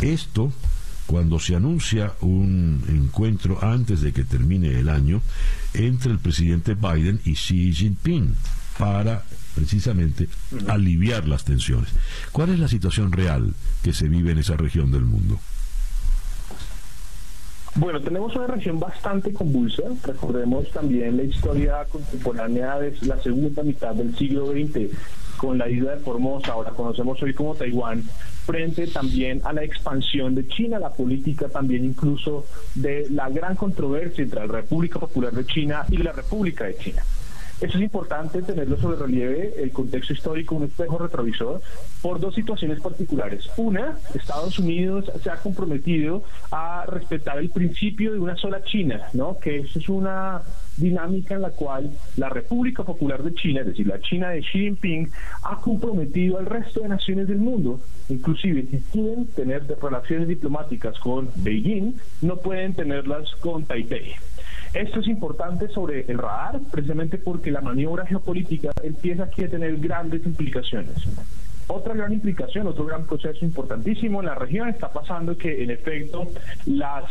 Esto 0.00 0.52
cuando 1.06 1.38
se 1.38 1.54
anuncia 1.54 2.14
un 2.20 2.82
encuentro 2.88 3.62
antes 3.62 4.00
de 4.00 4.12
que 4.12 4.24
termine 4.24 4.78
el 4.78 4.88
año 4.88 5.20
entre 5.74 6.12
el 6.12 6.18
presidente 6.18 6.74
Biden 6.74 7.20
y 7.24 7.34
Xi 7.34 7.72
Jinping 7.72 8.34
para 8.78 9.24
precisamente 9.54 10.28
aliviar 10.68 11.28
las 11.28 11.44
tensiones. 11.44 11.90
¿Cuál 12.30 12.50
es 12.50 12.58
la 12.58 12.68
situación 12.68 13.12
real 13.12 13.54
que 13.82 13.92
se 13.92 14.08
vive 14.08 14.32
en 14.32 14.38
esa 14.38 14.56
región 14.56 14.90
del 14.90 15.02
mundo? 15.02 15.38
Bueno, 17.74 18.00
tenemos 18.00 18.36
una 18.36 18.46
región 18.48 18.78
bastante 18.78 19.32
convulsa. 19.32 19.84
Recordemos 20.04 20.70
también 20.70 21.16
la 21.16 21.22
historia 21.22 21.84
contemporánea 21.90 22.78
de 22.78 22.94
la 23.02 23.18
segunda 23.22 23.62
mitad 23.62 23.94
del 23.94 24.14
siglo 24.14 24.52
XX 24.52 24.90
con 25.38 25.58
la 25.58 25.68
isla 25.68 25.96
de 25.96 26.00
Formosa, 26.00 26.52
ahora 26.52 26.70
conocemos 26.70 27.20
hoy 27.20 27.34
como 27.34 27.56
Taiwán, 27.56 28.04
frente 28.46 28.86
también 28.86 29.40
a 29.42 29.52
la 29.52 29.64
expansión 29.64 30.36
de 30.36 30.46
China, 30.46 30.78
la 30.78 30.92
política 30.92 31.48
también 31.48 31.84
incluso 31.84 32.46
de 32.76 33.08
la 33.10 33.28
gran 33.28 33.56
controversia 33.56 34.22
entre 34.22 34.46
la 34.46 34.52
República 34.52 35.00
Popular 35.00 35.32
de 35.32 35.44
China 35.44 35.84
y 35.90 35.96
la 35.96 36.12
República 36.12 36.66
de 36.66 36.76
China. 36.76 37.02
Eso 37.62 37.78
es 37.78 37.84
importante 37.84 38.42
tenerlo 38.42 38.76
sobre 38.76 38.96
relieve, 38.96 39.54
el 39.62 39.70
contexto 39.70 40.12
histórico, 40.12 40.56
un 40.56 40.64
espejo 40.64 40.98
retrovisor, 40.98 41.60
por 42.02 42.18
dos 42.18 42.34
situaciones 42.34 42.80
particulares. 42.80 43.48
Una, 43.56 43.96
Estados 44.14 44.58
Unidos 44.58 45.10
se 45.22 45.30
ha 45.30 45.36
comprometido 45.36 46.24
a 46.50 46.84
respetar 46.86 47.38
el 47.38 47.50
principio 47.50 48.12
de 48.12 48.18
una 48.18 48.36
sola 48.36 48.64
China, 48.64 49.02
¿no? 49.12 49.38
Que 49.38 49.60
eso 49.60 49.78
es 49.78 49.88
una 49.88 50.42
dinámica 50.76 51.34
en 51.34 51.42
la 51.42 51.50
cual 51.50 51.90
la 52.16 52.28
República 52.28 52.82
Popular 52.82 53.22
de 53.22 53.32
China, 53.34 53.60
es 53.60 53.66
decir, 53.66 53.86
la 53.86 54.00
China 54.00 54.30
de 54.30 54.40
Xi 54.40 54.58
Jinping, 54.58 55.10
ha 55.44 55.60
comprometido 55.60 56.38
al 56.38 56.46
resto 56.46 56.80
de 56.80 56.88
naciones 56.88 57.28
del 57.28 57.38
mundo, 57.38 57.80
inclusive 58.08 58.66
si 58.70 58.78
quieren 58.90 59.26
tener 59.26 59.66
relaciones 59.80 60.26
diplomáticas 60.26 60.98
con 60.98 61.30
Beijing, 61.36 61.94
no 62.22 62.36
pueden 62.38 62.74
tenerlas 62.74 63.32
con 63.36 63.64
Taipei. 63.64 64.14
Esto 64.74 65.00
es 65.00 65.06
importante 65.08 65.68
sobre 65.68 66.06
el 66.08 66.16
radar, 66.16 66.60
precisamente 66.70 67.18
porque 67.18 67.50
la 67.50 67.60
maniobra 67.60 68.06
geopolítica 68.06 68.70
empieza 68.82 69.24
aquí 69.24 69.44
a 69.44 69.50
tener 69.50 69.76
grandes 69.76 70.24
implicaciones. 70.24 70.96
Otra 71.68 71.94
gran 71.94 72.12
implicación, 72.12 72.66
otro 72.66 72.86
gran 72.86 73.04
proceso 73.06 73.44
importantísimo 73.44 74.20
en 74.20 74.26
la 74.26 74.34
región 74.34 74.68
está 74.68 74.92
pasando 74.92 75.36
que 75.36 75.62
en 75.62 75.70
efecto 75.70 76.26
las 76.66 77.04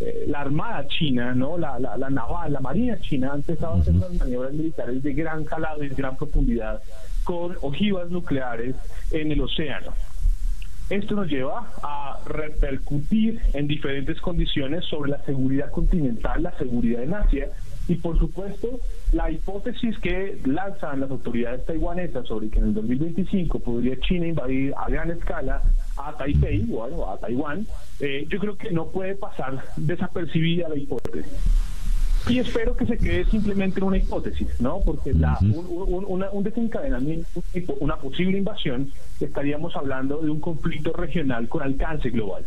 eh, 0.00 0.24
la 0.26 0.40
armada 0.40 0.86
china, 0.88 1.34
no, 1.34 1.58
la, 1.58 1.78
la, 1.78 2.10
naval, 2.10 2.52
la 2.52 2.60
marina 2.60 2.98
china 3.00 3.30
han 3.32 3.40
empezado 3.40 3.74
a 3.74 3.80
hacer 3.80 3.94
maniobras 3.94 4.52
militares 4.52 5.02
de 5.02 5.12
gran 5.12 5.44
calado 5.44 5.84
y 5.84 5.88
de 5.88 5.94
gran 5.94 6.16
profundidad 6.16 6.80
con 7.24 7.56
ojivas 7.60 8.08
nucleares 8.10 8.74
en 9.10 9.32
el 9.32 9.40
océano. 9.42 9.92
Esto 10.90 11.14
nos 11.14 11.28
lleva 11.28 11.70
a 11.82 12.18
repercutir 12.24 13.40
en 13.52 13.68
diferentes 13.68 14.18
condiciones 14.20 14.84
sobre 14.86 15.10
la 15.10 15.18
seguridad 15.24 15.70
continental, 15.70 16.42
la 16.42 16.56
seguridad 16.56 17.02
en 17.02 17.14
Asia 17.14 17.48
y 17.88 17.96
por 17.96 18.18
supuesto 18.18 18.80
la 19.12 19.30
hipótesis 19.30 19.98
que 19.98 20.38
lanzan 20.46 21.00
las 21.00 21.10
autoridades 21.10 21.64
taiwanesas 21.66 22.26
sobre 22.26 22.48
que 22.48 22.58
en 22.58 22.66
el 22.66 22.74
2025 22.74 23.58
podría 23.60 23.98
China 24.00 24.28
invadir 24.28 24.74
a 24.76 24.88
gran 24.88 25.10
escala 25.10 25.62
a 25.96 26.12
Taipei 26.16 26.66
o 26.72 27.10
a 27.10 27.18
Taiwán, 27.18 27.66
eh, 28.00 28.26
yo 28.28 28.38
creo 28.38 28.56
que 28.56 28.70
no 28.70 28.88
puede 28.88 29.14
pasar 29.14 29.62
desapercibida 29.76 30.68
la 30.68 30.76
hipótesis. 30.76 31.67
Y 32.26 32.38
espero 32.38 32.76
que 32.76 32.86
se 32.86 32.98
quede 32.98 33.24
simplemente 33.30 33.80
en 33.80 33.86
una 33.86 33.96
hipótesis, 33.96 34.48
¿no? 34.60 34.80
Porque 34.84 35.14
la, 35.14 35.38
un, 35.40 36.42
desencadenamiento, 36.42 37.42
una 37.80 37.96
posible 37.96 38.38
invasión, 38.38 38.92
estaríamos 39.20 39.74
hablando 39.76 40.18
de 40.18 40.30
un 40.30 40.40
conflicto 40.40 40.92
regional 40.92 41.48
con 41.48 41.62
alcance 41.62 42.10
global. 42.10 42.44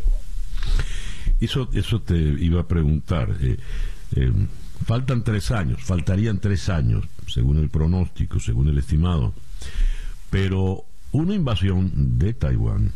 Eso, 1.39 1.69
eso 1.73 2.01
te 2.01 2.15
iba 2.15 2.61
a 2.61 2.67
preguntar. 2.67 3.29
Eh, 3.41 3.57
eh, 4.15 4.31
faltan 4.85 5.23
tres 5.23 5.51
años, 5.51 5.81
faltarían 5.81 6.39
tres 6.39 6.69
años, 6.69 7.05
según 7.27 7.57
el 7.57 7.69
pronóstico, 7.69 8.39
según 8.39 8.67
el 8.67 8.77
estimado. 8.77 9.33
Pero 10.29 10.85
una 11.11 11.33
invasión 11.33 12.19
de 12.19 12.33
Taiwán, 12.33 12.91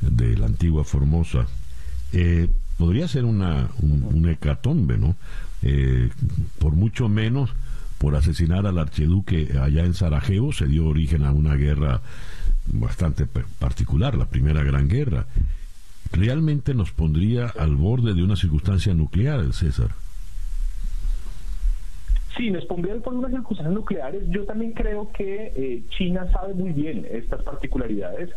de 0.00 0.36
la 0.36 0.46
antigua 0.46 0.84
Formosa, 0.84 1.46
eh, 2.12 2.48
podría 2.78 3.08
ser 3.08 3.24
una, 3.24 3.70
un 3.80 4.28
hecatombe, 4.28 4.98
¿no? 4.98 5.16
Eh, 5.66 6.10
por 6.58 6.72
mucho 6.74 7.08
menos 7.08 7.50
por 7.96 8.16
asesinar 8.16 8.66
al 8.66 8.78
archiduque 8.78 9.48
allá 9.58 9.86
en 9.86 9.94
Sarajevo 9.94 10.52
se 10.52 10.66
dio 10.66 10.86
origen 10.86 11.24
a 11.24 11.32
una 11.32 11.54
guerra 11.54 12.02
bastante 12.66 13.24
particular, 13.58 14.14
la 14.14 14.26
primera 14.26 14.62
gran 14.62 14.88
guerra. 14.88 15.26
Realmente 16.12 16.74
nos 16.74 16.90
pondría 16.92 17.46
al 17.46 17.76
borde 17.76 18.12
de 18.12 18.22
una 18.22 18.36
circunstancia 18.36 18.92
nuclear, 18.92 19.40
el 19.40 19.54
César. 19.54 19.92
Sí, 22.36 22.50
nos 22.50 22.66
pondría 22.66 22.96
por 22.96 23.14
unas 23.14 23.30
circunstancias 23.30 23.74
nucleares. 23.74 24.22
Yo 24.28 24.44
también 24.44 24.72
creo 24.72 25.10
que 25.12 25.52
eh, 25.56 25.82
China 25.96 26.30
sabe 26.30 26.52
muy 26.52 26.72
bien 26.72 27.06
estas 27.10 27.42
particularidades 27.42 28.30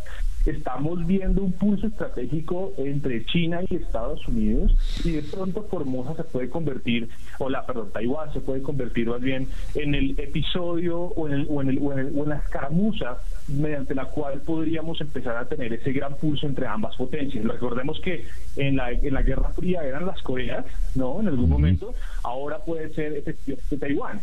estamos 0.47 1.05
viendo 1.05 1.43
un 1.43 1.51
pulso 1.51 1.87
estratégico 1.87 2.73
entre 2.77 3.25
China 3.25 3.61
y 3.69 3.75
Estados 3.75 4.27
Unidos 4.27 4.75
y 5.03 5.11
de 5.11 5.23
pronto 5.23 5.63
Formosa 5.63 6.15
se 6.15 6.23
puede 6.23 6.49
convertir, 6.49 7.09
o 7.39 7.49
la, 7.49 7.65
perdón, 7.65 7.91
Taiwán 7.91 8.31
se 8.33 8.39
puede 8.39 8.61
convertir 8.61 9.07
más 9.07 9.21
bien 9.21 9.47
en 9.75 9.95
el 9.95 10.17
episodio 10.19 10.99
o 10.99 11.27
en, 11.27 11.33
el, 11.33 11.47
o 11.49 11.61
en, 11.61 11.69
el, 11.69 11.79
o 11.79 11.93
en, 11.93 12.29
la 12.29 12.37
escaramuza 12.37 13.17
mediante 13.47 13.95
la 13.95 14.05
cual 14.05 14.41
podríamos 14.41 14.99
empezar 15.01 15.37
a 15.37 15.45
tener 15.45 15.73
ese 15.73 15.91
gran 15.91 16.15
pulso 16.15 16.47
entre 16.47 16.67
ambas 16.67 16.95
potencias. 16.95 17.43
Recordemos 17.45 17.99
que 17.99 18.25
en 18.55 18.77
la, 18.77 18.91
en 18.91 19.13
la 19.13 19.21
Guerra 19.21 19.49
Fría 19.49 19.83
eran 19.83 20.05
las 20.05 20.21
Coreas, 20.21 20.65
¿no? 20.95 21.19
En 21.19 21.27
algún 21.27 21.49
momento, 21.49 21.93
ahora 22.23 22.59
puede 22.59 22.93
ser 22.93 23.13
efectivamente 23.13 23.77
Taiwán. 23.77 24.21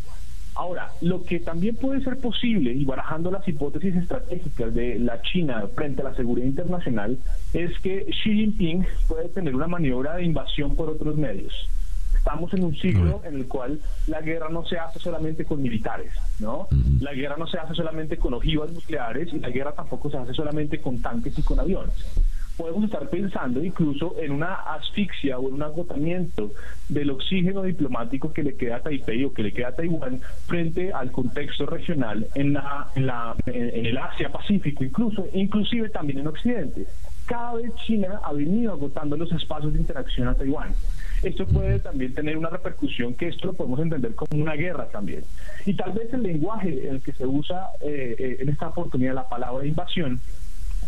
Ahora, 0.56 0.92
lo 1.00 1.24
que 1.24 1.40
también 1.40 1.74
puede 1.74 2.02
ser 2.02 2.18
posible, 2.18 2.72
y 2.72 2.84
barajando 2.84 3.30
las 3.30 3.46
hipótesis 3.46 3.96
estratégicas 3.96 4.72
de 4.72 5.00
la 5.00 5.20
China 5.22 5.64
frente 5.74 6.02
a 6.02 6.04
la 6.04 6.14
seguridad 6.14 6.46
internacional, 6.46 7.18
es 7.52 7.76
que 7.80 8.06
Xi 8.06 8.34
Jinping 8.34 8.86
puede 9.08 9.28
tener 9.30 9.54
una 9.54 9.66
maniobra 9.66 10.14
de 10.14 10.24
invasión 10.24 10.76
por 10.76 10.90
otros 10.90 11.16
medios. 11.16 11.68
Estamos 12.16 12.54
en 12.54 12.64
un 12.64 12.74
siglo 12.76 13.20
en 13.24 13.34
el 13.34 13.48
cual 13.48 13.80
la 14.06 14.20
guerra 14.20 14.48
no 14.48 14.64
se 14.64 14.78
hace 14.78 14.98
solamente 14.98 15.44
con 15.44 15.60
militares, 15.60 16.12
¿no? 16.38 16.68
La 17.00 17.12
guerra 17.12 17.36
no 17.36 17.46
se 17.46 17.58
hace 17.58 17.74
solamente 17.74 18.16
con 18.16 18.32
ojivas 18.32 18.72
nucleares 18.72 19.32
y 19.34 19.40
la 19.40 19.50
guerra 19.50 19.72
tampoco 19.72 20.08
se 20.08 20.16
hace 20.16 20.32
solamente 20.32 20.80
con 20.80 21.02
tanques 21.02 21.38
y 21.38 21.42
con 21.42 21.60
aviones 21.60 21.94
podemos 22.56 22.84
estar 22.84 23.08
pensando 23.08 23.62
incluso 23.62 24.16
en 24.20 24.32
una 24.32 24.54
asfixia 24.54 25.38
o 25.38 25.48
en 25.48 25.54
un 25.54 25.62
agotamiento 25.62 26.52
del 26.88 27.10
oxígeno 27.10 27.62
diplomático 27.62 28.32
que 28.32 28.42
le 28.42 28.56
queda 28.56 28.76
a 28.76 28.80
Taipei 28.80 29.24
o 29.24 29.32
que 29.32 29.42
le 29.42 29.52
queda 29.52 29.68
a 29.68 29.72
Taiwán 29.72 30.20
frente 30.46 30.92
al 30.92 31.10
contexto 31.10 31.66
regional 31.66 32.26
en, 32.34 32.52
la, 32.52 32.88
en, 32.94 33.06
la, 33.06 33.34
en 33.46 33.86
el 33.86 33.98
Asia 33.98 34.30
Pacífico, 34.30 34.84
incluso, 34.84 35.26
inclusive 35.32 35.88
también 35.90 36.20
en 36.20 36.26
Occidente. 36.28 36.86
Cada 37.26 37.54
vez 37.54 37.74
China 37.86 38.20
ha 38.22 38.32
venido 38.34 38.72
agotando 38.72 39.16
los 39.16 39.32
espacios 39.32 39.72
de 39.72 39.80
interacción 39.80 40.28
a 40.28 40.34
Taiwán. 40.34 40.72
Esto 41.22 41.46
puede 41.46 41.78
también 41.78 42.12
tener 42.12 42.36
una 42.36 42.50
repercusión 42.50 43.14
que 43.14 43.28
esto 43.28 43.46
lo 43.46 43.54
podemos 43.54 43.80
entender 43.80 44.14
como 44.14 44.42
una 44.42 44.52
guerra 44.52 44.86
también. 44.90 45.24
Y 45.64 45.72
tal 45.72 45.92
vez 45.92 46.12
el 46.12 46.22
lenguaje 46.22 46.86
en 46.86 46.96
el 46.96 47.02
que 47.02 47.12
se 47.12 47.26
usa 47.26 47.68
eh, 47.80 48.14
eh, 48.18 48.36
en 48.40 48.50
esta 48.50 48.68
oportunidad 48.68 49.14
la 49.14 49.28
palabra 49.28 49.66
invasión 49.66 50.20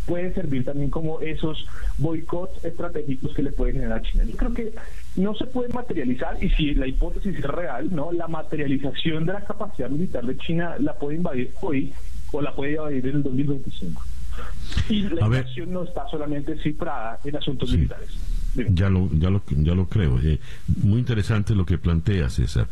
puede 0.07 0.33
servir 0.33 0.65
también 0.65 0.89
como 0.89 1.21
esos 1.21 1.67
boicots 1.99 2.65
estratégicos 2.65 3.35
que 3.35 3.43
le 3.43 3.53
puede 3.53 3.73
generar 3.73 4.03
China. 4.03 4.25
Yo 4.25 4.37
creo 4.37 4.55
que 4.55 4.73
no 5.17 5.35
se 5.35 5.47
puede 5.47 5.69
materializar 5.73 6.43
y 6.43 6.49
si 6.51 6.75
la 6.75 6.87
hipótesis 6.87 7.37
es 7.37 7.45
real, 7.45 7.95
no, 7.95 8.13
la 8.13 8.29
materialización 8.29 9.27
de 9.27 9.35
la 9.35 9.45
capacidad 9.45 9.91
militar 9.91 10.25
de 10.25 10.37
China 10.39 10.77
la 10.79 10.95
puede 10.95 11.17
invadir 11.17 11.53
hoy 11.61 11.93
o 12.33 12.41
la 12.41 12.55
puede 12.55 12.73
invadir 12.73 13.07
en 13.07 13.17
el 13.17 13.23
2025. 13.23 14.03
Y 14.89 15.03
la 15.03 15.27
invasión 15.27 15.73
no 15.73 15.83
está 15.85 16.07
solamente 16.09 16.57
cifrada 16.63 17.19
en 17.25 17.37
asuntos 17.37 17.73
militares. 17.73 18.11
Ya 18.55 18.89
lo, 18.89 19.11
ya 19.13 19.31
lo, 19.31 19.43
ya 19.49 19.75
lo 19.75 19.87
creo. 19.87 20.19
Eh, 20.21 20.39
muy 20.83 21.01
interesante 21.01 21.55
lo 21.55 21.67
que 21.67 21.79
plantea 21.79 22.31
César. 22.31 22.69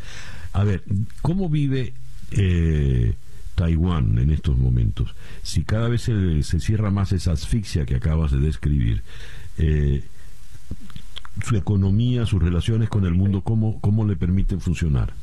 A 0.53 0.63
ver, 0.63 0.83
¿cómo 1.21 1.49
vive 1.49 1.93
eh, 2.31 3.13
Taiwán 3.55 4.17
en 4.17 4.31
estos 4.31 4.57
momentos, 4.57 5.15
si 5.41 5.63
cada 5.63 5.87
vez 5.87 6.01
se, 6.03 6.59
cierra 6.59 6.91
más 6.91 7.11
esa 7.11 7.31
asfixia 7.31 7.85
que 7.85 7.95
acabas 7.95 8.31
de 8.31 8.39
describir, 8.39 9.01
eh, 9.57 10.03
su 11.43 11.55
economía, 11.55 12.25
sus 12.25 12.41
relaciones 12.41 12.89
con 12.89 13.05
el 13.05 13.13
mundo, 13.13 13.41
¿cómo, 13.41 13.79
cómo 13.81 14.05
le 14.05 14.15
permiten 14.15 14.61
funcionar? 14.61 15.13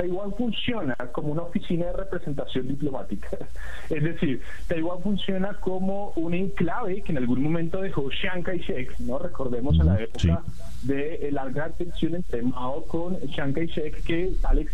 Taiwán 0.00 0.32
funciona 0.34 0.96
como 1.12 1.32
una 1.32 1.42
oficina 1.42 1.86
de 1.86 1.92
representación 1.92 2.68
diplomática. 2.68 3.28
Es 3.90 4.02
decir, 4.02 4.40
Taiwán 4.66 5.02
funciona 5.02 5.52
como 5.54 6.12
un 6.16 6.32
enclave 6.32 7.02
que 7.02 7.12
en 7.12 7.18
algún 7.18 7.42
momento 7.42 7.82
dejó 7.82 8.08
Chiang 8.08 8.42
Kai-shek, 8.42 8.98
¿no? 9.00 9.18
Recordemos 9.18 9.78
en 9.78 9.86
la 9.86 10.00
época 10.00 10.42
de 10.84 11.28
la 11.32 11.48
gran 11.50 11.72
tensión 11.72 12.14
entre 12.14 12.40
Mao 12.40 12.84
con 12.84 13.18
Chiang 13.20 13.52
Kai-shek 13.52 14.02
que 14.04 14.32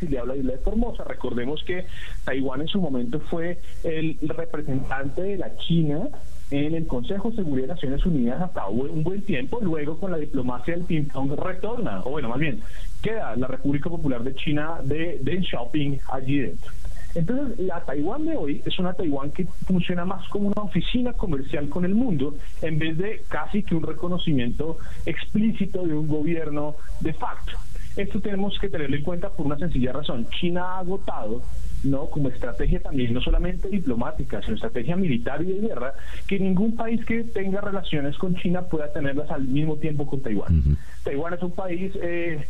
le 0.08 0.18
habla 0.18 0.34
de 0.34 0.40
isla 0.40 0.52
de 0.52 0.58
Formosa. 0.58 1.02
Recordemos 1.02 1.64
que 1.64 1.86
Taiwán 2.24 2.60
en 2.60 2.68
su 2.68 2.80
momento 2.80 3.18
fue 3.18 3.58
el 3.82 4.16
representante 4.22 5.22
de 5.22 5.38
la 5.38 5.56
China 5.56 6.08
en 6.50 6.74
el 6.74 6.86
Consejo 6.86 7.30
de 7.30 7.36
Seguridad 7.36 7.68
de 7.68 7.74
Naciones 7.74 8.06
Unidas 8.06 8.40
hasta 8.40 8.68
un 8.68 9.02
buen 9.02 9.22
tiempo, 9.22 9.58
luego 9.60 9.98
con 9.98 10.12
la 10.12 10.18
diplomacia 10.18 10.74
del 10.74 10.84
ping-pong 10.84 11.32
retorna, 11.32 12.02
o 12.04 12.10
bueno, 12.10 12.28
más 12.28 12.38
bien, 12.38 12.60
queda 13.06 13.36
la 13.36 13.46
República 13.46 13.88
Popular 13.88 14.22
de 14.24 14.34
China 14.34 14.80
de 14.82 15.20
Deng 15.22 15.44
Xiaoping 15.44 16.00
allí 16.10 16.40
dentro. 16.40 16.72
Entonces, 17.14 17.58
la 17.60 17.80
Taiwán 17.80 18.26
de 18.26 18.36
hoy 18.36 18.62
es 18.66 18.78
una 18.80 18.92
Taiwán 18.92 19.30
que 19.30 19.46
funciona 19.64 20.04
más 20.04 20.28
como 20.28 20.48
una 20.48 20.62
oficina 20.62 21.12
comercial 21.12 21.68
con 21.68 21.84
el 21.84 21.94
mundo, 21.94 22.34
en 22.60 22.78
vez 22.78 22.98
de 22.98 23.22
casi 23.28 23.62
que 23.62 23.76
un 23.76 23.84
reconocimiento 23.84 24.78
explícito 25.06 25.86
de 25.86 25.94
un 25.94 26.08
gobierno 26.08 26.74
de 27.00 27.12
facto. 27.12 27.52
Esto 27.96 28.20
tenemos 28.20 28.58
que 28.58 28.68
tenerlo 28.68 28.96
en 28.96 29.04
cuenta 29.04 29.30
por 29.30 29.46
una 29.46 29.56
sencilla 29.56 29.92
razón. 29.92 30.26
China 30.38 30.64
ha 30.64 30.78
agotado 30.80 31.42
no 31.84 32.06
como 32.06 32.28
estrategia 32.28 32.80
también, 32.80 33.14
no 33.14 33.20
solamente 33.20 33.68
diplomática, 33.68 34.42
sino 34.42 34.54
estrategia 34.54 34.96
militar 34.96 35.42
y 35.42 35.46
de 35.46 35.68
guerra, 35.68 35.94
que 36.26 36.38
ningún 36.38 36.74
país 36.76 37.04
que 37.04 37.24
tenga 37.24 37.60
relaciones 37.60 38.16
con 38.18 38.34
China 38.36 38.62
pueda 38.62 38.92
tenerlas 38.92 39.30
al 39.30 39.46
mismo 39.46 39.76
tiempo 39.76 40.06
con 40.06 40.20
Taiwán. 40.20 40.76
Taiwán 41.04 41.34
es 41.34 41.42
un 41.42 41.52
país 41.52 41.92
eh, 42.02 42.44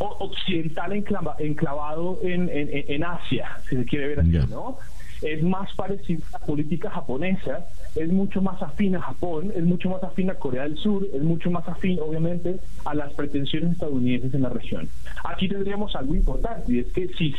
occidental 0.00 0.92
enclavado 0.92 2.18
en, 2.22 2.48
en, 2.52 3.04
Asia, 3.04 3.58
si 3.68 3.76
se 3.76 3.84
quiere 3.84 4.08
ver 4.08 4.20
así, 4.20 4.50
¿no? 4.50 4.78
es 5.22 5.42
más 5.42 5.72
parecida 5.74 6.24
a 6.32 6.38
la 6.38 6.46
política 6.46 6.90
japonesa, 6.90 7.66
es 7.94 8.10
mucho 8.10 8.40
más 8.40 8.62
afín 8.62 8.96
a 8.96 9.02
Japón, 9.02 9.52
es 9.54 9.64
mucho 9.64 9.90
más 9.90 10.02
afín 10.02 10.30
a 10.30 10.34
Corea 10.34 10.62
del 10.62 10.78
Sur, 10.78 11.06
es 11.12 11.22
mucho 11.22 11.50
más 11.50 11.66
afín, 11.68 11.98
obviamente, 12.00 12.58
a 12.84 12.94
las 12.94 13.12
pretensiones 13.12 13.72
estadounidenses 13.72 14.32
en 14.32 14.42
la 14.42 14.48
región. 14.48 14.88
Aquí 15.24 15.48
tendríamos 15.48 15.94
algo 15.94 16.14
importante, 16.14 16.72
y 16.72 16.78
es 16.78 16.86
que 16.92 17.08
si 17.08 17.34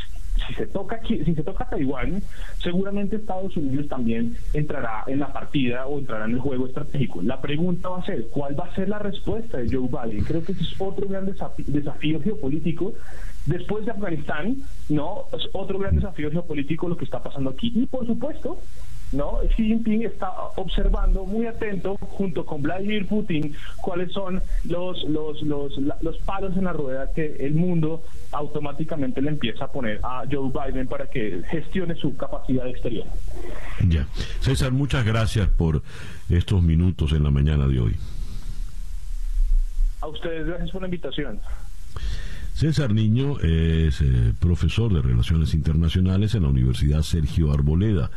si 0.47 0.53
se 0.53 0.67
toca 0.67 0.99
si 1.07 1.23
se 1.23 1.43
toca 1.43 1.69
Taiwán, 1.69 2.21
seguramente 2.61 3.17
Estados 3.17 3.55
Unidos 3.57 3.88
también 3.88 4.36
entrará 4.53 5.03
en 5.07 5.19
la 5.19 5.32
partida 5.32 5.86
o 5.88 5.99
entrará 5.99 6.25
en 6.25 6.32
el 6.32 6.39
juego 6.39 6.67
estratégico. 6.67 7.21
La 7.21 7.41
pregunta 7.41 7.89
va 7.89 7.99
a 7.99 8.05
ser, 8.05 8.27
¿cuál 8.29 8.59
va 8.59 8.65
a 8.65 8.75
ser 8.75 8.89
la 8.89 8.99
respuesta 8.99 9.57
de 9.57 9.69
Joe 9.69 9.88
Biden? 9.88 10.23
Creo 10.23 10.43
que 10.43 10.53
ese 10.53 10.63
es 10.63 10.75
otro 10.79 11.07
gran 11.07 11.25
desafío 11.25 12.21
geopolítico 12.21 12.93
Después 13.45 13.86
de 13.86 13.91
Afganistán, 13.91 14.57
¿no? 14.89 15.25
Es 15.34 15.49
otro 15.53 15.79
gran 15.79 15.95
desafío 15.95 16.29
geopolítico 16.29 16.88
lo 16.88 16.95
que 16.95 17.05
está 17.05 17.23
pasando 17.23 17.49
aquí. 17.49 17.71
Y 17.73 17.88
por 17.88 18.05
supuesto, 18.05 18.59
¿no? 19.12 19.39
Xi 19.55 19.66
Jinping 19.66 20.03
está 20.03 20.32
observando 20.55 21.26
muy 21.26 21.45
atento 21.47 21.97
junto 21.97 22.45
con 22.45 22.62
Vladimir 22.62 23.07
Putin 23.07 23.53
cuáles 23.82 24.12
son 24.12 24.41
los, 24.66 25.03
los, 25.03 25.41
los, 25.43 25.78
los 26.01 26.18
palos 26.20 26.55
en 26.57 26.66
la 26.66 26.74
rueda 26.74 27.12
que 27.14 27.36
el 27.39 27.53
mundo 27.53 28.03
automáticamente 28.32 29.22
le 29.22 29.30
empieza 29.30 29.66
a 29.66 29.72
poner 29.72 29.99
a 30.03 30.24
Joe 30.32 30.51
Biden 30.51 30.88
para 30.88 31.07
que 31.07 31.41
gestione 31.49 31.95
su 31.95 32.16
capacidad 32.16 32.68
exterior. 32.68 33.05
Ya. 33.88 34.07
César, 34.39 34.72
muchas 34.72 35.05
gracias 35.05 35.47
por 35.49 35.82
estos 36.30 36.62
minutos 36.62 37.12
en 37.12 37.24
la 37.24 37.32
mañana 37.32 37.68
de 37.68 37.80
hoy. 37.80 37.95
A 40.01 40.07
ustedes, 40.07 40.47
gracias 40.47 40.72
por 40.72 40.82
la 40.82 40.88
invitación. 40.88 41.39
César 42.53 42.93
Niño 42.93 43.39
es 43.39 44.01
eh, 44.01 44.34
profesor 44.39 44.93
de 44.93 45.01
Relaciones 45.01 45.53
Internacionales 45.53 46.36
en 46.36 46.43
la 46.43 46.49
Universidad 46.49 47.01
Sergio 47.01 47.51
Arboleda. 47.51 48.12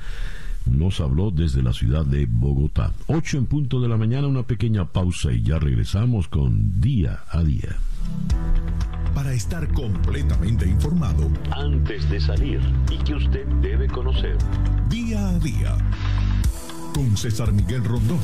Nos 0.67 1.01
habló 1.01 1.31
desde 1.31 1.63
la 1.63 1.73
ciudad 1.73 2.05
de 2.05 2.27
Bogotá. 2.27 2.93
Ocho 3.07 3.39
en 3.39 3.47
punto 3.47 3.81
de 3.81 3.89
la 3.89 3.97
mañana, 3.97 4.27
una 4.27 4.43
pequeña 4.43 4.87
pausa 4.87 5.33
y 5.33 5.43
ya 5.43 5.59
regresamos 5.59 6.29
con 6.29 6.81
Día 6.81 7.25
a 7.31 7.43
Día. 7.43 7.77
Para 9.15 9.33
estar 9.33 9.73
completamente 9.73 10.67
informado 10.67 11.31
antes 11.51 12.09
de 12.11 12.21
salir 12.21 12.61
y 12.91 12.99
que 12.99 13.15
usted 13.15 13.47
debe 13.63 13.87
conocer. 13.87 14.37
Día 14.89 15.29
a 15.29 15.39
Día 15.39 15.77
con 16.95 17.17
César 17.17 17.53
Miguel 17.53 17.85
Rondón. 17.85 18.21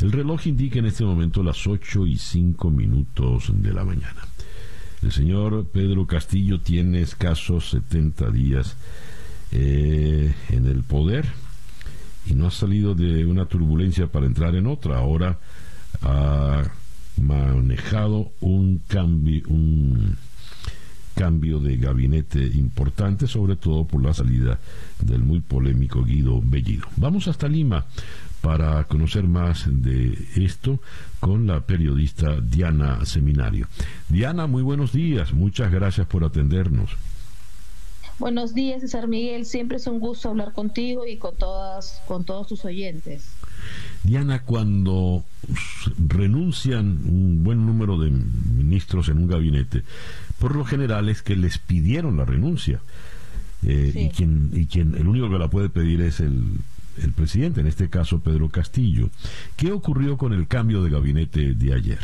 El 0.00 0.12
reloj 0.12 0.46
indica 0.46 0.78
en 0.78 0.86
este 0.86 1.04
momento 1.04 1.42
las 1.42 1.66
8 1.66 2.06
y 2.06 2.16
5 2.16 2.70
minutos 2.70 3.52
de 3.54 3.72
la 3.72 3.84
mañana. 3.84 4.22
El 5.02 5.12
señor 5.12 5.66
Pedro 5.72 6.06
Castillo 6.06 6.60
tiene 6.60 7.00
escasos 7.00 7.70
70 7.70 8.30
días 8.30 8.76
eh, 9.52 10.34
en 10.50 10.66
el 10.66 10.82
poder 10.82 11.26
y 12.26 12.34
no 12.34 12.46
ha 12.46 12.50
salido 12.50 12.94
de 12.94 13.24
una 13.24 13.46
turbulencia 13.46 14.06
para 14.08 14.26
entrar 14.26 14.54
en 14.54 14.66
otra. 14.66 14.98
Ahora 14.98 15.38
ha 16.02 16.64
manejado 17.16 18.30
un 18.40 18.82
cambio, 18.86 19.42
un 19.48 20.16
cambio 21.14 21.60
de 21.60 21.76
gabinete 21.76 22.38
importante, 22.54 23.26
sobre 23.26 23.56
todo 23.56 23.86
por 23.86 24.02
la 24.02 24.14
salida 24.14 24.58
del 25.00 25.22
muy 25.22 25.40
polémico 25.40 26.04
Guido 26.04 26.40
Bellido. 26.42 26.86
Vamos 26.96 27.26
hasta 27.26 27.48
Lima 27.48 27.86
para 28.40 28.84
conocer 28.84 29.24
más 29.24 29.64
de 29.66 30.16
esto 30.36 30.80
con 31.20 31.46
la 31.46 31.60
periodista 31.60 32.40
Diana 32.40 33.04
Seminario. 33.04 33.68
Diana, 34.08 34.46
muy 34.46 34.62
buenos 34.62 34.92
días, 34.92 35.32
muchas 35.32 35.70
gracias 35.70 36.06
por 36.06 36.24
atendernos. 36.24 36.96
Buenos 38.20 38.52
días, 38.52 38.82
César 38.82 39.08
Miguel. 39.08 39.46
Siempre 39.46 39.78
es 39.78 39.86
un 39.86 39.98
gusto 39.98 40.28
hablar 40.28 40.52
contigo 40.52 41.06
y 41.06 41.16
con 41.16 41.34
todas, 41.36 42.02
con 42.06 42.24
todos 42.24 42.48
tus 42.48 42.66
oyentes. 42.66 43.30
Diana, 44.02 44.42
cuando 44.42 45.24
renuncian 46.06 47.00
un 47.06 47.42
buen 47.42 47.64
número 47.64 47.98
de 47.98 48.10
ministros 48.10 49.08
en 49.08 49.16
un 49.18 49.26
gabinete, 49.26 49.84
por 50.38 50.54
lo 50.54 50.66
general 50.66 51.08
es 51.08 51.22
que 51.22 51.34
les 51.34 51.56
pidieron 51.56 52.18
la 52.18 52.26
renuncia. 52.26 52.80
Eh, 53.66 53.92
y, 53.94 54.08
quien, 54.08 54.50
y 54.54 54.66
quien 54.66 54.94
el 54.94 55.06
único 55.06 55.30
que 55.30 55.38
la 55.38 55.48
puede 55.48 55.68
pedir 55.70 56.02
es 56.02 56.20
el 56.20 56.44
el 57.04 57.12
presidente, 57.12 57.60
en 57.60 57.66
este 57.66 57.88
caso 57.88 58.20
Pedro 58.20 58.48
Castillo. 58.48 59.10
¿Qué 59.56 59.72
ocurrió 59.72 60.16
con 60.16 60.32
el 60.32 60.46
cambio 60.46 60.82
de 60.82 60.90
gabinete 60.90 61.54
de 61.54 61.74
ayer? 61.74 61.98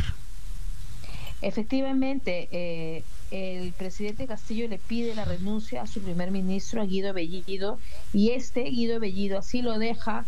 Efectivamente, 1.42 2.48
eh, 2.50 3.04
el 3.30 3.72
presidente 3.72 4.26
Castillo 4.26 4.68
le 4.68 4.78
pide 4.78 5.14
la 5.14 5.24
renuncia 5.24 5.82
a 5.82 5.86
su 5.86 6.00
primer 6.00 6.30
ministro, 6.30 6.80
a 6.80 6.86
Guido 6.86 7.12
Bellido, 7.12 7.78
y 8.12 8.30
este 8.30 8.64
Guido 8.64 8.98
Bellido 9.00 9.38
así 9.38 9.60
lo 9.60 9.78
deja 9.78 10.24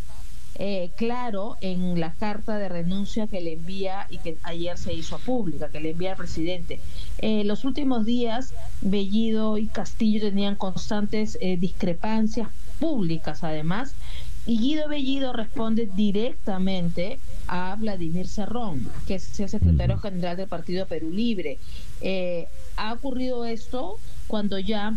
eh, 0.57 0.91
claro 0.97 1.57
en 1.61 1.99
la 1.99 2.12
carta 2.12 2.59
de 2.59 2.69
renuncia 2.69 3.27
que 3.27 3.41
le 3.41 3.55
envía 3.55 4.07
y 4.11 4.19
que 4.19 4.37
ayer 4.43 4.77
se 4.77 4.93
hizo 4.93 5.19
pública, 5.19 5.71
que 5.71 5.81
le 5.81 5.91
envía 5.91 6.12
al 6.12 6.19
presidente. 6.19 6.79
Eh, 7.19 7.43
los 7.45 7.64
últimos 7.64 8.05
días, 8.05 8.53
Bellido 8.83 9.57
y 9.57 9.66
Castillo 9.66 10.21
tenían 10.21 10.57
constantes 10.57 11.39
discrepancias 11.59 12.49
públicas, 12.79 13.43
además, 13.43 13.95
y 14.49 14.59
Guido 14.59 14.88
Bellido 14.88 15.34
responde 15.34 15.90
directamente 15.94 17.18
a 17.49 17.76
Vladimir 17.78 18.26
Cerrón, 18.26 18.90
que 19.07 19.16
es 19.16 19.38
el 19.40 19.51
secretario 19.51 19.99
general 19.99 20.38
del 20.38 20.49
Partido 20.49 20.86
Perú 20.86 21.11
Libre. 21.11 21.59
Eh, 22.01 22.49
ha 22.76 22.94
ocurrido 22.94 23.44
esto 23.44 23.99
cuando 24.26 24.59
ya 24.59 24.94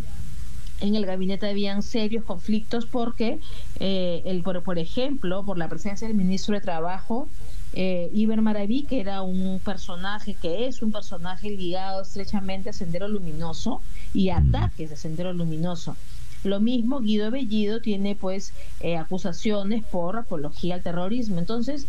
en 0.80 0.96
el 0.96 1.06
gabinete 1.06 1.50
habían 1.50 1.84
serios 1.84 2.24
conflictos 2.24 2.86
porque, 2.86 3.40
eh, 3.82 4.22
el, 4.24 4.42
por, 4.42 4.80
ejemplo, 4.80 5.44
por 5.44 5.58
la 5.58 5.68
presencia 5.68 6.08
del 6.08 6.16
ministro 6.16 6.56
de 6.56 6.62
Trabajo, 6.62 7.28
eh, 7.74 8.10
Iber 8.14 8.42
Maraví, 8.42 8.84
que 8.84 9.02
era 9.02 9.22
un 9.22 9.60
personaje, 9.60 10.34
que 10.42 10.68
es 10.68 10.82
un 10.82 10.94
personaje 10.94 11.52
ligado 11.52 12.04
estrechamente 12.04 12.70
a 12.70 12.74
Sendero 12.74 13.10
Luminoso 13.10 13.82
y 14.14 14.30
ataques 14.30 14.90
de 14.92 14.96
Sendero 14.96 15.34
Luminoso. 15.34 15.98
Lo 16.44 16.60
mismo 16.60 17.02
Guido 17.02 17.30
Bellido 17.30 17.82
tiene 17.82 18.16
pues 18.16 18.54
eh, 18.80 18.98
acusaciones 18.98 19.84
por 19.84 20.18
apología 20.18 20.76
al 20.76 20.84
terrorismo. 20.84 21.40
Entonces, 21.40 21.86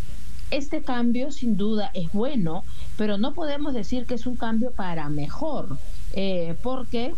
este 0.51 0.83
cambio 0.83 1.33
sin 1.33 1.57
duda 1.57 1.91
es 1.95 2.13
bueno, 2.13 2.65
pero 2.99 3.17
no 3.17 3.33
podemos 3.33 3.73
decir 3.73 4.05
que 4.05 4.15
es 4.15 4.27
un 4.27 4.37
cambio 4.37 4.71
para 4.71 5.09
mejor, 5.09 5.79
eh, 6.13 6.55
porque 6.63 7.15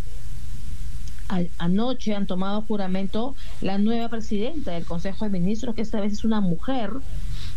anoche 1.58 2.14
han 2.14 2.28
tomado 2.28 2.62
juramento 2.62 3.34
la 3.60 3.78
nueva 3.78 4.08
presidenta 4.08 4.70
del 4.70 4.84
Consejo 4.84 5.24
de 5.24 5.32
Ministros, 5.32 5.74
que 5.74 5.82
esta 5.82 6.00
vez 6.00 6.12
es 6.12 6.24
una 6.24 6.40
mujer, 6.40 6.92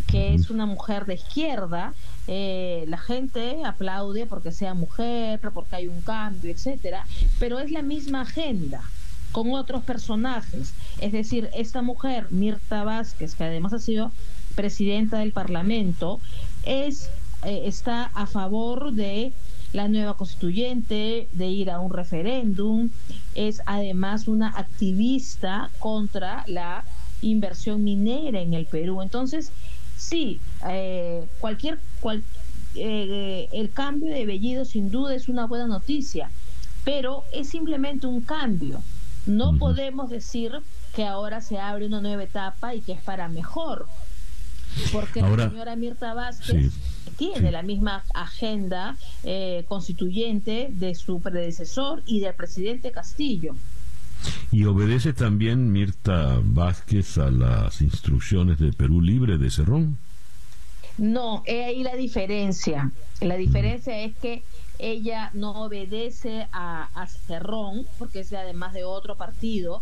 que 0.07 0.34
es 0.34 0.49
una 0.49 0.65
mujer 0.65 1.05
de 1.05 1.13
izquierda. 1.13 1.93
Eh, 2.28 2.86
la 2.88 2.97
gente 2.97 3.63
aplaude 3.63 4.25
porque 4.25 4.51
sea 4.51 4.73
mujer, 4.73 5.39
porque 5.53 5.75
hay 5.75 5.88
un 5.88 6.01
cambio, 6.01 6.49
etcétera, 6.49 7.05
pero 7.39 7.59
es 7.59 7.69
la 7.69 7.84
misma 7.84 8.21
agenda 8.21 8.82
con 9.32 9.51
otros 9.53 9.84
personajes. 9.84 10.73
Es 10.99 11.11
decir, 11.11 11.49
esta 11.53 11.82
mujer, 11.82 12.28
Mirta 12.32 12.84
Vázquez, 12.84 13.36
que 13.36 13.43
además 13.43 13.73
ha 13.73 13.80
sido 13.80 14.11
presidenta 14.55 15.19
del 15.19 15.32
Parlamento, 15.32 16.19
es, 16.63 17.09
eh, 17.43 17.63
está 17.65 18.05
a 18.13 18.25
favor 18.25 18.93
de 18.93 19.34
la 19.73 19.88
nueva 19.88 20.15
constituyente, 20.15 21.28
de 21.32 21.47
ir 21.47 21.69
a 21.69 21.80
un 21.80 21.91
referéndum, 21.91 22.89
es 23.36 23.61
además 23.65 24.28
una 24.28 24.49
activista 24.49 25.69
contra 25.80 26.43
la 26.47 26.84
inversión 27.21 27.84
minera 27.84 28.41
en 28.41 28.53
el 28.53 28.65
Perú. 28.65 29.01
Entonces, 29.01 29.51
sí, 29.97 30.39
eh, 30.67 31.28
cualquier, 31.39 31.80
cual, 31.99 32.23
eh, 32.75 33.49
el 33.51 33.71
cambio 33.71 34.13
de 34.13 34.25
Bellido 34.25 34.65
sin 34.65 34.89
duda 34.89 35.15
es 35.15 35.28
una 35.28 35.45
buena 35.45 35.67
noticia, 35.67 36.32
pero 36.86 37.23
es 37.34 37.49
simplemente 37.49 38.07
un 38.07 38.21
cambio 38.21 38.82
no 39.28 39.57
podemos 39.57 40.09
decir 40.09 40.51
que 40.95 41.05
ahora 41.05 41.41
se 41.41 41.59
abre 41.59 41.86
una 41.86 42.01
nueva 42.01 42.23
etapa 42.23 42.73
y 42.73 42.82
que 42.82 42.93
es 42.93 43.01
para 43.01 43.28
mejor, 43.28 43.86
porque 44.91 45.21
la 45.21 45.49
señora 45.49 45.75
Mirta 45.75 46.13
Vázquez 46.13 46.73
tiene 47.17 47.51
la 47.51 47.63
misma 47.63 48.03
agenda 48.13 48.97
eh, 49.23 49.65
constituyente 49.67 50.69
de 50.71 50.95
su 50.95 51.19
predecesor 51.19 52.03
y 52.05 52.19
del 52.19 52.34
presidente 52.34 52.91
Castillo. 52.91 53.55
¿Y 54.51 54.65
obedece 54.65 55.13
también 55.13 55.71
Mirta 55.71 56.39
Vázquez 56.43 57.17
a 57.17 57.30
las 57.30 57.82
instrucciones 57.82 58.59
de 58.59 58.73
Perú 58.73 59.01
Libre 59.01 59.38
de 59.38 59.49
Cerrón? 59.49 59.97
No, 60.97 61.43
es 61.45 61.65
ahí 61.65 61.84
la 61.84 61.95
diferencia. 61.95 62.91
La 63.21 63.36
diferencia 63.36 63.99
es 63.99 64.15
que 64.17 64.43
ella 64.80 65.32
no 65.34 65.63
obedece 65.63 66.47
a, 66.51 66.89
Cerrón, 67.28 67.88
porque 67.97 68.21
es 68.21 68.34
además 68.34 68.73
de 68.73 68.84
otro 68.84 69.15
partido, 69.15 69.82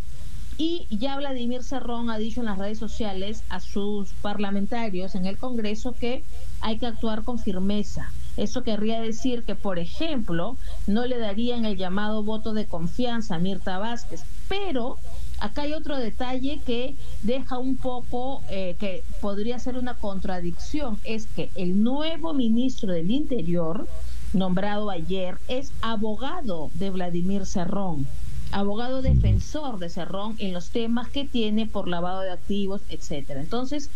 y 0.58 0.88
ya 0.90 1.18
Vladimir 1.18 1.64
Cerrón 1.64 2.10
ha 2.10 2.18
dicho 2.18 2.40
en 2.40 2.46
las 2.46 2.58
redes 2.58 2.80
sociales 2.80 3.44
a 3.50 3.60
sus 3.60 4.14
parlamentarios 4.22 5.16
en 5.16 5.26
el 5.26 5.38
Congreso 5.38 5.94
que 5.94 6.24
hay 6.62 6.78
que 6.78 6.86
actuar 6.86 7.24
con 7.24 7.40
firmeza. 7.40 8.10
Eso 8.38 8.64
querría 8.64 9.02
decir 9.02 9.44
que, 9.44 9.56
por 9.56 9.80
ejemplo, 9.80 10.58
no 10.88 11.06
le 11.06 11.18
darían 11.18 11.66
el 11.66 11.78
llamado 11.78 12.24
voto 12.24 12.54
de 12.54 12.66
confianza 12.66 13.36
a 13.36 13.40
Mirta 13.40 13.80
Vázquez, 13.80 14.24
pero 14.48 14.98
acá 15.40 15.64
hay 15.64 15.74
otro 15.74 15.98
detalle 15.98 16.62
que 16.66 16.96
deja 17.24 17.58
un 17.58 17.78
poco, 17.78 18.42
eh, 18.50 18.76
que 18.80 19.04
podría 19.22 19.60
ser 19.60 19.78
una 19.78 19.96
contradicción, 19.96 21.00
es 21.04 21.28
que 21.28 21.50
el 21.56 21.84
nuevo 21.84 22.34
ministro 22.34 22.94
del 22.94 23.12
Interior, 23.12 23.88
nombrado 24.36 24.90
ayer, 24.90 25.38
es 25.48 25.72
abogado 25.82 26.70
de 26.76 26.90
Vladimir 26.92 27.46
Cerrón 27.46 28.08
abogado 28.52 29.02
defensor 29.02 29.80
de 29.80 29.90
Cerrón 29.90 30.36
en 30.40 30.54
los 30.54 30.70
temas 30.70 31.10
que 31.10 31.26
tiene 31.26 31.66
por 31.66 31.88
lavado 31.88 32.22
de 32.22 32.32
activos, 32.32 32.82
etcétera. 32.90 33.42
Entonces, 33.42 33.90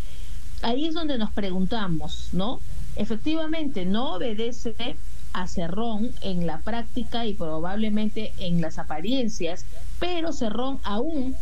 ahí 0.62 0.86
es 0.86 0.94
donde 0.94 1.18
nos 1.18 1.30
preguntamos, 1.30 2.28
¿no? 2.32 2.60
Efectivamente, 2.96 3.86
no 3.86 4.14
obedece 4.14 4.74
a 5.32 5.46
Cerrón 5.46 6.10
en 6.20 6.46
la 6.46 6.58
práctica 6.58 7.24
y 7.24 7.34
probablemente 7.34 8.32
en 8.38 8.60
las 8.60 8.78
apariencias, 8.78 9.64
pero 9.98 10.32
Cerrón 10.32 10.78
aún 10.82 11.36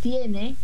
tiene 0.00 0.56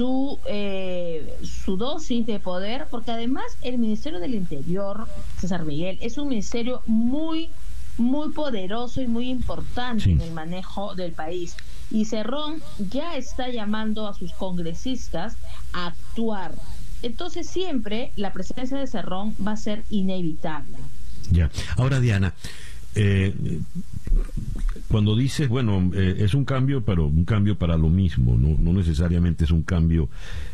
su, 0.00 0.38
eh, 0.46 1.36
su 1.42 1.76
dosis 1.76 2.24
de 2.24 2.40
poder, 2.40 2.86
porque 2.90 3.10
además 3.10 3.44
el 3.60 3.76
Ministerio 3.76 4.18
del 4.18 4.34
Interior, 4.34 5.06
César 5.38 5.66
Miguel, 5.66 5.98
es 6.00 6.16
un 6.16 6.30
ministerio 6.30 6.80
muy 6.86 7.50
muy 7.98 8.30
poderoso 8.30 9.02
y 9.02 9.06
muy 9.06 9.28
importante 9.28 10.10
en 10.10 10.22
el 10.22 10.30
manejo 10.30 10.94
del 10.94 11.12
país. 11.12 11.54
Y 11.90 12.06
Cerrón 12.06 12.62
ya 12.78 13.14
está 13.18 13.50
llamando 13.50 14.08
a 14.08 14.14
sus 14.14 14.32
congresistas 14.32 15.36
a 15.74 15.88
actuar. 15.88 16.54
Entonces 17.02 17.46
siempre 17.46 18.12
la 18.16 18.32
presencia 18.32 18.78
de 18.78 18.86
Cerrón 18.86 19.36
va 19.46 19.52
a 19.52 19.56
ser 19.58 19.84
inevitable. 19.90 20.78
Ya. 21.30 21.50
Ahora, 21.76 22.00
Diana, 22.00 22.32
eh, 22.94 23.34
cuando 24.90 25.14
dices, 25.14 25.48
bueno, 25.48 25.90
eh, 25.94 26.16
es 26.18 26.34
un 26.34 26.44
cambio, 26.44 26.84
pero 26.84 27.06
un 27.06 27.24
cambio 27.24 27.56
para 27.56 27.76
lo 27.76 27.88
mismo, 27.88 28.36
no, 28.36 28.56
no 28.58 28.72
necesariamente 28.72 29.44
es 29.44 29.52
un 29.52 29.62
cambio 29.62 30.08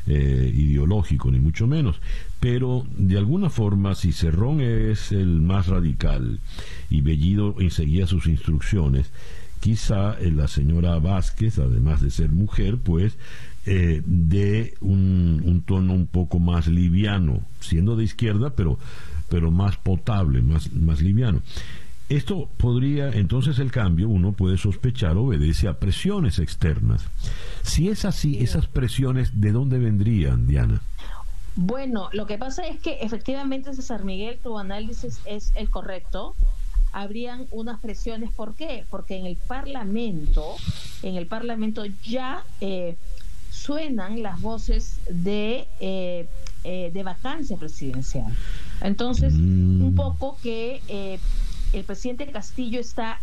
eh, 0.07 0.53
ideológico, 0.55 1.31
ni 1.31 1.39
mucho 1.39 1.67
menos, 1.67 2.01
pero 2.39 2.85
de 2.99 3.17
alguna 3.17 3.49
forma, 3.49 3.95
si 3.95 4.13
Cerrón 4.13 4.61
es 4.61 5.11
el 5.11 5.41
más 5.41 5.69
radical 5.69 6.39
y 6.91 7.01
Bellido 7.01 7.57
seguía 7.71 8.07
sus 8.07 8.27
instrucciones, 8.27 9.11
quizá 9.61 10.19
la 10.21 10.49
señora 10.49 10.99
Vázquez, 10.99 11.59
además 11.59 12.03
de 12.03 12.11
ser 12.11 12.29
mujer, 12.29 12.77
pues 12.77 13.17
eh, 13.65 14.03
de 14.05 14.75
un, 14.83 15.43
un, 15.47 15.63
tono 15.63 15.95
un 15.95 16.07
poco 16.07 16.39
más 16.39 16.67
liviano, 16.67 17.41
siendo 17.61 17.97
de 17.97 18.05
izquierda, 18.05 18.51
pero, 18.51 18.79
pero 19.31 19.51
más 19.51 19.79
potable, 19.79 20.43
más, 20.43 20.71
más 20.75 21.01
liviano. 21.01 21.41
Esto 22.09 22.49
podría, 22.57 23.09
entonces 23.09 23.59
el 23.59 23.73
cambio, 23.73 24.09
uno 24.09 24.31
puede 24.31 24.59
sospechar, 24.59 25.17
obedece 25.17 25.67
a 25.67 25.81
presiones 25.81 26.39
externas. 26.39 27.05
Si 27.63 27.89
es 27.89 28.05
así, 28.05 28.39
esas 28.39 28.69
presiones, 28.69 29.41
¿de 29.41 29.51
dónde 29.51 29.79
vendrían, 29.79 30.47
Diana? 30.47 30.83
Bueno, 31.57 32.09
lo 32.13 32.27
que 32.27 32.39
pasa 32.39 32.65
es 32.67 32.79
que 32.79 32.99
efectivamente, 33.01 33.75
César 33.75 34.05
Miguel, 34.05 34.39
tu 34.41 34.57
análisis 34.57 35.19
es 35.25 35.53
el 35.57 35.69
correcto. 35.69 36.37
Habrían 36.93 37.47
unas 37.51 37.81
presiones, 37.81 38.31
¿por 38.31 38.55
qué? 38.55 38.85
Porque 38.89 39.17
en 39.17 39.27
el 39.27 39.37
Parlamento, 39.37 40.55
en 41.03 41.17
el 41.17 41.27
Parlamento 41.27 41.85
ya 42.05 42.45
eh, 42.61 42.97
suenan 43.51 44.23
las 44.23 44.41
voces 44.41 45.01
de, 45.11 45.67
eh, 45.81 46.29
eh, 46.63 46.91
de 46.95 47.03
vacancia 47.03 47.57
presidencial. 47.57 48.33
Entonces, 48.81 49.35
mm. 49.35 49.83
un 49.83 49.95
poco 49.97 50.39
que 50.43 51.19
el 51.81 51.85
presidente 51.85 52.27
Castillo 52.31 52.81
está 52.81 53.21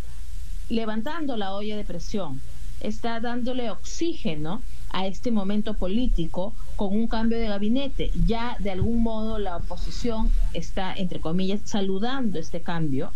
levantando 0.69 1.37
la 1.37 1.53
olla 1.53 1.75
de 1.75 1.83
presión, 1.83 2.41
está 2.81 3.19
dándole 3.19 3.71
oxígeno 3.71 4.61
a 4.91 5.07
este 5.07 5.31
momento 5.31 5.73
político 5.73 6.53
con 6.75 6.95
un 6.95 7.07
cambio 7.07 7.39
de 7.39 7.47
gabinete. 7.47 8.11
Ya 8.25 8.55
de 8.59 8.71
algún 8.71 9.01
modo 9.01 9.39
la 9.39 9.57
oposición 9.57 10.29
está, 10.53 10.93
entre 10.93 11.19
comillas, 11.19 11.61
saludando 11.65 12.39
este 12.39 12.61
cambio, 12.61 13.11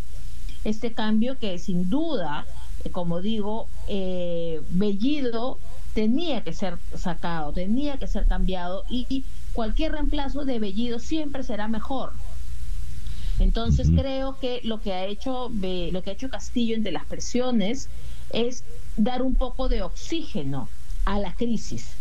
este 0.63 0.93
cambio 0.93 1.37
que 1.37 1.57
sin 1.59 1.89
duda, 1.89 2.45
eh, 2.83 2.89
como 2.89 3.21
digo, 3.21 3.67
eh, 3.87 4.61
Bellido 4.71 5.59
tenía 5.93 6.43
que 6.43 6.53
ser 6.53 6.77
sacado, 6.95 7.53
tenía 7.53 7.97
que 7.97 8.07
ser 8.07 8.25
cambiado 8.25 8.83
y 8.89 9.23
cualquier 9.53 9.93
reemplazo 9.93 10.45
de 10.45 10.59
Bellido 10.59 10.99
siempre 10.99 11.43
será 11.43 11.67
mejor. 11.67 12.13
Entonces 13.39 13.89
creo 13.95 14.39
que 14.39 14.61
lo 14.63 14.81
que 14.81 14.93
ha 14.93 15.05
hecho 15.05 15.49
lo 15.49 16.03
que 16.03 16.09
ha 16.09 16.13
hecho 16.13 16.29
Castillo 16.29 16.75
entre 16.75 16.91
las 16.91 17.05
presiones 17.05 17.89
es 18.31 18.63
dar 18.95 19.21
un 19.21 19.35
poco 19.35 19.69
de 19.69 19.81
oxígeno 19.81 20.69
a 21.05 21.19
la 21.19 21.33
crisis. 21.33 21.91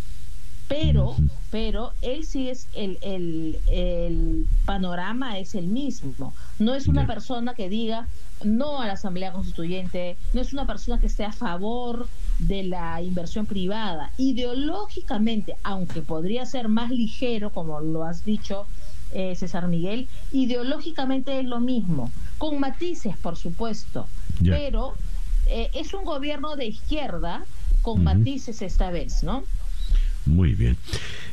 Pero, 0.68 1.14
pero 1.52 1.92
él 2.02 2.24
sí 2.24 2.48
es 2.48 2.66
el, 2.74 2.98
el, 3.00 3.60
el 3.70 4.46
panorama 4.64 5.38
es 5.38 5.54
el 5.54 5.68
mismo. 5.68 6.34
No 6.58 6.74
es 6.74 6.88
una 6.88 7.06
persona 7.06 7.54
que 7.54 7.68
diga 7.68 8.08
no 8.42 8.80
a 8.80 8.86
la 8.86 8.94
Asamblea 8.94 9.32
Constituyente, 9.32 10.16
no 10.34 10.40
es 10.40 10.52
una 10.52 10.66
persona 10.66 10.98
que 10.98 11.06
esté 11.06 11.24
a 11.24 11.32
favor 11.32 12.08
de 12.40 12.64
la 12.64 13.00
inversión 13.00 13.46
privada. 13.46 14.10
Ideológicamente, 14.18 15.56
aunque 15.62 16.02
podría 16.02 16.44
ser 16.46 16.68
más 16.68 16.90
ligero, 16.90 17.50
como 17.50 17.80
lo 17.80 18.02
has 18.02 18.24
dicho, 18.24 18.66
eh, 19.12 19.34
César 19.36 19.68
Miguel, 19.68 20.08
ideológicamente 20.32 21.38
es 21.38 21.46
lo 21.46 21.60
mismo, 21.60 22.10
con 22.38 22.58
matices, 22.60 23.16
por 23.16 23.36
supuesto, 23.36 24.06
pero 24.42 24.94
eh, 25.46 25.70
es 25.74 25.94
un 25.94 26.04
gobierno 26.04 26.56
de 26.56 26.66
izquierda 26.66 27.44
con 27.82 28.02
matices 28.02 28.62
esta 28.62 28.90
vez, 28.90 29.22
¿no? 29.22 29.44
Muy 30.26 30.54
bien. 30.54 30.76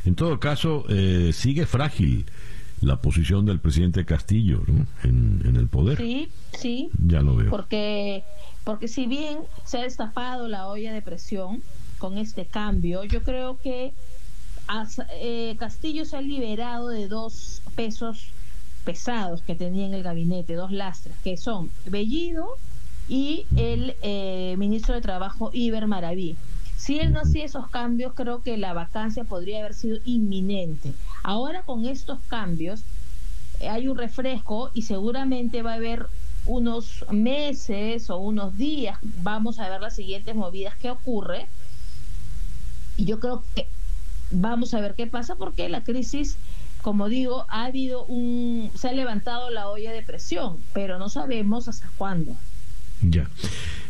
En 0.04 0.14
todo 0.14 0.38
caso, 0.38 0.84
eh, 0.88 1.32
sigue 1.32 1.66
frágil 1.66 2.26
la 2.80 3.00
posición 3.00 3.44
del 3.44 3.58
presidente 3.58 4.04
Castillo 4.04 4.62
en, 5.02 5.42
en, 5.44 5.56
el 5.56 5.68
poder. 5.68 5.98
Sí, 5.98 6.28
sí. 6.52 6.90
Ya 7.04 7.22
lo 7.22 7.34
veo. 7.34 7.50
Porque, 7.50 8.22
porque 8.62 8.88
si 8.88 9.06
bien 9.06 9.38
se 9.64 9.78
ha 9.78 9.82
destapado 9.82 10.48
la 10.48 10.68
olla 10.68 10.92
de 10.92 11.02
presión 11.02 11.62
con 11.98 12.18
este 12.18 12.46
cambio, 12.46 13.04
yo 13.04 13.22
creo 13.22 13.58
que 13.60 13.94
eh, 15.10 15.56
Castillo 15.58 16.04
se 16.04 16.16
ha 16.16 16.20
liberado 16.20 16.88
de 16.88 17.08
dos 17.08 17.62
pesos 17.74 18.28
pesados 18.84 19.42
que 19.42 19.54
tenía 19.54 19.86
en 19.86 19.94
el 19.94 20.02
gabinete, 20.02 20.54
dos 20.54 20.70
lastres, 20.70 21.16
que 21.24 21.36
son 21.36 21.70
Bellido 21.86 22.56
y 23.08 23.46
el 23.56 23.96
eh, 24.02 24.54
ministro 24.58 24.94
de 24.94 25.00
Trabajo 25.00 25.50
Iber 25.52 25.86
Maraví. 25.86 26.36
Si 26.76 26.98
él 26.98 27.12
no 27.12 27.20
hacía 27.20 27.44
esos 27.44 27.68
cambios, 27.68 28.12
creo 28.14 28.42
que 28.42 28.58
la 28.58 28.72
vacancia 28.74 29.24
podría 29.24 29.60
haber 29.60 29.74
sido 29.74 29.98
inminente. 30.04 30.92
Ahora 31.22 31.62
con 31.62 31.86
estos 31.86 32.20
cambios 32.28 32.82
eh, 33.60 33.68
hay 33.68 33.88
un 33.88 33.96
refresco 33.96 34.70
y 34.74 34.82
seguramente 34.82 35.62
va 35.62 35.72
a 35.72 35.76
haber 35.76 36.06
unos 36.46 37.06
meses 37.10 38.10
o 38.10 38.18
unos 38.18 38.56
días, 38.58 38.98
vamos 39.02 39.58
a 39.58 39.68
ver 39.70 39.80
las 39.80 39.96
siguientes 39.96 40.34
movidas 40.34 40.76
que 40.76 40.90
ocurre. 40.90 41.46
Y 42.96 43.06
yo 43.06 43.18
creo 43.18 43.42
que 43.54 43.66
vamos 44.34 44.74
a 44.74 44.80
ver 44.80 44.94
qué 44.94 45.06
pasa 45.06 45.36
porque 45.36 45.68
la 45.68 45.82
crisis, 45.82 46.36
como 46.82 47.08
digo, 47.08 47.46
ha 47.48 47.64
habido 47.64 48.04
un, 48.06 48.70
se 48.74 48.88
ha 48.88 48.92
levantado 48.92 49.50
la 49.50 49.68
olla 49.68 49.92
de 49.92 50.02
presión, 50.02 50.58
pero 50.72 50.98
no 50.98 51.08
sabemos 51.08 51.68
hasta 51.68 51.88
cuándo. 51.96 52.36
Ya. 53.02 53.28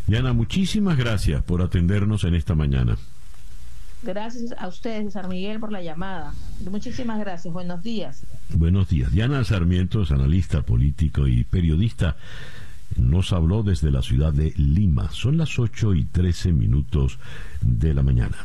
Diana, 0.06 0.32
muchísimas 0.32 0.96
gracias 0.98 1.42
por 1.42 1.62
atendernos 1.62 2.24
en 2.24 2.34
esta 2.34 2.54
mañana. 2.54 2.96
Gracias 4.02 4.54
a 4.58 4.68
ustedes, 4.68 5.04
César 5.04 5.28
Miguel, 5.28 5.60
por 5.60 5.72
la 5.72 5.82
llamada. 5.82 6.34
Muchísimas 6.70 7.18
gracias. 7.18 7.52
Buenos 7.54 7.82
días. 7.82 8.24
Buenos 8.50 8.88
días. 8.88 9.10
Diana 9.10 9.42
Sarmiento 9.44 10.02
es 10.02 10.10
analista 10.10 10.62
político 10.62 11.26
y 11.26 11.44
periodista. 11.44 12.16
Nos 12.96 13.32
habló 13.32 13.62
desde 13.62 13.90
la 13.90 14.02
ciudad 14.02 14.32
de 14.32 14.52
Lima. 14.56 15.10
Son 15.10 15.38
las 15.38 15.58
8 15.58 15.94
y 15.94 16.04
13 16.04 16.52
minutos 16.52 17.18
de 17.62 17.94
la 17.94 18.02
mañana. 18.02 18.36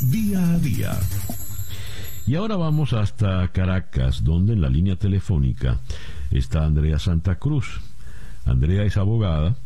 Día 0.00 0.52
a 0.52 0.58
día. 0.58 0.98
Y 2.26 2.34
ahora 2.34 2.56
vamos 2.56 2.92
hasta 2.92 3.46
Caracas, 3.48 4.24
donde 4.24 4.54
en 4.54 4.60
la 4.60 4.68
línea 4.68 4.96
telefónica 4.96 5.80
está 6.30 6.64
Andrea 6.64 6.98
Santa 6.98 7.36
Cruz. 7.36 7.80
Andrea 8.44 8.84
es 8.84 8.96
abogada, 8.96 9.56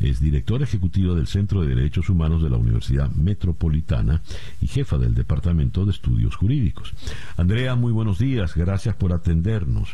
es 0.00 0.20
directora 0.20 0.64
ejecutiva 0.64 1.14
del 1.14 1.26
Centro 1.26 1.62
de 1.62 1.74
Derechos 1.74 2.08
Humanos 2.08 2.42
de 2.42 2.50
la 2.50 2.56
Universidad 2.56 3.10
Metropolitana 3.10 4.22
y 4.60 4.68
jefa 4.68 4.98
del 4.98 5.14
Departamento 5.14 5.84
de 5.84 5.92
Estudios 5.92 6.36
Jurídicos. 6.36 6.94
Andrea, 7.36 7.74
muy 7.74 7.92
buenos 7.92 8.18
días, 8.18 8.54
gracias 8.54 8.94
por 8.94 9.12
atendernos. 9.12 9.90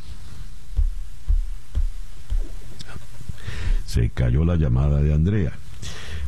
Se 3.86 4.10
cayó 4.10 4.44
la 4.44 4.56
llamada 4.56 5.02
de 5.02 5.12
Andrea. 5.12 5.52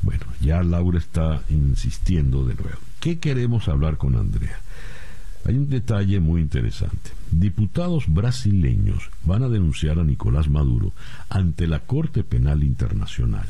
Bueno, 0.03 0.27
ya 0.41 0.63
Laura 0.63 0.99
está 0.99 1.43
insistiendo 1.49 2.45
de 2.45 2.55
nuevo. 2.55 2.79
¿Qué 3.05 3.19
queremos 3.19 3.69
hablar 3.69 3.99
con 3.99 4.17
Andrea? 4.17 4.59
Hay 5.45 5.59
un 5.59 5.69
detalle 5.69 6.21
muy 6.21 6.41
interesante. 6.41 7.11
Diputados 7.31 8.05
brasileños 8.09 9.11
van 9.25 9.43
a 9.43 9.51
denunciar 9.51 9.99
a 9.99 10.05
Nicolás 10.05 10.49
Maduro 10.49 10.95
ante 11.29 11.67
la 11.67 11.81
Corte 11.81 12.25
Penal 12.25 12.65
Internacional. 12.65 13.47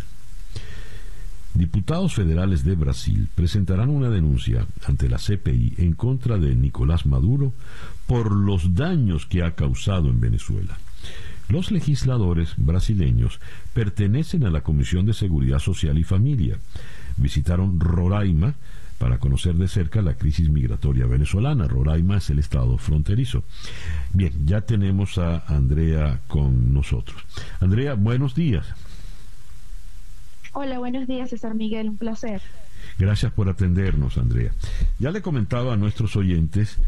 Diputados 1.55 2.17
federales 2.17 2.65
de 2.65 2.75
Brasil 2.75 3.29
presentarán 3.33 3.91
una 3.91 4.11
denuncia 4.11 4.67
ante 4.89 5.09
la 5.09 5.19
CPI 5.19 5.75
en 5.79 5.93
contra 5.93 6.37
de 6.37 6.57
Nicolás 6.57 7.07
Maduro 7.07 7.53
por 8.09 8.35
los 8.35 8.75
daños 8.75 9.25
que 9.25 9.45
ha 9.45 9.55
causado 9.55 10.09
en 10.09 10.19
Venezuela. 10.19 10.77
Los 11.49 11.71
legisladores 11.71 12.55
brasileños 12.57 13.39
pertenecen 13.73 14.47
a 14.47 14.51
la 14.51 14.63
Comisión 14.63 15.07
de 15.07 15.13
Seguridad 15.13 15.61
Social 15.61 15.97
y 15.97 16.03
Familia. 16.03 16.59
Visitaron 17.17 17.79
Roraima 17.79 18.57
para 19.05 19.19
conocer 19.19 19.55
de 19.57 19.69
cerca 19.69 20.01
la 20.01 20.15
crisis 20.15 20.49
migratoria 20.49 21.05
venezolana. 21.05 21.69
Roraima 21.69 22.17
es 22.17 22.31
el 22.31 22.39
estado 22.39 22.79
fronterizo. 22.79 23.45
Bien, 24.15 24.33
ya 24.47 24.63
tenemos 24.63 25.19
a 25.19 25.45
Andrea 25.47 26.23
con 26.27 26.73
nosotros. 26.73 27.23
Andrea, 27.61 27.93
buenos 27.97 28.35
días. 28.35 28.67
Hola, 30.55 30.79
buenos 30.79 31.07
días, 31.07 31.29
César 31.29 31.55
Miguel, 31.55 31.91
un 31.91 31.99
placer. 31.99 32.41
Gracias 32.99 33.31
por 33.31 33.51
atendernos, 33.51 34.17
Andrea. 34.17 34.53
Ya 34.99 35.11
le 35.11 35.21
comentaba 35.21 35.75
a 35.75 35.77
nuestros 35.77 36.17
oyentes 36.17 36.79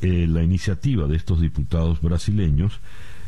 eh, 0.00 0.26
la 0.26 0.42
iniciativa 0.42 1.06
de 1.06 1.16
estos 1.16 1.38
diputados 1.42 2.00
brasileños 2.00 2.80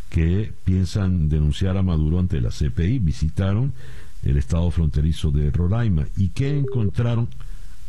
que 0.08 0.50
piensan 0.64 1.28
denunciar 1.28 1.76
a 1.76 1.82
Maduro 1.82 2.18
ante 2.18 2.40
la 2.40 2.48
CPI. 2.48 3.00
Visitaron 3.00 3.74
el 4.22 4.38
estado 4.38 4.70
fronterizo 4.70 5.30
de 5.30 5.50
Roraima 5.50 6.06
y 6.16 6.30
que 6.30 6.56
encontraron. 6.58 7.28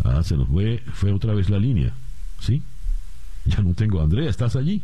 Ah, 0.03 0.23
se 0.23 0.35
nos 0.35 0.47
fue, 0.47 0.83
fue 0.93 1.11
otra 1.11 1.33
vez 1.33 1.49
la 1.49 1.59
línea. 1.59 1.93
¿Sí? 2.39 2.61
Ya 3.45 3.61
no 3.61 3.73
tengo. 3.73 4.01
Andrea, 4.01 4.29
¿estás 4.29 4.55
allí? 4.55 4.81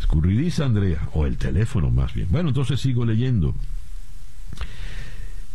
Escurridiza, 0.00 0.66
Andrea. 0.66 1.08
O 1.14 1.26
el 1.26 1.36
teléfono, 1.36 1.90
más 1.90 2.12
bien. 2.14 2.28
Bueno, 2.30 2.50
entonces 2.50 2.80
sigo 2.80 3.04
leyendo. 3.04 3.54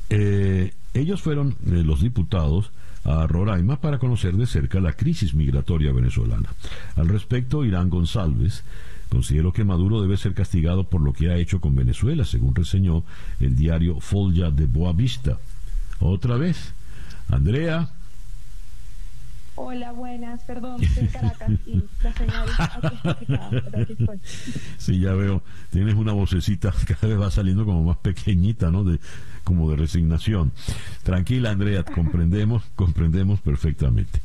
Eh, 0.10 0.74
ellos 0.94 1.22
fueron 1.22 1.56
eh, 1.68 1.84
los 1.84 2.02
diputados 2.02 2.72
a 3.04 3.28
Roraima 3.28 3.80
para 3.80 4.00
conocer 4.00 4.36
de 4.36 4.48
cerca 4.48 4.80
la 4.80 4.94
crisis 4.94 5.34
migratoria 5.34 5.92
venezolana. 5.92 6.50
Al 6.96 7.08
respecto, 7.08 7.64
Irán 7.64 7.90
González 7.90 8.64
consideró 9.10 9.54
que 9.54 9.64
Maduro 9.64 10.02
debe 10.02 10.18
ser 10.18 10.34
castigado 10.34 10.84
por 10.84 11.02
lo 11.02 11.14
que 11.14 11.30
ha 11.30 11.38
hecho 11.38 11.62
con 11.62 11.76
Venezuela, 11.76 12.26
según 12.26 12.56
reseñó 12.56 13.04
el 13.40 13.56
diario 13.56 14.00
Folha 14.00 14.52
de 14.52 14.66
Boavista. 14.66 15.40
Otra 16.00 16.38
vez, 16.38 16.74
Andrea, 17.30 17.90
Hola, 19.62 19.92
buenas, 19.92 20.42
perdón, 20.46 20.82
soy 20.96 21.08
Caracas 21.08 21.52
y 21.66 21.84
la 22.02 22.14
señal 22.14 22.48
Sí, 24.78 25.02
ya 25.02 25.12
veo, 25.14 25.44
tienes 25.70 25.96
una 25.96 26.14
vocecita 26.14 26.74
cada 26.88 27.08
vez 27.10 27.20
va 27.20 27.30
saliendo 27.30 27.66
como 27.66 27.84
más 27.84 27.98
pequeñita, 27.98 28.72
¿no? 28.72 28.86
De, 28.86 29.02
como 29.44 29.70
de 29.70 29.76
resignación. 29.76 30.54
Tranquila, 31.04 31.52
Andrea, 31.52 31.84
comprendemos, 31.84 32.64
comprendemos 32.76 33.42
perfectamente. 33.42 34.22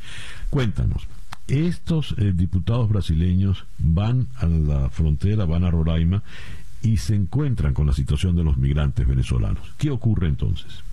Cuéntanos, 0.50 1.08
estos 1.48 2.14
eh, 2.18 2.32
diputados 2.32 2.88
brasileños 2.88 3.64
van 3.78 4.28
a 4.36 4.46
la 4.46 4.88
frontera, 4.88 5.46
van 5.46 5.64
a 5.64 5.70
Roraima 5.70 6.22
y 6.80 6.98
se 6.98 7.16
encuentran 7.16 7.74
con 7.74 7.88
la 7.88 7.92
situación 7.92 8.36
de 8.36 8.44
los 8.44 8.56
migrantes 8.56 9.04
venezolanos. 9.04 9.74
¿Qué 9.78 9.90
ocurre 9.90 10.28
entonces? 10.28 10.83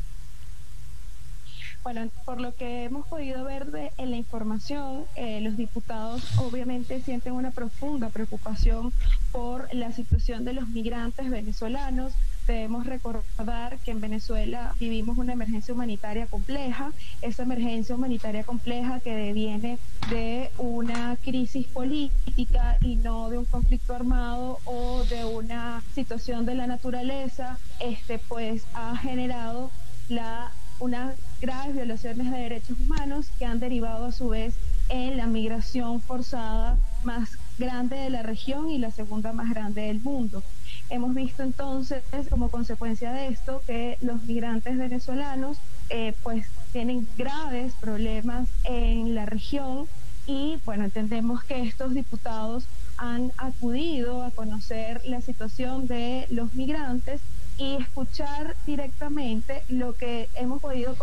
Bueno, 1.83 2.07
por 2.25 2.39
lo 2.39 2.53
que 2.53 2.83
hemos 2.83 3.07
podido 3.07 3.43
ver 3.43 3.71
de, 3.71 3.91
en 3.97 4.11
la 4.11 4.17
información, 4.17 5.05
eh, 5.15 5.41
los 5.41 5.57
diputados 5.57 6.21
obviamente 6.37 7.01
sienten 7.01 7.33
una 7.33 7.49
profunda 7.49 8.09
preocupación 8.09 8.93
por 9.31 9.73
la 9.73 9.91
situación 9.91 10.45
de 10.45 10.53
los 10.53 10.67
migrantes 10.67 11.31
venezolanos. 11.31 12.13
Debemos 12.45 12.85
recordar 12.85 13.79
que 13.79 13.91
en 13.91 13.99
Venezuela 13.99 14.75
vivimos 14.79 15.17
una 15.17 15.33
emergencia 15.33 15.73
humanitaria 15.73 16.27
compleja, 16.27 16.91
esa 17.23 17.43
emergencia 17.43 17.95
humanitaria 17.95 18.43
compleja 18.43 18.99
que 18.99 19.15
deviene 19.15 19.79
de 20.11 20.51
una 20.59 21.17
crisis 21.23 21.65
política 21.65 22.77
y 22.81 22.95
no 22.97 23.29
de 23.31 23.39
un 23.39 23.45
conflicto 23.45 23.95
armado 23.95 24.59
o 24.65 25.03
de 25.05 25.25
una 25.25 25.81
situación 25.95 26.45
de 26.45 26.53
la 26.53 26.67
naturaleza, 26.67 27.57
este 27.79 28.19
pues 28.19 28.65
ha 28.75 28.95
generado 28.97 29.71
la 30.09 30.51
unas 30.79 31.15
graves 31.41 31.75
violaciones 31.75 32.31
de 32.31 32.37
derechos 32.37 32.79
humanos 32.79 33.31
que 33.39 33.45
han 33.45 33.59
derivado 33.59 34.05
a 34.05 34.11
su 34.11 34.29
vez 34.29 34.53
en 34.89 35.17
la 35.17 35.25
migración 35.25 35.99
forzada 35.99 36.77
más 37.03 37.37
grande 37.57 37.95
de 37.97 38.09
la 38.11 38.21
región 38.21 38.69
y 38.69 38.77
la 38.77 38.91
segunda 38.91 39.33
más 39.33 39.49
grande 39.49 39.81
del 39.81 39.99
mundo. 39.99 40.43
Hemos 40.89 41.15
visto 41.15 41.41
entonces 41.41 42.03
como 42.29 42.49
consecuencia 42.49 43.11
de 43.11 43.27
esto 43.27 43.63
que 43.65 43.97
los 44.01 44.23
migrantes 44.23 44.77
venezolanos 44.77 45.57
eh, 45.89 46.13
pues 46.21 46.45
tienen 46.71 47.07
graves 47.17 47.73
problemas 47.81 48.47
en 48.65 49.15
la 49.15 49.25
región 49.25 49.87
y 50.27 50.59
bueno, 50.65 50.85
entendemos 50.85 51.43
que 51.43 51.63
estos 51.63 51.93
diputados 51.93 52.65
han 52.97 53.31
acudido 53.37 54.23
a 54.23 54.31
conocer 54.31 55.01
la 55.05 55.21
situación 55.21 55.87
de 55.87 56.27
los 56.29 56.53
migrantes 56.53 57.21
y 57.61 57.75
escuchar 57.75 58.55
directamente 58.65 59.61
lo 59.69 59.93
que 59.93 60.29
hemos 60.33 60.59
podido 60.59 60.95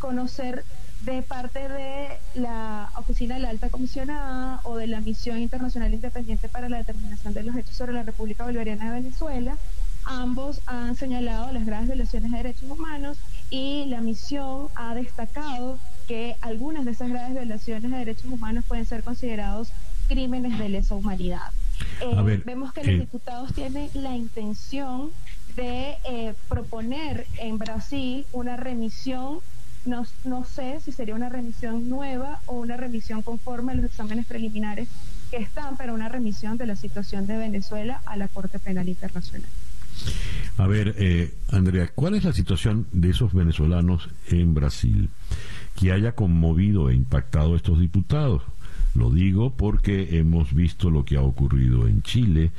conocer 0.00 0.64
de 1.02 1.22
parte 1.22 1.68
de 1.68 2.08
la 2.34 2.90
Oficina 2.96 3.36
de 3.36 3.42
la 3.42 3.50
Alta 3.50 3.68
Comisionada 3.68 4.60
o 4.64 4.76
de 4.76 4.88
la 4.88 5.00
Misión 5.00 5.38
Internacional 5.38 5.94
Independiente 5.94 6.48
para 6.48 6.68
la 6.68 6.78
Determinación 6.78 7.32
de 7.32 7.44
los 7.44 7.54
Hechos 7.54 7.76
sobre 7.76 7.92
la 7.92 8.02
República 8.02 8.42
Bolivariana 8.44 8.86
de 8.86 9.00
Venezuela. 9.02 9.56
Ambos 10.04 10.60
han 10.66 10.96
señalado 10.96 11.52
las 11.52 11.64
graves 11.64 11.86
violaciones 11.86 12.32
de 12.32 12.38
derechos 12.38 12.68
humanos 12.68 13.16
y 13.48 13.84
la 13.86 14.00
misión 14.00 14.66
ha 14.74 14.96
destacado 14.96 15.78
que 16.08 16.34
algunas 16.40 16.84
de 16.84 16.90
esas 16.90 17.08
graves 17.08 17.34
violaciones 17.34 17.88
de 17.88 17.98
derechos 17.98 18.26
humanos 18.26 18.64
pueden 18.66 18.84
ser 18.84 19.04
considerados 19.04 19.68
crímenes 20.08 20.58
de 20.58 20.70
lesa 20.70 20.96
humanidad. 20.96 21.52
Eh, 22.00 22.42
vemos 22.44 22.72
que 22.72 22.82
los 22.82 22.94
eh, 22.94 22.98
diputados 22.98 23.52
tienen 23.52 23.90
la 23.94 24.16
intención 24.16 25.12
de 25.56 25.96
eh, 26.04 26.34
proponer 26.48 27.26
en 27.38 27.58
Brasil 27.58 28.26
una 28.32 28.56
remisión, 28.56 29.38
no, 29.84 30.06
no 30.24 30.44
sé 30.44 30.80
si 30.80 30.92
sería 30.92 31.14
una 31.14 31.28
remisión 31.28 31.88
nueva 31.88 32.40
o 32.46 32.54
una 32.54 32.76
remisión 32.76 33.22
conforme 33.22 33.72
a 33.72 33.74
los 33.74 33.86
exámenes 33.86 34.26
preliminares 34.26 34.88
que 35.30 35.38
están, 35.38 35.76
pero 35.76 35.94
una 35.94 36.08
remisión 36.08 36.56
de 36.58 36.66
la 36.66 36.76
situación 36.76 37.26
de 37.26 37.36
Venezuela 37.36 38.00
a 38.06 38.16
la 38.16 38.28
Corte 38.28 38.58
Penal 38.58 38.88
Internacional. 38.88 39.48
A 40.58 40.66
ver, 40.66 40.94
eh, 40.98 41.34
Andrea, 41.50 41.90
¿cuál 41.94 42.14
es 42.14 42.24
la 42.24 42.32
situación 42.32 42.86
de 42.92 43.10
esos 43.10 43.32
venezolanos 43.32 44.08
en 44.28 44.54
Brasil 44.54 45.10
que 45.74 45.92
haya 45.92 46.12
conmovido 46.12 46.90
e 46.90 46.94
impactado 46.94 47.54
a 47.54 47.56
estos 47.56 47.80
diputados? 47.80 48.42
Lo 48.94 49.10
digo 49.10 49.50
porque 49.50 50.18
hemos 50.18 50.54
visto 50.54 50.88
lo 50.88 51.04
que 51.04 51.16
ha 51.16 51.22
ocurrido 51.22 51.86
en 51.86 52.02
Chile, 52.02 52.50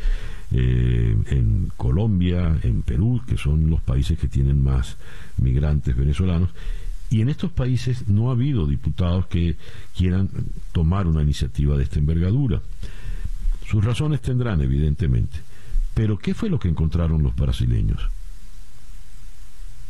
eh, 0.52 1.16
en 1.28 1.72
Colombia, 1.76 2.58
en 2.64 2.82
Perú, 2.82 3.22
que 3.28 3.38
son 3.38 3.70
los 3.70 3.82
países 3.82 4.18
que 4.18 4.28
tienen 4.28 4.64
más 4.64 4.98
migrantes 5.38 5.95
venezolanos. 5.95 6.50
Y 7.10 7.22
en 7.22 7.30
estos 7.30 7.52
países 7.52 8.08
no 8.08 8.30
ha 8.30 8.34
habido 8.34 8.68
diputados 8.68 9.28
que 9.28 9.56
quieran 9.95 10.30
tomar 10.72 11.08
una 11.08 11.22
iniciativa 11.22 11.78
de 11.78 11.84
esta 11.84 12.00
envergadura. 12.00 12.62
Sus 13.66 13.84
razones 13.84 14.22
tendrán, 14.22 14.62
evidentemente. 14.62 15.39
Pero, 15.93 16.18
¿qué 16.18 16.34
fue 16.34 16.50
lo 16.50 16.60
que 16.60 16.70
encontraron 16.70 17.24
los 17.24 17.36
brasileños? 17.36 18.10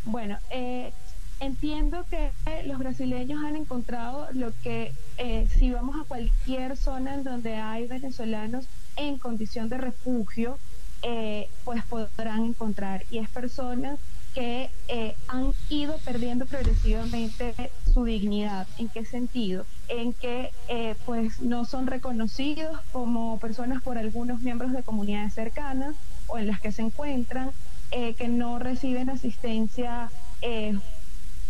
Bueno, 0.05 0.37
eh, 0.51 0.93
entiendo 1.39 2.05
que 2.09 2.31
los 2.65 2.79
brasileños 2.79 3.43
han 3.43 3.55
encontrado 3.55 4.27
lo 4.33 4.53
que, 4.63 4.93
eh, 5.17 5.47
si 5.57 5.71
vamos 5.71 5.99
a 5.99 6.05
cualquier 6.05 6.77
zona 6.77 7.15
en 7.15 7.23
donde 7.23 7.55
hay 7.55 7.87
venezolanos, 7.87 8.67
en 8.97 9.17
condición 9.17 9.69
de 9.69 9.77
refugio, 9.77 10.57
eh, 11.03 11.49
pues 11.63 11.83
podrán 11.85 12.45
encontrar. 12.45 13.03
Y 13.09 13.19
es 13.19 13.29
personas 13.29 13.99
que 14.33 14.69
eh, 14.87 15.15
han 15.27 15.53
ido 15.69 15.97
perdiendo 15.99 16.45
progresivamente 16.45 17.53
su 17.93 18.03
dignidad. 18.03 18.67
¿En 18.77 18.89
qué 18.89 19.05
sentido? 19.05 19.65
En 19.87 20.13
que 20.13 20.51
eh, 20.67 20.95
pues 21.05 21.39
no 21.39 21.65
son 21.65 21.87
reconocidos 21.87 22.79
como 22.91 23.39
personas 23.39 23.81
por 23.81 23.97
algunos 23.97 24.41
miembros 24.41 24.73
de 24.73 24.83
comunidades 24.83 25.33
cercanas 25.33 25.95
o 26.27 26.37
en 26.37 26.47
las 26.47 26.59
que 26.59 26.71
se 26.71 26.81
encuentran, 26.81 27.51
que 27.89 28.27
no 28.27 28.59
reciben 28.59 29.09
asistencia 29.09 30.11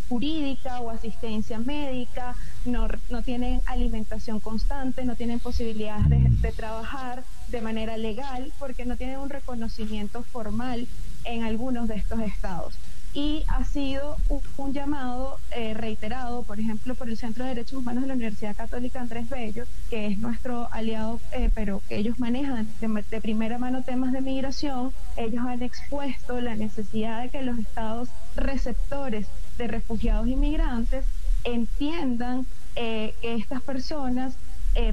jurídica 0.07 0.79
o 0.79 0.91
asistencia 0.91 1.59
médica, 1.59 2.35
no, 2.67 2.87
no 3.09 3.21
tienen 3.21 3.61
alimentación 3.65 4.39
constante, 4.39 5.05
no 5.05 5.15
tienen 5.15 5.39
posibilidades 5.39 6.09
de, 6.09 6.19
de 6.19 6.51
trabajar 6.51 7.23
de 7.49 7.61
manera 7.61 7.97
legal 7.97 8.51
porque 8.59 8.85
no 8.85 8.97
tienen 8.97 9.19
un 9.19 9.29
reconocimiento 9.29 10.23
formal 10.23 10.87
en 11.27 11.43
algunos 11.43 11.87
de 11.87 11.95
estos 11.95 12.19
estados. 12.21 12.75
y 13.13 13.43
ha 13.47 13.63
sido 13.63 14.17
un, 14.57 14.73
llamado 14.73 15.39
eh, 15.51 15.73
reiterado, 15.73 16.43
por 16.43 16.59
ejemplo, 16.59 16.93
por 16.93 17.09
el 17.09 17.17
Centro 17.17 17.43
de 17.43 17.49
Derechos 17.49 17.79
Humanos 17.79 18.03
de 18.03 18.09
la 18.09 18.13
Universidad 18.13 18.55
Católica 18.55 19.01
Andrés 19.01 19.27
Bello, 19.27 19.63
que 19.89 20.07
es 20.07 20.19
nuestro 20.19 20.67
aliado, 20.71 21.19
eh, 21.31 21.49
pero 21.55 21.81
que 21.87 21.97
ellos 21.97 22.19
manejan 22.19 22.67
de, 22.79 23.21
primera 23.21 23.57
mano 23.57 23.81
temas 23.81 24.11
de 24.11 24.21
migración. 24.21 24.93
Ellos 25.15 25.43
han 25.47 25.63
expuesto 25.63 26.39
la 26.41 26.55
necesidad 26.55 27.23
de 27.23 27.29
que 27.29 27.41
los 27.41 27.57
estados 27.57 28.09
receptores 28.35 29.25
de 29.57 29.67
refugiados 29.67 30.27
y 30.27 30.35
migrantes 30.35 31.05
entiendan 31.43 32.45
eh, 32.77 33.13
que 33.21 33.35
estas 33.35 33.61
personas 33.61 34.35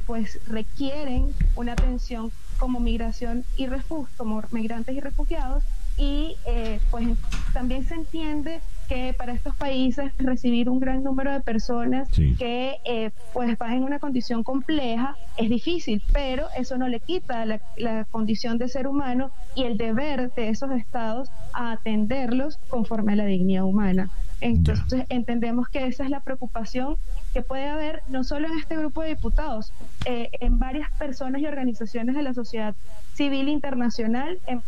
pues 0.07 0.41
requieren 0.49 1.35
una 1.57 1.73
atención 1.73 2.33
como 2.59 2.81
migración 2.81 3.45
y 3.59 3.67
refugio, 3.67 4.09
como 4.17 4.43
migrantes 4.51 4.97
y 4.97 5.01
refugiados 5.01 5.63
y 5.97 6.37
eh, 6.47 6.81
pues 6.91 7.07
también 7.53 7.85
se 7.85 7.95
entiende 7.95 8.61
que 8.89 9.15
para 9.17 9.33
estos 9.33 9.55
países 9.57 10.13
recibir 10.19 10.69
un 10.69 10.79
gran 10.79 11.03
número 11.03 11.33
de 11.33 11.41
personas 11.41 12.09
que 12.11 12.77
eh, 12.85 13.13
pues 13.33 13.57
van 13.57 13.75
en 13.75 13.85
una 13.85 13.99
condición 13.99 14.43
compleja 14.43 15.17
es 15.39 15.49
difícil, 15.49 16.03
pero 16.13 16.49
eso 16.57 16.77
no 16.77 16.89
le 16.89 17.01
quita 17.01 17.47
la, 17.47 17.61
la, 17.79 18.05
condición 18.05 18.59
de 18.59 18.69
ser 18.69 18.87
humano 18.87 19.31
y 19.55 19.65
el 19.65 19.79
deber 19.79 20.33
de 20.35 20.51
esos 20.51 20.71
estados 20.73 21.31
a 21.55 21.73
atenderlos 21.73 22.59
conforme 22.69 23.15
a 23.15 23.17
la 23.17 23.25
dignidad 23.25 23.65
humana. 23.65 24.11
Entonces 24.41 25.07
entendemos 25.09 25.69
que 25.69 25.87
esa 25.87 26.05
es 26.05 26.11
la 26.11 26.21
preocupación 26.21 26.97
que 27.35 27.43
puede 27.43 27.69
haber 27.69 28.03
no 28.09 28.23
solo 28.25 28.47
en 28.47 28.59
este 28.59 28.77
grupo 28.77 29.03
de 29.03 29.09
diputados, 29.09 29.73
eh, 30.07 30.31
en 30.41 30.59
varias 30.59 30.91
personas 30.93 31.43
y 31.43 31.47
organizaciones 31.47 32.15
de 32.15 32.23
la 32.23 32.33
sociedad 32.33 32.75
civil 33.15 33.49
internacional, 33.49 34.39
en 34.47 34.63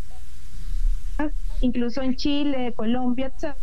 incluso 1.60 2.02
en 2.02 2.16
Chile, 2.16 2.74
Colombia, 2.76 3.28
etc. 3.28 3.54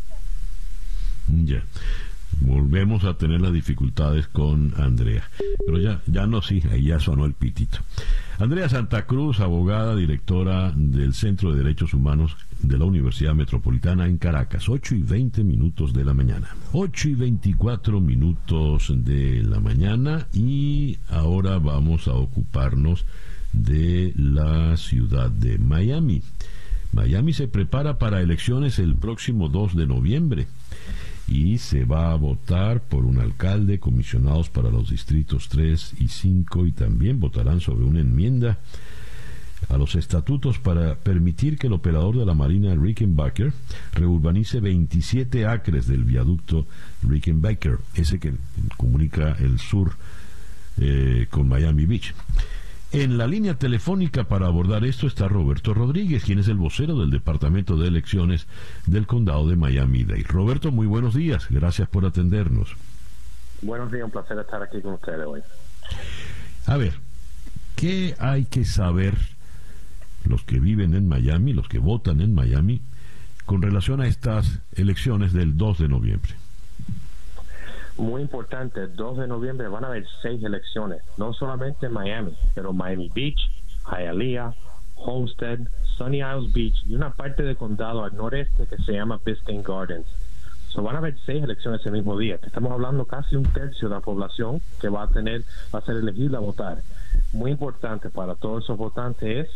Volvemos 2.42 3.04
a 3.04 3.16
tener 3.16 3.42
las 3.42 3.54
dificultades 3.54 4.28
con 4.28 4.74
Andrea. 4.78 5.24
Pero 5.66 5.80
ya, 5.80 6.02
ya 6.08 6.28
no, 6.28 6.42
sí, 6.42 6.62
ahí 6.72 6.86
ya 6.86 7.00
sonó 7.00 7.26
el 7.26 7.34
pitito. 7.34 7.80
Andrea 8.40 8.68
Santa 8.68 9.06
Cruz, 9.06 9.40
abogada, 9.40 9.96
directora 9.96 10.74
del 10.76 11.14
Centro 11.14 11.52
de 11.52 11.60
Derechos 11.60 11.94
Humanos 11.94 12.36
de 12.62 12.78
la 12.78 12.86
Universidad 12.86 13.36
Metropolitana 13.36 14.08
en 14.08 14.18
Caracas, 14.18 14.70
8 14.70 14.96
y 14.96 15.02
20 15.02 15.44
minutos 15.44 15.94
de 15.94 16.06
la 16.06 16.14
mañana. 16.14 16.56
8 16.72 17.10
y 17.10 17.16
24 17.16 18.00
minutos 18.00 18.92
de 18.96 19.44
la 19.44 19.60
mañana 19.60 20.28
y 20.34 20.98
ahora 21.10 21.60
vamos 21.60 22.08
a 22.08 22.14
ocuparnos 22.14 23.06
de 23.52 24.14
la 24.16 24.76
ciudad 24.78 25.30
de 25.30 25.58
Miami. 25.60 26.22
Miami 26.94 27.34
se 27.34 27.48
prepara 27.48 27.98
para 27.98 28.22
elecciones 28.22 28.80
el 28.80 28.96
próximo 28.96 29.50
2 29.50 29.76
de 29.76 29.88
noviembre 29.88 30.48
y 31.34 31.58
se 31.58 31.84
va 31.84 32.12
a 32.12 32.16
votar 32.16 32.82
por 32.82 33.06
un 33.06 33.18
alcalde, 33.18 33.80
comisionados 33.80 34.52
para 34.52 34.70
los 34.70 34.92
distritos 34.92 35.50
3 35.50 35.96
y 36.00 36.08
5 36.08 36.68
y 36.68 36.72
también 36.74 37.20
votarán 37.20 37.60
sobre 37.60 37.86
una 37.86 38.02
enmienda 38.02 38.60
a 39.68 39.78
los 39.80 39.96
estatutos 39.96 40.60
para 40.60 40.94
permitir 40.94 41.58
que 41.58 41.66
el 41.66 41.74
operador 41.74 42.20
de 42.20 42.26
la 42.28 42.36
Marina 42.36 42.76
Rickenbacker 42.76 43.52
reurbanice 43.94 44.60
27 44.60 45.48
acres 45.48 45.88
del 45.88 46.04
viaducto 46.04 46.68
Rickenbacker, 47.02 47.80
ese 47.96 48.20
que 48.20 48.34
comunica 48.78 49.36
el 49.40 49.58
sur 49.58 49.94
eh, 50.78 51.26
con 51.32 51.48
Miami 51.48 51.88
Beach. 51.88 52.14
En 52.94 53.18
la 53.18 53.26
línea 53.26 53.56
telefónica 53.56 54.26
para 54.26 54.46
abordar 54.46 54.86
esto 54.86 55.08
está 55.08 55.28
Roberto 55.28 55.74
Rodríguez, 55.74 56.24
quien 56.24 56.38
es 56.38 56.48
el 56.48 56.58
vocero 56.58 57.00
del 57.00 57.10
Departamento 57.10 57.76
de 57.76 57.88
Elecciones 57.88 58.46
del 58.86 59.08
Condado 59.08 59.48
de 59.48 59.56
Miami-Dade. 59.56 60.26
Roberto, 60.28 60.72
muy 60.72 60.86
buenos 60.86 61.16
días. 61.16 61.48
Gracias 61.50 61.90
por 61.90 62.06
atendernos. 62.06 62.76
Buenos 63.64 63.92
días, 63.92 64.06
un 64.06 64.12
placer 64.12 64.38
estar 64.38 64.62
aquí 64.62 64.80
con 64.80 64.94
ustedes 64.94 65.26
hoy. 65.26 65.42
A 66.68 66.78
ver, 66.78 66.94
¿qué 67.76 68.14
hay 68.20 68.46
que 68.46 68.64
saber 68.64 69.18
los 70.26 70.44
que 70.44 70.60
viven 70.60 70.94
en 70.94 71.08
Miami, 71.08 71.54
los 71.54 71.68
que 71.68 71.80
votan 71.80 72.22
en 72.22 72.36
Miami, 72.36 72.84
con 73.46 73.64
relación 73.64 74.02
a 74.02 74.08
estas 74.08 74.60
elecciones 74.72 75.34
del 75.34 75.58
2 75.58 75.80
de 75.80 75.88
noviembre? 75.88 76.43
Muy 77.98 78.22
importante, 78.22 78.82
el 78.82 78.96
2 78.96 79.20
de 79.20 79.28
noviembre 79.28 79.68
van 79.68 79.84
a 79.84 79.88
haber 79.88 80.06
seis 80.22 80.44
elecciones, 80.44 81.02
no 81.18 81.34
solamente 81.34 81.86
en 81.86 81.94
Miami, 81.94 82.36
pero 82.56 82.74
Miami 82.74 83.10
Beach, 83.14 83.40
Hialeah, 83.86 84.54
Homestead, 84.96 85.60
Sunny 85.98 86.20
Isles 86.20 86.54
Beach 86.54 86.84
y 86.86 86.96
una 86.96 87.12
parte 87.12 87.44
del 87.44 87.58
condado 87.58 88.04
al 88.04 88.16
noreste 88.16 88.66
que 88.66 88.78
se 88.78 88.94
llama 88.94 89.20
Biscayne 89.24 89.64
Gardens. 89.64 90.08
So 90.70 90.82
van 90.82 90.96
a 90.96 91.00
haber 91.00 91.16
seis 91.24 91.44
elecciones 91.44 91.82
ese 91.82 91.92
mismo 91.92 92.18
día. 92.18 92.40
Estamos 92.42 92.72
hablando 92.72 93.06
casi 93.06 93.36
un 93.36 93.44
tercio 93.44 93.90
de 93.90 93.96
la 93.96 94.02
población 94.02 94.60
que 94.82 94.90
va 94.90 95.04
a 95.04 95.08
tener, 95.08 95.44
va 95.74 95.80
a 95.80 95.86
ser 95.86 95.98
elegible 95.98 96.38
a 96.38 96.40
votar. 96.40 96.82
Muy 97.32 97.52
importante 97.52 98.10
para 98.10 98.34
todos 98.34 98.64
esos 98.64 98.78
votantes 98.78 99.48
es 99.48 99.50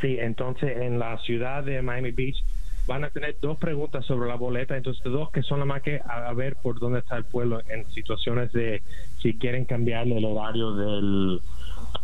Sí, 0.00 0.16
entonces 0.18 0.78
en 0.78 0.98
la 0.98 1.18
ciudad 1.18 1.62
de 1.62 1.82
Miami 1.82 2.12
Beach 2.12 2.42
van 2.86 3.04
a 3.04 3.10
tener 3.10 3.36
dos 3.40 3.58
preguntas 3.58 4.04
sobre 4.06 4.28
la 4.28 4.36
boleta, 4.36 4.76
entonces 4.76 5.02
dos 5.04 5.30
que 5.30 5.42
son 5.42 5.58
la 5.58 5.64
más 5.66 5.82
que 5.82 6.00
a, 6.06 6.32
ver 6.32 6.56
por 6.62 6.78
dónde 6.78 7.00
está 7.00 7.16
el 7.16 7.24
pueblo 7.24 7.60
en 7.68 7.84
situaciones 7.90 8.52
de 8.52 8.82
si 9.20 9.34
quieren 9.38 9.66
cambiar 9.66 10.06
el 10.06 10.24
horario 10.24 10.74
del, 10.74 11.40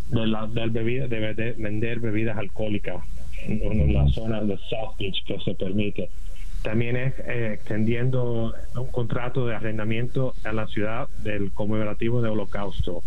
de, 0.08 0.26
la, 0.26 0.46
bebida, 0.46 1.06
de, 1.06 1.54
vender 1.56 2.00
bebidas 2.00 2.36
alcohólicas 2.36 3.02
en, 3.46 3.62
en 3.62 3.94
la 3.94 4.06
zona 4.08 4.42
de 4.42 4.58
South 4.68 4.96
Beach 4.98 5.24
que 5.24 5.38
se 5.40 5.54
permite 5.54 6.10
también 6.62 6.96
es 6.96 7.14
eh, 7.20 7.54
extendiendo 7.54 8.54
un 8.76 8.86
contrato 8.88 9.46
de 9.46 9.54
arrendamiento 9.54 10.34
a 10.44 10.52
la 10.52 10.66
ciudad 10.66 11.08
del 11.22 11.52
conmemorativo 11.52 12.20
de 12.22 12.28
Holocausto. 12.28 13.02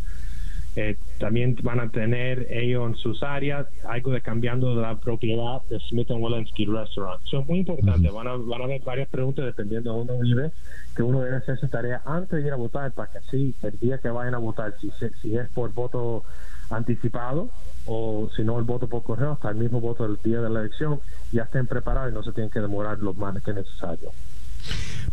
Eh, 0.76 0.96
también 1.20 1.56
van 1.62 1.80
a 1.80 1.90
tener 1.90 2.48
ellos 2.50 2.90
en 2.90 2.96
sus 2.96 3.22
áreas 3.22 3.68
algo 3.88 4.12
de 4.12 4.22
cambiando 4.22 4.76
de 4.76 4.82
la 4.82 5.00
propiedad 5.00 5.62
de 5.70 5.80
Smith 5.80 6.10
Walensky 6.10 6.66
Restaurant. 6.66 7.22
Eso 7.28 7.42
es 7.42 7.48
muy 7.48 7.60
importante. 7.60 8.10
van, 8.10 8.28
a, 8.28 8.36
van 8.38 8.62
a 8.62 8.64
haber 8.64 8.82
varias 8.82 9.08
preguntas 9.10 9.46
dependiendo 9.46 9.92
de 9.92 9.98
dónde 10.00 10.24
vive, 10.24 10.52
que 10.96 11.04
uno 11.04 11.22
debe 11.22 11.38
hacer 11.38 11.56
esa 11.56 11.68
tarea 11.68 12.02
antes 12.06 12.42
de 12.42 12.48
ir 12.48 12.54
a 12.54 12.56
votar 12.56 12.92
para 12.92 13.12
que 13.12 13.20
así 13.20 13.54
el 13.62 13.78
día 13.80 14.00
que 14.00 14.10
vayan 14.10 14.34
a 14.34 14.40
votar, 14.40 14.74
si, 14.82 14.90
si 15.22 15.38
es 15.38 15.48
por 15.50 15.72
voto 15.74 16.24
anticipado 16.69 17.49
o 17.85 18.30
si 18.35 18.44
no 18.44 18.57
el 18.60 18.65
voto 18.65 18.88
por 18.88 19.03
correo 19.03 19.34
hasta 19.34 19.49
el 19.49 19.56
mismo 19.56 19.81
voto 19.81 20.07
del 20.07 20.18
día 20.23 20.41
de 20.41 20.49
la 20.49 20.61
elección 20.61 20.99
ya 21.31 21.44
estén 21.44 21.68
preparados 21.68 22.11
y 22.11 22.15
no 22.15 22.23
se 22.23 22.31
tienen 22.31 22.49
que 22.49 22.60
demorar 22.60 22.99
los 22.99 23.18
más 23.18 23.41
que 23.44 23.53
necesario. 23.53 24.11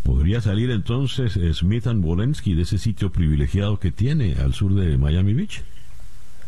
¿Podría 0.03 0.41
salir 0.41 0.71
entonces 0.71 1.39
Smith 1.57 1.87
and 1.87 2.05
Wolensky 2.05 2.55
de 2.55 2.63
ese 2.63 2.79
sitio 2.79 3.11
privilegiado 3.11 3.79
que 3.79 3.91
tiene 3.91 4.37
al 4.37 4.55
sur 4.55 4.75
de 4.75 4.97
Miami 4.97 5.35
Beach? 5.35 5.63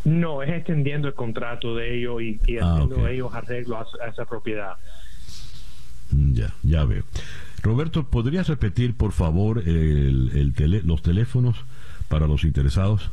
No, 0.04 0.42
es 0.42 0.50
extendiendo 0.50 1.08
el 1.08 1.14
contrato 1.14 1.76
de 1.76 1.98
ellos 1.98 2.22
y, 2.22 2.58
ah, 2.58 2.74
haciendo 2.74 3.06
ellos 3.06 3.34
arreglos 3.34 3.86
a, 4.00 4.08
esa 4.08 4.24
propiedad. 4.24 4.74
Mm, 6.10 6.32
ya, 6.34 6.52
ya 6.62 6.84
veo. 6.84 7.04
Roberto, 7.62 8.04
¿podrías 8.04 8.48
repetir, 8.48 8.96
por 8.96 9.12
favor, 9.12 9.62
el, 9.64 10.52
los 10.84 11.02
teléfonos 11.02 11.56
para 12.08 12.26
los 12.26 12.42
interesados? 12.44 13.10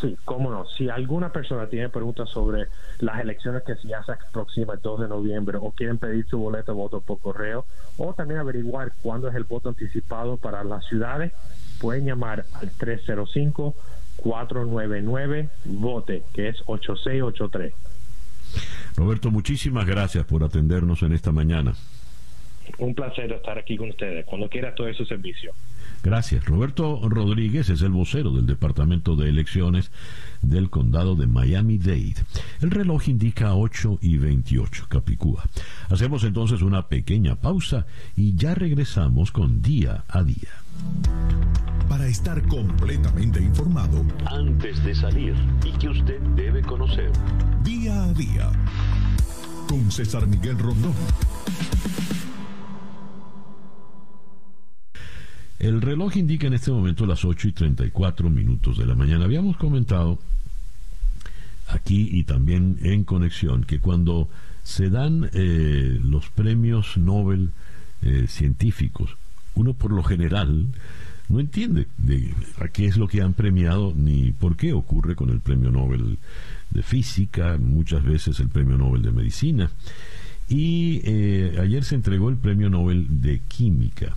Sí, 0.00 0.16
cómo 0.24 0.50
no. 0.50 0.64
Si 0.66 0.88
alguna 0.88 1.30
persona 1.30 1.66
tiene 1.66 1.88
preguntas 1.90 2.28
sobre 2.30 2.68
las 3.00 3.20
elecciones 3.20 3.62
que 3.64 3.74
ya 3.86 4.02
se 4.02 4.12
aproxima 4.12 4.74
el 4.74 4.80
2 4.80 5.00
de 5.02 5.08
noviembre 5.08 5.58
o 5.60 5.72
quieren 5.72 5.98
pedir 5.98 6.26
su 6.26 6.38
boleto 6.38 6.72
de 6.72 6.78
voto 6.78 7.00
por 7.00 7.18
correo 7.20 7.66
o 7.98 8.14
también 8.14 8.40
averiguar 8.40 8.92
cuándo 9.02 9.28
es 9.28 9.34
el 9.34 9.44
voto 9.44 9.68
anticipado 9.68 10.38
para 10.38 10.64
las 10.64 10.86
ciudades, 10.86 11.32
pueden 11.80 12.06
llamar 12.06 12.44
al 12.54 12.70
305 12.70 13.74
499 14.16 15.48
vote, 15.64 16.22
que 16.32 16.48
es 16.48 16.62
8683. 16.66 17.74
Roberto, 18.96 19.30
muchísimas 19.30 19.86
gracias 19.86 20.24
por 20.24 20.42
atendernos 20.44 21.02
en 21.02 21.12
esta 21.12 21.32
mañana. 21.32 21.74
Un 22.78 22.94
placer 22.94 23.32
estar 23.32 23.58
aquí 23.58 23.76
con 23.76 23.90
ustedes. 23.90 24.24
Cuando 24.26 24.48
quiera 24.48 24.74
todo 24.74 24.88
ese 24.88 25.04
servicio. 25.04 25.52
Gracias. 26.02 26.44
Roberto 26.46 27.00
Rodríguez 27.08 27.68
es 27.68 27.82
el 27.82 27.90
vocero 27.90 28.32
del 28.32 28.46
Departamento 28.46 29.16
de 29.16 29.28
Elecciones 29.28 29.90
del 30.40 30.70
Condado 30.70 31.14
de 31.14 31.26
Miami-Dade. 31.26 32.14
El 32.60 32.70
reloj 32.70 33.08
indica 33.08 33.54
8 33.54 33.98
y 34.00 34.16
28, 34.16 34.86
Capicúa. 34.88 35.44
Hacemos 35.90 36.24
entonces 36.24 36.62
una 36.62 36.88
pequeña 36.88 37.36
pausa 37.36 37.86
y 38.16 38.34
ya 38.34 38.54
regresamos 38.54 39.30
con 39.30 39.60
Día 39.60 40.04
a 40.08 40.22
Día. 40.22 40.50
Para 41.88 42.06
estar 42.06 42.40
completamente 42.48 43.42
informado, 43.42 44.04
antes 44.26 44.82
de 44.84 44.94
salir 44.94 45.34
y 45.64 45.72
que 45.78 45.88
usted 45.88 46.20
debe 46.36 46.62
conocer. 46.62 47.10
Día 47.62 48.04
a 48.04 48.12
Día. 48.14 48.50
Con 49.68 49.90
César 49.90 50.26
Miguel 50.26 50.58
Rondón. 50.58 50.94
El 55.60 55.82
reloj 55.82 56.16
indica 56.16 56.46
en 56.46 56.54
este 56.54 56.70
momento 56.70 57.04
las 57.04 57.22
8 57.22 57.48
y 57.48 57.52
34 57.52 58.30
minutos 58.30 58.78
de 58.78 58.86
la 58.86 58.94
mañana. 58.94 59.26
Habíamos 59.26 59.58
comentado 59.58 60.18
aquí 61.68 62.08
y 62.10 62.24
también 62.24 62.78
en 62.82 63.04
conexión 63.04 63.64
que 63.64 63.78
cuando 63.78 64.30
se 64.62 64.88
dan 64.88 65.28
eh, 65.34 66.00
los 66.02 66.30
premios 66.30 66.96
Nobel 66.96 67.50
eh, 68.00 68.24
científicos, 68.26 69.18
uno 69.54 69.74
por 69.74 69.92
lo 69.92 70.02
general 70.02 70.64
no 71.28 71.40
entiende 71.40 71.88
de 71.98 72.32
a 72.58 72.68
qué 72.68 72.86
es 72.86 72.96
lo 72.96 73.06
que 73.06 73.20
han 73.20 73.34
premiado 73.34 73.92
ni 73.94 74.32
por 74.32 74.56
qué 74.56 74.72
ocurre 74.72 75.14
con 75.14 75.28
el 75.28 75.40
premio 75.40 75.70
Nobel 75.70 76.16
de 76.70 76.82
física, 76.82 77.58
muchas 77.58 78.02
veces 78.02 78.40
el 78.40 78.48
premio 78.48 78.78
Nobel 78.78 79.02
de 79.02 79.12
medicina. 79.12 79.70
Y 80.48 81.02
eh, 81.04 81.58
ayer 81.60 81.84
se 81.84 81.96
entregó 81.96 82.30
el 82.30 82.36
premio 82.36 82.70
Nobel 82.70 83.20
de 83.20 83.40
química 83.40 84.16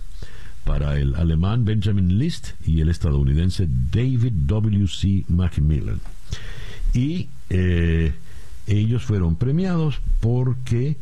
para 0.64 0.98
el 0.98 1.14
alemán 1.14 1.64
Benjamin 1.64 2.18
List 2.18 2.54
y 2.66 2.80
el 2.80 2.88
estadounidense 2.88 3.68
David 3.92 4.32
W. 4.46 4.88
C. 4.88 5.24
Macmillan. 5.28 6.00
Y 6.92 7.28
eh, 7.50 8.12
ellos 8.66 9.04
fueron 9.04 9.36
premiados 9.36 10.00
porque 10.20 10.96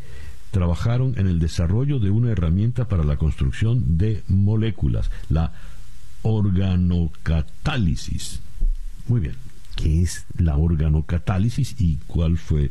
trabajaron 0.50 1.14
en 1.16 1.28
el 1.28 1.38
desarrollo 1.38 1.98
de 1.98 2.10
una 2.10 2.32
herramienta 2.32 2.88
para 2.88 3.04
la 3.04 3.16
construcción 3.16 3.96
de 3.98 4.22
moléculas, 4.28 5.10
la 5.28 5.52
organocatálisis. 6.22 8.40
Muy 9.08 9.20
bien, 9.20 9.34
¿qué 9.76 10.02
es 10.02 10.26
la 10.36 10.56
organocatálisis 10.56 11.80
y 11.80 11.98
cuál 12.06 12.36
fue 12.36 12.70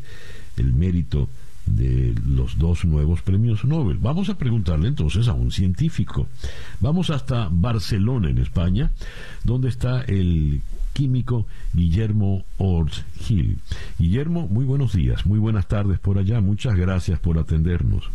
el 0.58 0.74
mérito 0.74 1.30
de 1.66 2.14
los 2.28 2.58
dos 2.58 2.86
nuevos 2.86 3.22
premios 3.22 3.64
Nobel. 3.66 3.98
Vamos 3.98 4.30
a 4.30 4.38
preguntarle 4.38 4.88
entonces 4.88 5.28
a 5.28 5.34
un 5.34 5.52
científico. 5.52 6.28
Vamos 6.80 7.10
hasta 7.10 7.48
Barcelona, 7.52 8.30
en 8.30 8.38
España, 8.38 8.92
donde 9.44 9.70
está 9.70 10.02
el 10.02 10.62
químico 10.94 11.46
Guillermo 11.74 12.44
Ort 12.58 12.94
Gil. 13.20 13.60
Guillermo, 13.98 14.48
muy 14.48 14.66
buenos 14.66 14.94
días, 14.94 15.26
muy 15.26 15.40
buenas 15.40 15.68
tardes 15.68 16.00
por 16.00 16.18
allá. 16.18 16.42
Muchas 16.42 16.76
gracias 16.76 17.20
por 17.20 17.38
atendernos. 17.38 18.10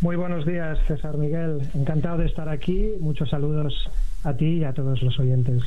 Muy 0.00 0.16
buenos 0.16 0.44
días, 0.44 0.80
César 0.88 1.16
Miguel. 1.16 1.60
Encantado 1.74 2.18
de 2.18 2.26
estar 2.26 2.48
aquí. 2.48 2.88
Muchos 3.00 3.30
saludos 3.30 3.88
a 4.24 4.34
ti 4.34 4.58
y 4.58 4.64
a 4.64 4.72
todos 4.72 5.00
los 5.00 5.16
oyentes. 5.20 5.62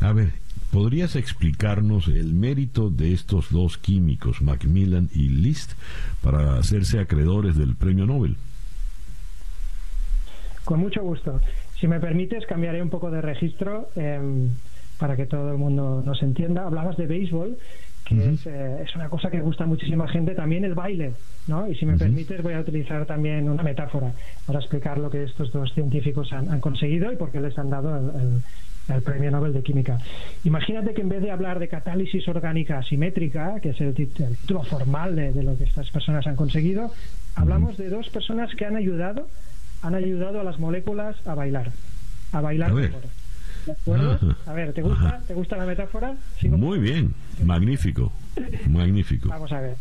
A 0.00 0.12
ver, 0.12 0.30
¿podrías 0.70 1.16
explicarnos 1.16 2.06
el 2.08 2.32
mérito 2.32 2.88
de 2.88 3.12
estos 3.12 3.50
dos 3.50 3.78
químicos, 3.78 4.42
Macmillan 4.42 5.08
y 5.12 5.28
List, 5.28 5.72
para 6.22 6.58
hacerse 6.58 7.00
acreedores 7.00 7.56
del 7.56 7.74
premio 7.74 8.06
Nobel? 8.06 8.36
Con 10.64 10.80
mucho 10.80 11.02
gusto. 11.02 11.40
Si 11.80 11.88
me 11.88 11.98
permites, 11.98 12.46
cambiaré 12.46 12.80
un 12.82 12.90
poco 12.90 13.10
de 13.10 13.22
registro 13.22 13.88
em, 13.96 14.50
para 14.98 15.16
que 15.16 15.26
todo 15.26 15.50
el 15.50 15.58
mundo 15.58 16.02
nos 16.04 16.22
entienda. 16.22 16.66
Hablabas 16.66 16.96
de 16.96 17.06
béisbol, 17.06 17.56
que 18.04 18.36
eh, 18.44 18.84
es, 18.84 18.94
una 18.94 19.08
cosa 19.08 19.30
que 19.30 19.40
gusta 19.40 19.64
a 19.64 19.66
muchísima 19.66 20.06
gente, 20.08 20.34
también 20.34 20.64
el 20.64 20.74
baile, 20.74 21.12
¿no? 21.46 21.68
Y 21.68 21.74
si 21.74 21.86
me 21.86 21.96
permites, 21.96 22.42
voy 22.42 22.54
a 22.54 22.60
utilizar 22.60 23.04
también 23.06 23.48
una 23.48 23.62
metáfora 23.62 24.12
para 24.46 24.60
explicar 24.60 24.98
lo 24.98 25.10
que 25.10 25.24
estos 25.24 25.52
dos 25.52 25.72
científicos 25.72 26.32
han, 26.32 26.60
conseguido 26.60 27.12
y 27.12 27.16
por 27.16 27.32
qué 27.32 27.40
les 27.40 27.58
han 27.58 27.70
dado 27.70 27.96
el 27.96 28.10
el 28.20 28.42
Premio 29.02 29.30
Nobel 29.30 29.52
de 29.52 29.62
Química. 29.62 29.98
Imagínate 30.44 30.94
que 30.94 31.02
en 31.02 31.08
vez 31.08 31.22
de 31.22 31.30
hablar 31.30 31.58
de 31.58 31.68
catálisis 31.68 32.26
orgánica 32.28 32.78
asimétrica, 32.78 33.60
que 33.60 33.70
es 33.70 33.80
el, 33.80 33.94
título 33.94 34.62
formal 34.64 35.14
de, 35.14 35.42
lo 35.42 35.56
que 35.56 35.64
estas 35.64 35.90
personas 35.90 36.26
han 36.26 36.36
conseguido, 36.36 36.92
hablamos 37.34 37.76
de 37.76 37.88
dos 37.88 38.08
personas 38.10 38.54
que 38.54 38.64
han 38.64 38.76
ayudado, 38.76 39.28
han 39.82 39.94
ayudado 39.94 40.40
a 40.40 40.44
las 40.44 40.58
moléculas 40.58 41.16
a 41.26 41.34
bailar, 41.34 41.70
a 42.32 42.40
bailar 42.40 42.72
mejor. 42.72 43.02
¿De 43.66 43.72
acuerdo? 43.72 44.36
A 44.46 44.52
ver, 44.52 44.72
¿te 44.72 44.82
gusta, 44.82 45.20
¿te 45.26 45.34
gusta 45.34 45.56
la 45.56 45.66
metáfora? 45.66 46.14
Muy 46.42 46.78
bien, 46.78 47.14
magnífico, 47.44 48.12
magnífico. 48.68 49.28
Vamos 49.28 49.52
a 49.52 49.60
ver. 49.60 49.76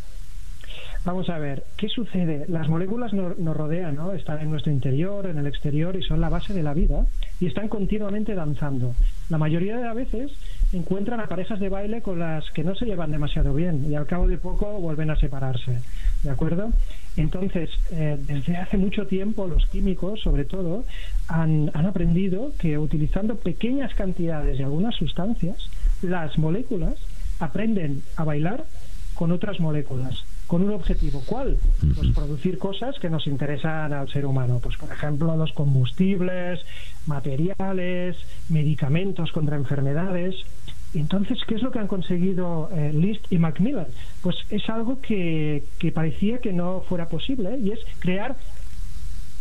Vamos 1.06 1.30
a 1.30 1.38
ver, 1.38 1.64
¿qué 1.78 1.88
sucede? 1.88 2.46
Las 2.50 2.68
moléculas 2.68 3.14
nos, 3.14 3.38
rodean, 3.56 3.96
¿no? 3.96 4.12
Están 4.12 4.42
en 4.42 4.52
nuestro 4.52 4.74
interior, 4.74 5.26
en 5.26 5.38
el 5.38 5.48
exterior 5.48 5.96
y 5.96 6.04
son 6.04 6.20
la 6.20 6.28
base 6.28 6.54
de 6.54 6.64
la 6.64 6.74
vida 6.74 7.06
y 7.40 7.48
están 7.48 7.68
continuamente 7.68 8.34
danzando. 8.36 8.96
La 9.30 9.38
mayoría 9.38 9.78
de 9.78 9.84
las 9.84 9.96
veces 9.96 10.32
encuentran 10.74 11.20
a 11.20 11.28
parejas 11.28 11.60
de 11.60 11.70
baile 11.70 12.02
con 12.02 12.20
las 12.20 12.50
que 12.52 12.64
no 12.64 12.76
se 12.76 12.86
llevan 12.86 13.12
demasiado 13.12 13.54
bien 13.54 13.86
y 13.90 13.96
al 13.96 14.06
cabo 14.06 14.28
de 14.28 14.38
poco 14.38 14.80
vuelven 14.80 15.10
a 15.10 15.16
separarse. 15.16 15.82
¿De 16.24 16.30
acuerdo? 16.30 16.72
Entonces, 17.16 17.70
eh, 17.92 18.18
desde 18.20 18.58
hace 18.58 18.78
mucho 18.78 19.08
tiempo 19.08 19.48
los 19.48 19.66
químicos, 19.68 20.22
sobre 20.22 20.46
todo, 20.46 20.86
han, 21.28 21.72
han 21.74 21.86
aprendido 21.86 22.52
que 22.58 22.78
utilizando 22.78 23.36
pequeñas 23.36 23.94
cantidades 23.94 24.58
de 24.58 24.64
algunas 24.64 24.96
sustancias, 24.96 25.70
las 26.02 26.38
moléculas 26.38 26.96
aprenden 27.40 28.02
a 28.16 28.24
bailar 28.24 28.66
con 29.14 29.32
otras 29.32 29.60
moléculas 29.60 30.24
con 30.48 30.64
un 30.64 30.72
objetivo. 30.72 31.22
¿Cuál? 31.26 31.58
Pues 31.96 32.12
producir 32.16 32.58
cosas 32.58 32.98
que 33.00 33.10
nos 33.10 33.28
interesan 33.28 33.94
al 33.94 34.10
ser 34.10 34.26
humano. 34.26 34.60
Pues 34.64 34.78
por 34.78 34.92
ejemplo 34.92 35.36
los 35.36 35.52
combustibles, 35.54 36.62
materiales, 37.06 38.18
medicamentos 38.50 39.32
contra 39.32 39.58
enfermedades. 39.58 40.36
Entonces, 40.94 41.38
¿qué 41.46 41.56
es 41.56 41.62
lo 41.62 41.70
que 41.70 41.80
han 41.80 41.88
conseguido 41.88 42.70
eh, 42.74 42.92
List 42.94 43.26
y 43.30 43.38
Macmillan? 43.38 43.88
Pues 44.22 44.38
es 44.50 44.68
algo 44.70 45.02
que, 45.02 45.64
que 45.80 45.92
parecía 45.92 46.40
que 46.40 46.54
no 46.54 46.82
fuera 46.88 47.10
posible 47.10 47.60
y 47.60 47.72
es 47.72 47.80
crear 48.00 48.38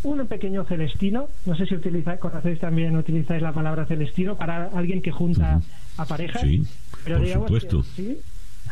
un 0.02 0.26
pequeño 0.26 0.64
celestino. 0.64 1.28
No 1.46 1.56
sé 1.56 1.66
si 1.66 1.76
utilizáis, 1.76 2.18
conocéis 2.18 2.58
también, 2.58 2.96
utilizáis 2.96 3.40
la 3.42 3.52
palabra 3.52 3.86
celestino 3.86 4.36
para 4.36 4.66
alguien 4.74 5.00
que 5.00 5.12
junta 5.12 5.60
a 5.96 6.04
parejas. 6.04 6.42
Sí, 6.42 6.62
pero 7.04 7.18
por 7.18 7.28
supuesto. 7.28 7.82
¿sí? 7.94 8.18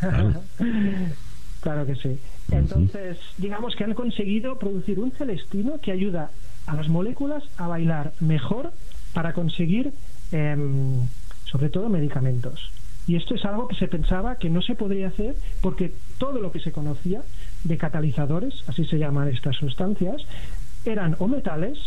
Claro 0.00 0.42
que 1.86 1.94
sí. 1.96 2.18
Entonces, 2.50 3.18
digamos 3.38 3.74
que 3.74 3.84
han 3.84 3.94
conseguido 3.94 4.58
producir 4.58 4.98
un 5.00 5.10
celestino 5.12 5.80
que 5.80 5.92
ayuda 5.92 6.30
a 6.66 6.74
las 6.74 6.88
moléculas 6.88 7.42
a 7.56 7.66
bailar 7.68 8.12
mejor 8.20 8.72
para 9.14 9.32
conseguir, 9.32 9.92
em, 10.32 11.06
sobre 11.44 11.70
todo, 11.70 11.88
medicamentos. 11.88 12.70
Y 13.06 13.16
esto 13.16 13.34
es 13.34 13.44
algo 13.44 13.68
que 13.68 13.76
se 13.76 13.88
pensaba 13.88 14.36
que 14.36 14.50
no 14.50 14.62
se 14.62 14.74
podría 14.74 15.08
hacer 15.08 15.36
porque 15.60 15.92
todo 16.18 16.40
lo 16.40 16.52
que 16.52 16.60
se 16.60 16.72
conocía 16.72 17.22
de 17.64 17.76
catalizadores, 17.76 18.64
así 18.66 18.84
se 18.84 18.98
llaman 18.98 19.28
estas 19.28 19.56
sustancias, 19.56 20.22
eran 20.84 21.16
o 21.18 21.28
metales 21.28 21.78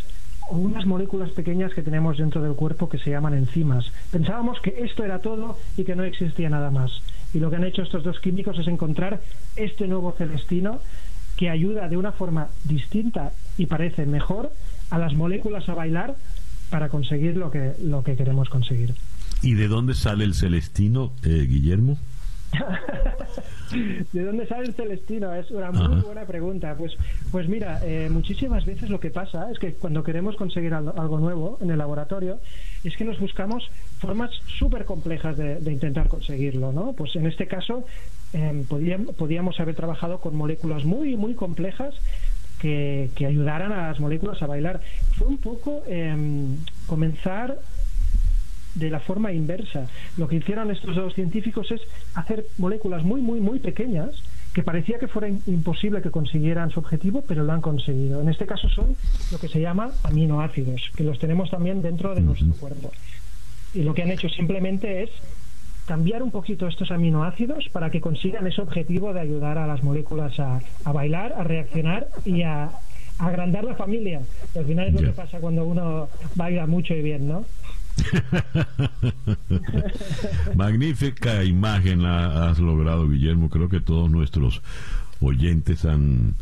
o 0.50 0.58
unas 0.58 0.86
moléculas 0.86 1.32
pequeñas 1.32 1.74
que 1.74 1.84
tenemos 1.84 2.18
dentro 2.18 2.42
del 2.42 2.54
cuerpo 2.54 2.88
que 2.88 3.00
se 3.00 3.10
llaman 3.10 3.34
enzimas. 3.34 3.92
Pensábamos 4.12 4.60
que 4.62 4.84
esto 4.84 5.04
era 5.04 5.20
todo 5.20 5.58
y 5.76 5.84
que 5.84 5.96
no 5.96 6.04
existía 6.04 6.50
nada 6.50 6.72
más. 6.72 7.02
Y 7.34 7.40
lo 7.40 7.50
que 7.50 7.58
han 7.58 7.64
hecho 7.64 7.82
estos 7.82 8.04
dos 8.04 8.20
químicos 8.20 8.58
es 8.60 8.68
encontrar 8.68 9.22
este 9.56 9.88
nuevo 9.88 10.14
celestino 10.18 10.80
que 11.36 11.50
ayuda 11.50 11.88
de 11.88 11.98
una 11.98 12.12
forma 12.12 12.48
distinta 12.64 13.32
y 13.58 13.68
parece 13.68 14.06
mejor 14.06 14.52
a 14.90 14.98
las 14.98 15.14
moléculas 15.14 15.70
a 15.70 15.76
bailar 15.76 16.16
para 16.70 16.90
conseguir 16.90 17.38
lo 17.38 17.52
que, 17.52 17.74
lo 17.82 18.04
que 18.04 18.16
queremos 18.16 18.50
conseguir. 18.50 18.96
¿Y 19.42 19.54
de 19.54 19.68
dónde 19.68 19.94
sale 19.94 20.24
el 20.24 20.34
celestino, 20.34 21.12
eh, 21.24 21.46
Guillermo? 21.48 21.98
¿De 24.14 24.24
dónde 24.24 24.48
sale 24.48 24.68
el 24.68 24.74
celestino? 24.74 25.34
Es 25.34 25.52
una 25.52 25.72
muy 25.72 26.02
buena 26.02 26.26
pregunta. 26.26 26.76
Pues, 26.78 26.96
pues 27.32 27.48
mira, 27.48 27.80
eh, 27.84 28.10
muchísimas 28.10 28.66
veces 28.66 28.90
lo 28.90 29.00
que 29.00 29.10
pasa 29.10 29.52
es 29.52 29.60
que 29.60 29.74
cuando 29.74 30.04
queremos 30.04 30.36
conseguir 30.36 30.74
algo, 30.74 31.20
nuevo 31.20 31.58
en 31.62 31.72
el 31.72 31.78
laboratorio, 31.78 32.40
es 32.84 32.96
que 32.96 33.04
nos 33.04 33.20
buscamos 33.20 33.70
formas 34.00 34.32
súper 34.58 34.86
complejas 34.86 35.38
de, 35.38 35.72
intentar 35.72 36.08
conseguirlo, 36.08 36.72
¿no? 36.72 36.94
Pues 36.94 37.16
en 37.16 37.28
este 37.28 37.48
caso 37.48 37.86
eh, 38.34 38.64
podíamos, 39.18 39.60
haber 39.60 39.76
trabajado 39.76 40.20
con 40.20 40.36
moléculas 40.36 40.86
muy, 40.86 41.16
muy 41.18 41.34
complejas 41.34 41.96
que, 42.60 43.10
ayudaran 43.28 43.72
a 43.72 43.90
las 43.90 44.00
moléculas 44.00 44.42
a 44.42 44.48
bailar. 44.48 44.82
Fue 45.18 45.28
un 45.28 45.38
poco 45.38 45.84
em, 45.88 46.58
comenzar 46.88 47.58
de 48.80 48.90
la 48.90 49.00
forma 49.00 49.32
inversa. 49.32 49.88
Lo 50.18 50.28
que 50.28 50.36
hicieron 50.38 50.72
estos 50.72 50.96
dos 50.96 51.14
científicos 51.14 51.72
es 51.72 51.82
hacer 52.16 52.46
moléculas 52.58 53.04
muy, 53.04 53.22
muy, 53.22 53.40
muy 53.40 53.60
pequeñas 53.60 54.12
que 54.54 54.64
parecía 54.64 54.98
que 54.98 55.08
fuera 55.08 55.28
imposible 55.28 56.02
que 56.02 56.10
consiguieran 56.10 56.72
su 56.72 56.80
objetivo, 56.80 57.24
pero 57.28 57.44
lo 57.44 57.54
han 57.54 57.62
conseguido. 57.62 58.22
En 58.22 58.30
este 58.30 58.46
caso 58.46 58.68
son 58.70 58.96
lo 59.32 59.38
que 59.38 59.48
se 59.48 59.62
llama 59.62 59.92
aminoácidos, 60.04 60.90
que 60.96 61.04
los 61.04 61.20
tenemos 61.20 61.52
también 61.52 61.82
dentro 61.82 62.16
de 62.16 62.22
nuestro 62.22 62.54
cuerpo. 62.56 62.92
Y 63.74 63.84
lo 63.84 63.94
que 63.94 64.02
han 64.02 64.12
hecho 64.12 64.30
simplemente 64.30 65.04
es 65.04 65.12
cambiar 65.86 66.22
un 66.24 66.32
poquito 66.32 66.68
estos 66.68 66.92
aminoácidos 66.92 67.70
para 67.72 67.90
que 67.90 68.02
consigan 68.02 68.48
ese 68.48 68.62
objetivo 68.62 69.14
de 69.14 69.22
ayudar 69.22 69.58
a 69.58 69.68
las 69.68 69.84
moléculas 69.84 70.40
a, 70.40 70.60
bailar, 70.92 71.34
a 71.34 71.44
reaccionar 71.44 72.08
y 72.26 72.42
a, 72.42 72.72
agrandar 73.20 73.64
la 73.64 73.76
familia. 73.76 74.22
al 74.56 74.66
final 74.66 74.88
es 74.88 74.94
lo 74.94 75.02
que 75.02 75.14
pasa 75.14 75.40
cuando 75.40 75.66
uno 75.66 76.08
baila 76.36 76.68
mucho 76.68 76.94
y 76.94 77.02
bien, 77.02 77.28
¿no? 77.28 77.46
Magnífica 80.56 81.44
imagen 81.44 82.06
has 82.06 82.60
logrado, 82.60 83.08
Guillermo. 83.08 83.50
Creo 83.50 83.70
que 83.70 83.80
todos 83.80 84.10
nuestros 84.10 84.62
oyentes 85.20 85.86
han 85.86 86.36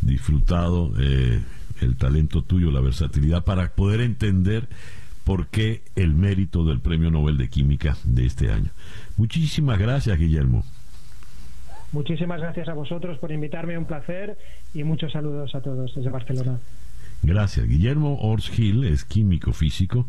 disfrutado 0.00 0.92
eh, 0.98 1.40
el 1.80 1.96
talento 1.96 2.42
tuyo, 2.42 2.70
la 2.70 2.80
versatilidad, 2.80 3.44
para 3.44 3.68
poder 3.68 4.00
entender 4.00 4.68
por 5.24 5.46
qué 5.46 5.82
el 5.96 6.14
mérito 6.14 6.64
del 6.64 6.80
Premio 6.80 7.10
Nobel 7.10 7.38
de 7.38 7.48
Química 7.48 7.96
de 8.04 8.26
este 8.26 8.50
año. 8.50 8.70
Muchísimas 9.16 9.78
gracias, 9.78 10.18
Guillermo. 10.18 10.64
Muchísimas 11.92 12.40
gracias 12.40 12.68
a 12.68 12.74
vosotros 12.74 13.18
por 13.18 13.30
invitarme, 13.30 13.78
un 13.78 13.84
placer 13.84 14.36
y 14.74 14.82
muchos 14.82 15.12
saludos 15.12 15.54
a 15.54 15.60
todos 15.60 15.94
desde 15.94 16.10
Barcelona. 16.10 16.58
Gracias. 17.24 17.66
Guillermo 17.66 18.18
Ors 18.20 18.50
Gil 18.50 18.84
es 18.84 19.04
químico 19.04 19.54
físico, 19.54 20.06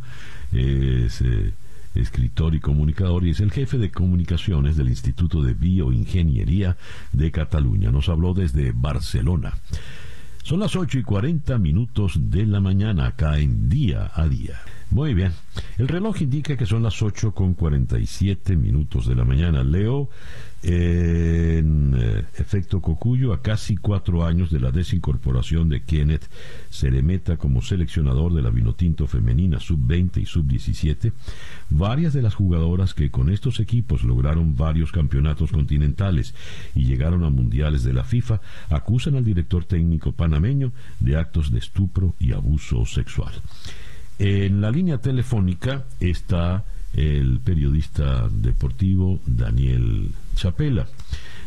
es 0.51 1.21
eh, 1.21 1.53
escritor 1.95 2.55
y 2.55 2.59
comunicador 2.59 3.25
y 3.25 3.29
es 3.29 3.39
el 3.39 3.51
jefe 3.51 3.77
de 3.77 3.89
comunicaciones 3.89 4.75
del 4.75 4.89
Instituto 4.89 5.41
de 5.41 5.53
Bioingeniería 5.53 6.75
de 7.13 7.31
Cataluña. 7.31 7.89
Nos 7.89 8.09
habló 8.09 8.33
desde 8.33 8.73
Barcelona. 8.73 9.53
Son 10.43 10.59
las 10.59 10.75
8 10.75 10.99
y 10.99 11.03
40 11.03 11.57
minutos 11.57 12.19
de 12.29 12.45
la 12.45 12.59
mañana 12.59 13.07
acá 13.07 13.39
en 13.39 13.69
día 13.69 14.11
a 14.13 14.27
día. 14.27 14.59
Muy 14.95 15.13
bien. 15.13 15.33
El 15.77 15.89
reloj 15.89 16.21
indica 16.21 16.55
que 16.55 16.65
son 16.65 16.81
las 16.81 17.01
8 17.01 17.33
con 17.33 17.53
47 17.53 18.55
minutos 18.55 19.05
de 19.05 19.15
la 19.15 19.25
mañana. 19.25 19.61
Leo 19.61 20.09
en 20.63 21.93
eh, 21.99 22.23
efecto 22.37 22.79
Cocuyo 22.79 23.33
a 23.33 23.41
casi 23.41 23.75
cuatro 23.75 24.23
años 24.23 24.51
de 24.51 24.61
la 24.61 24.71
desincorporación 24.71 25.67
de 25.67 25.83
Kenneth 25.83 26.29
Ceremeta 26.69 27.35
como 27.35 27.61
seleccionador 27.61 28.33
de 28.33 28.41
la 28.41 28.51
Vinotinto 28.51 29.05
femenina 29.05 29.59
sub-20 29.59 30.21
y 30.21 30.25
sub-17, 30.25 31.11
varias 31.69 32.13
de 32.13 32.21
las 32.21 32.33
jugadoras 32.33 32.93
que 32.93 33.11
con 33.11 33.29
estos 33.29 33.59
equipos 33.59 34.05
lograron 34.05 34.55
varios 34.55 34.93
campeonatos 34.93 35.51
continentales 35.51 36.33
y 36.73 36.85
llegaron 36.85 37.25
a 37.25 37.29
mundiales 37.29 37.83
de 37.83 37.91
la 37.91 38.05
FIFA 38.05 38.39
acusan 38.69 39.15
al 39.15 39.25
director 39.25 39.65
técnico 39.65 40.13
panameño 40.13 40.71
de 41.01 41.17
actos 41.17 41.51
de 41.51 41.59
estupro 41.59 42.15
y 42.17 42.31
abuso 42.31 42.85
sexual. 42.85 43.33
En 44.17 44.61
la 44.61 44.71
línea 44.71 44.99
telefónica 44.99 45.83
está 45.99 46.63
el 46.93 47.39
periodista 47.41 48.29
deportivo 48.31 49.19
Daniel 49.25 50.11
Chapela. 50.35 50.87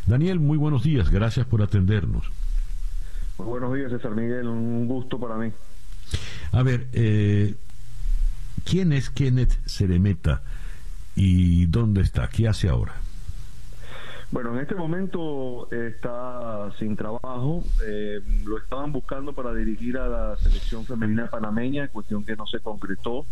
Daniel, 0.07 0.39
muy 0.39 0.59
buenos 0.59 0.83
días, 0.83 1.11
gracias 1.11 1.47
por 1.47 1.63
atendernos. 1.63 2.31
Muy 3.39 3.47
buenos 3.47 3.75
días, 3.75 3.91
César 3.91 4.15
Miguel, 4.15 4.49
un 4.49 4.87
gusto 4.87 5.19
para 5.19 5.37
mí. 5.37 5.51
A 6.53 6.63
ver, 6.63 6.89
eh, 6.93 7.55
¿quién 8.65 8.93
es 8.93 9.11
Kenneth 9.11 9.53
Ceremeta 9.67 10.43
y 11.15 11.67
dónde 11.67 12.03
está? 12.03 12.29
¿Qué 12.29 12.49
hace 12.49 12.69
ahora? 12.69 12.95
Bueno, 14.31 14.55
en 14.55 14.61
este 14.61 14.75
momento 14.75 15.71
está 15.73 16.71
sin 16.79 16.97
trabajo. 16.97 17.65
Eh, 17.87 18.21
lo 18.45 18.59
estaban 18.59 18.93
buscando 18.93 19.33
para 19.33 19.55
dirigir 19.55 19.97
a 19.97 20.07
la 20.07 20.37
selección 20.37 20.85
femenina 20.85 21.29
panameña, 21.31 21.89
cuestión 21.89 22.27
que 22.27 22.37
no 22.37 22.47
se 22.47 22.61
concretó. 22.61 23.25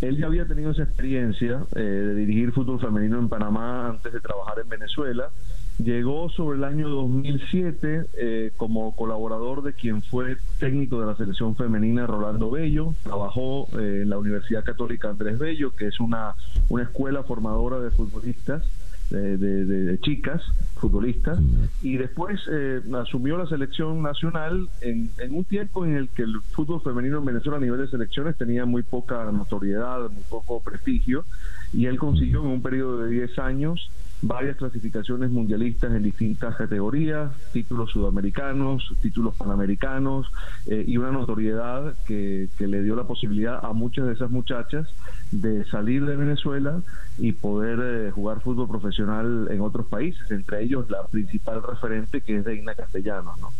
Él 0.00 0.16
ya 0.16 0.24
había 0.24 0.46
tenido 0.46 0.70
esa 0.70 0.84
experiencia 0.84 1.66
eh, 1.76 1.80
de 1.80 2.14
dirigir 2.14 2.52
fútbol 2.52 2.80
femenino 2.80 3.18
en 3.18 3.28
Panamá 3.28 3.90
antes 3.90 4.10
de 4.10 4.20
trabajar 4.20 4.58
en 4.60 4.70
Venezuela. 4.70 5.28
Llegó 5.76 6.30
sobre 6.30 6.56
el 6.56 6.64
año 6.64 6.88
2007 6.88 8.06
eh, 8.14 8.52
como 8.56 8.96
colaborador 8.96 9.62
de 9.62 9.74
quien 9.74 10.02
fue 10.02 10.38
técnico 10.58 10.98
de 10.98 11.08
la 11.08 11.16
selección 11.16 11.56
femenina 11.56 12.06
Rolando 12.06 12.50
Bello. 12.50 12.94
Trabajó 13.02 13.68
en 13.78 14.08
la 14.08 14.16
Universidad 14.16 14.64
Católica 14.64 15.10
Andrés 15.10 15.38
Bello, 15.38 15.76
que 15.76 15.88
es 15.88 16.00
una, 16.00 16.36
una 16.70 16.84
escuela 16.84 17.22
formadora 17.22 17.80
de 17.80 17.90
futbolistas 17.90 18.64
de, 19.10 19.98
chicas 20.02 20.42
futbolistas 20.76 21.38
y 21.82 21.96
después 21.96 22.40
eh, 22.50 22.80
asumió 22.94 23.36
la 23.36 23.46
selección 23.46 24.02
nacional 24.02 24.68
en, 24.80 25.10
en, 25.18 25.34
un 25.34 25.44
tiempo 25.44 25.84
en 25.84 25.96
el 25.96 26.08
que 26.08 26.22
el 26.22 26.40
fútbol 26.52 26.80
femenino 26.82 27.18
en 27.18 27.24
Venezuela 27.24 27.58
a 27.58 27.60
nivel 27.60 27.80
de 27.80 27.88
selecciones 27.88 28.36
tenía 28.36 28.64
muy 28.64 28.82
poca 28.82 29.24
notoriedad, 29.32 30.10
muy 30.10 30.22
poco 30.28 30.60
prestigio 30.60 31.24
y 31.72 31.86
él 31.86 31.98
consiguió 31.98 32.40
en 32.40 32.46
un 32.46 32.62
periodo 32.62 32.98
de 32.98 33.10
10 33.10 33.38
años 33.38 33.90
varias 34.20 34.56
clasificaciones 34.56 35.30
mundialistas 35.30 35.92
en 35.92 36.02
distintas 36.02 36.56
categorías, 36.56 37.30
títulos 37.52 37.90
sudamericanos, 37.90 38.92
títulos 39.00 39.36
panamericanos 39.36 40.26
eh, 40.66 40.84
y 40.86 40.96
una 40.96 41.12
notoriedad 41.12 41.94
que, 42.06 42.48
que, 42.58 42.66
le 42.66 42.82
dio 42.82 42.96
la 42.96 43.04
posibilidad 43.04 43.64
a 43.64 43.72
muchas 43.72 44.06
de 44.06 44.14
esas 44.14 44.30
muchachas 44.30 44.88
de 45.30 45.64
salir 45.66 46.04
de 46.04 46.16
Venezuela 46.16 46.80
y 47.18 47.32
poder 47.32 47.78
eh, 47.82 48.10
jugar 48.10 48.40
fútbol 48.40 48.68
profesional 48.68 49.48
en 49.50 49.60
otros 49.60 49.86
países, 49.86 50.30
entre 50.30 50.62
ellos 50.64 50.90
la 50.90 51.06
principal 51.06 51.62
referente 51.62 52.20
que 52.20 52.38
es 52.38 52.44
Deina 52.44 52.74
Castellanos. 52.74 53.38
¿no? 53.40 53.52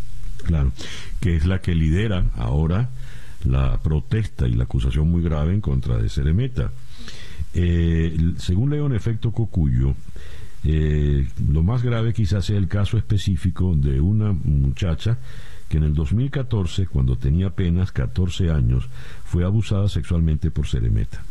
Claro, 0.44 0.72
que 1.20 1.36
es 1.36 1.46
la 1.46 1.60
que 1.60 1.74
lidera 1.74 2.24
ahora 2.36 2.88
la 3.44 3.78
protesta 3.82 4.48
y 4.48 4.54
la 4.54 4.64
acusación 4.64 5.08
muy 5.08 5.22
grave 5.22 5.54
en 5.54 5.60
contra 5.60 5.98
de 5.98 6.08
Ceremeta. 6.08 6.72
Eh, 7.54 8.34
según 8.36 8.70
leo 8.70 8.86
en 8.86 8.94
efecto 8.94 9.32
Cocuyo, 9.32 9.94
eh, 10.64 11.28
lo 11.50 11.62
más 11.62 11.82
grave 11.82 12.12
quizás 12.12 12.46
sea 12.46 12.58
el 12.58 12.68
caso 12.68 12.98
específico 12.98 13.74
de 13.74 14.00
una 14.00 14.32
muchacha 14.32 15.18
que 15.68 15.76
en 15.76 15.84
el 15.84 15.94
2014, 15.94 16.86
cuando 16.86 17.16
tenía 17.16 17.48
apenas 17.48 17.92
14 17.92 18.50
años, 18.50 18.88
fue 19.24 19.44
abusada 19.44 19.88
sexualmente 19.88 20.50
por 20.50 20.66
Ceremeta. 20.66 21.22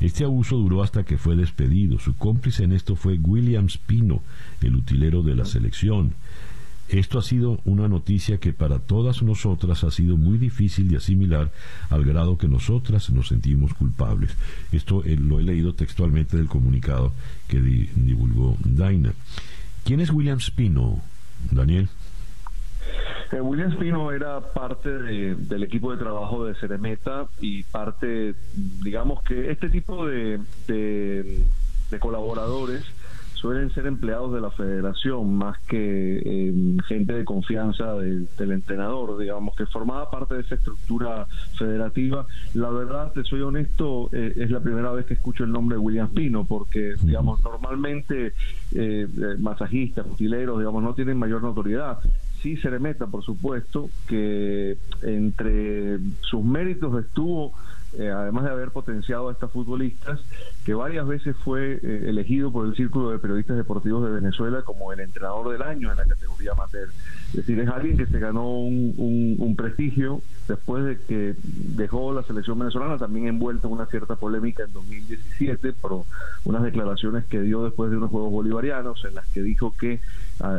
Este 0.00 0.24
abuso 0.24 0.56
duró 0.56 0.82
hasta 0.82 1.04
que 1.04 1.16
fue 1.16 1.36
despedido. 1.36 1.98
Su 1.98 2.16
cómplice 2.16 2.64
en 2.64 2.72
esto 2.72 2.96
fue 2.96 3.18
William 3.18 3.68
Spino, 3.68 4.22
el 4.60 4.74
utilero 4.74 5.22
de 5.22 5.36
la 5.36 5.44
selección. 5.44 6.14
Esto 6.88 7.18
ha 7.18 7.22
sido 7.22 7.60
una 7.64 7.88
noticia 7.88 8.38
que 8.38 8.52
para 8.52 8.78
todas 8.78 9.22
nosotras 9.22 9.82
ha 9.84 9.90
sido 9.90 10.16
muy 10.16 10.36
difícil 10.36 10.88
de 10.88 10.98
asimilar 10.98 11.50
al 11.88 12.04
grado 12.04 12.36
que 12.36 12.48
nosotras 12.48 13.10
nos 13.10 13.28
sentimos 13.28 13.72
culpables. 13.74 14.36
Esto 14.72 15.02
eh, 15.04 15.16
lo 15.16 15.40
he 15.40 15.42
leído 15.42 15.74
textualmente 15.74 16.36
del 16.36 16.48
comunicado 16.48 17.12
que 17.48 17.60
divulgó 17.60 18.56
Daina. 18.64 19.14
¿Quién 19.84 20.00
es 20.00 20.10
William 20.10 20.38
Spino, 20.40 21.00
Daniel? 21.50 21.88
Eh, 23.32 23.40
William 23.40 23.72
Spino 23.72 24.12
era 24.12 24.40
parte 24.52 24.90
del 24.90 25.62
equipo 25.62 25.92
de 25.92 25.98
trabajo 25.98 26.44
de 26.44 26.54
Ceremeta 26.56 27.26
y 27.40 27.62
parte, 27.62 28.34
digamos 28.54 29.22
que 29.22 29.50
este 29.50 29.70
tipo 29.70 30.06
de 30.06 30.38
colaboradores 31.98 32.84
suelen 33.42 33.70
ser 33.74 33.86
empleados 33.86 34.32
de 34.32 34.40
la 34.40 34.52
federación 34.52 35.34
más 35.34 35.58
que 35.62 36.22
eh, 36.24 36.76
gente 36.86 37.12
de 37.12 37.24
confianza 37.24 37.94
del 37.94 38.52
entrenador, 38.52 39.18
digamos, 39.18 39.56
que 39.56 39.66
formaba 39.66 40.08
parte 40.08 40.36
de 40.36 40.42
esa 40.42 40.54
estructura 40.54 41.26
federativa. 41.58 42.24
La 42.54 42.70
verdad, 42.70 43.10
te 43.12 43.24
soy 43.24 43.40
honesto, 43.40 44.08
eh, 44.12 44.32
es 44.36 44.50
la 44.52 44.60
primera 44.60 44.92
vez 44.92 45.06
que 45.06 45.14
escucho 45.14 45.42
el 45.42 45.50
nombre 45.50 45.76
de 45.76 45.80
William 45.80 46.08
Pino, 46.10 46.44
porque, 46.44 46.94
digamos, 47.02 47.42
normalmente 47.42 48.32
eh, 48.76 49.08
masajistas, 49.40 50.06
utileros, 50.06 50.60
digamos, 50.60 50.80
no 50.84 50.94
tienen 50.94 51.18
mayor 51.18 51.42
notoriedad 51.42 51.98
sí 52.42 52.56
se 52.56 52.72
le 52.72 52.80
meta, 52.80 53.06
por 53.06 53.22
supuesto, 53.22 53.88
que 54.08 54.76
entre 55.02 55.98
sus 56.22 56.42
méritos 56.42 57.04
estuvo 57.04 57.52
eh, 57.98 58.10
además 58.10 58.44
de 58.44 58.50
haber 58.50 58.70
potenciado 58.70 59.28
a 59.28 59.32
estas 59.32 59.50
futbolistas, 59.50 60.20
que 60.64 60.74
varias 60.74 61.06
veces 61.06 61.36
fue 61.36 61.80
eh, 61.82 62.04
elegido 62.08 62.50
por 62.50 62.66
el 62.66 62.74
Círculo 62.74 63.10
de 63.10 63.18
Periodistas 63.18 63.56
Deportivos 63.56 64.04
de 64.04 64.12
Venezuela 64.12 64.62
como 64.62 64.92
el 64.92 65.00
entrenador 65.00 65.52
del 65.52 65.62
año 65.62 65.90
en 65.90 65.96
la 65.96 66.06
categoría 66.06 66.52
amateur. 66.52 66.88
Es 67.28 67.34
decir, 67.34 67.58
es 67.60 67.68
alguien 67.68 67.96
que 67.96 68.06
se 68.06 68.18
ganó 68.18 68.48
un, 68.48 69.36
un, 69.38 69.56
prestigio 69.56 70.22
después 70.48 70.84
de 70.84 70.98
que 70.98 71.34
dejó 71.42 72.12
la 72.12 72.22
selección 72.22 72.58
venezolana, 72.58 72.98
también 72.98 73.26
envuelto 73.26 73.68
en 73.68 73.74
una 73.74 73.86
cierta 73.86 74.16
polémica 74.16 74.64
en 74.64 74.72
2017 74.72 75.72
por 75.74 76.04
unas 76.44 76.62
declaraciones 76.62 77.24
que 77.26 77.40
dio 77.40 77.64
después 77.64 77.90
de 77.90 77.96
unos 77.98 78.10
Juegos 78.10 78.32
Bolivarianos 78.32 79.04
en 79.04 79.14
las 79.14 79.26
que 79.28 79.42
dijo 79.42 79.74
que 79.78 80.00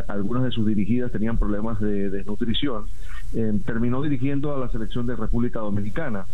algunas 0.07 0.43
de 0.43 0.51
sus 0.51 0.65
dirigidas 0.65 1.11
tenían 1.11 1.37
problemas 1.37 1.79
de 1.79 2.09
desnutrición. 2.09 2.85
Eh, 3.33 3.59
terminó 3.65 4.01
dirigiendo 4.01 4.55
a 4.55 4.59
la 4.59 4.69
selección 4.69 5.07
de 5.07 5.15
República 5.15 5.59
Dominicana. 5.59 6.25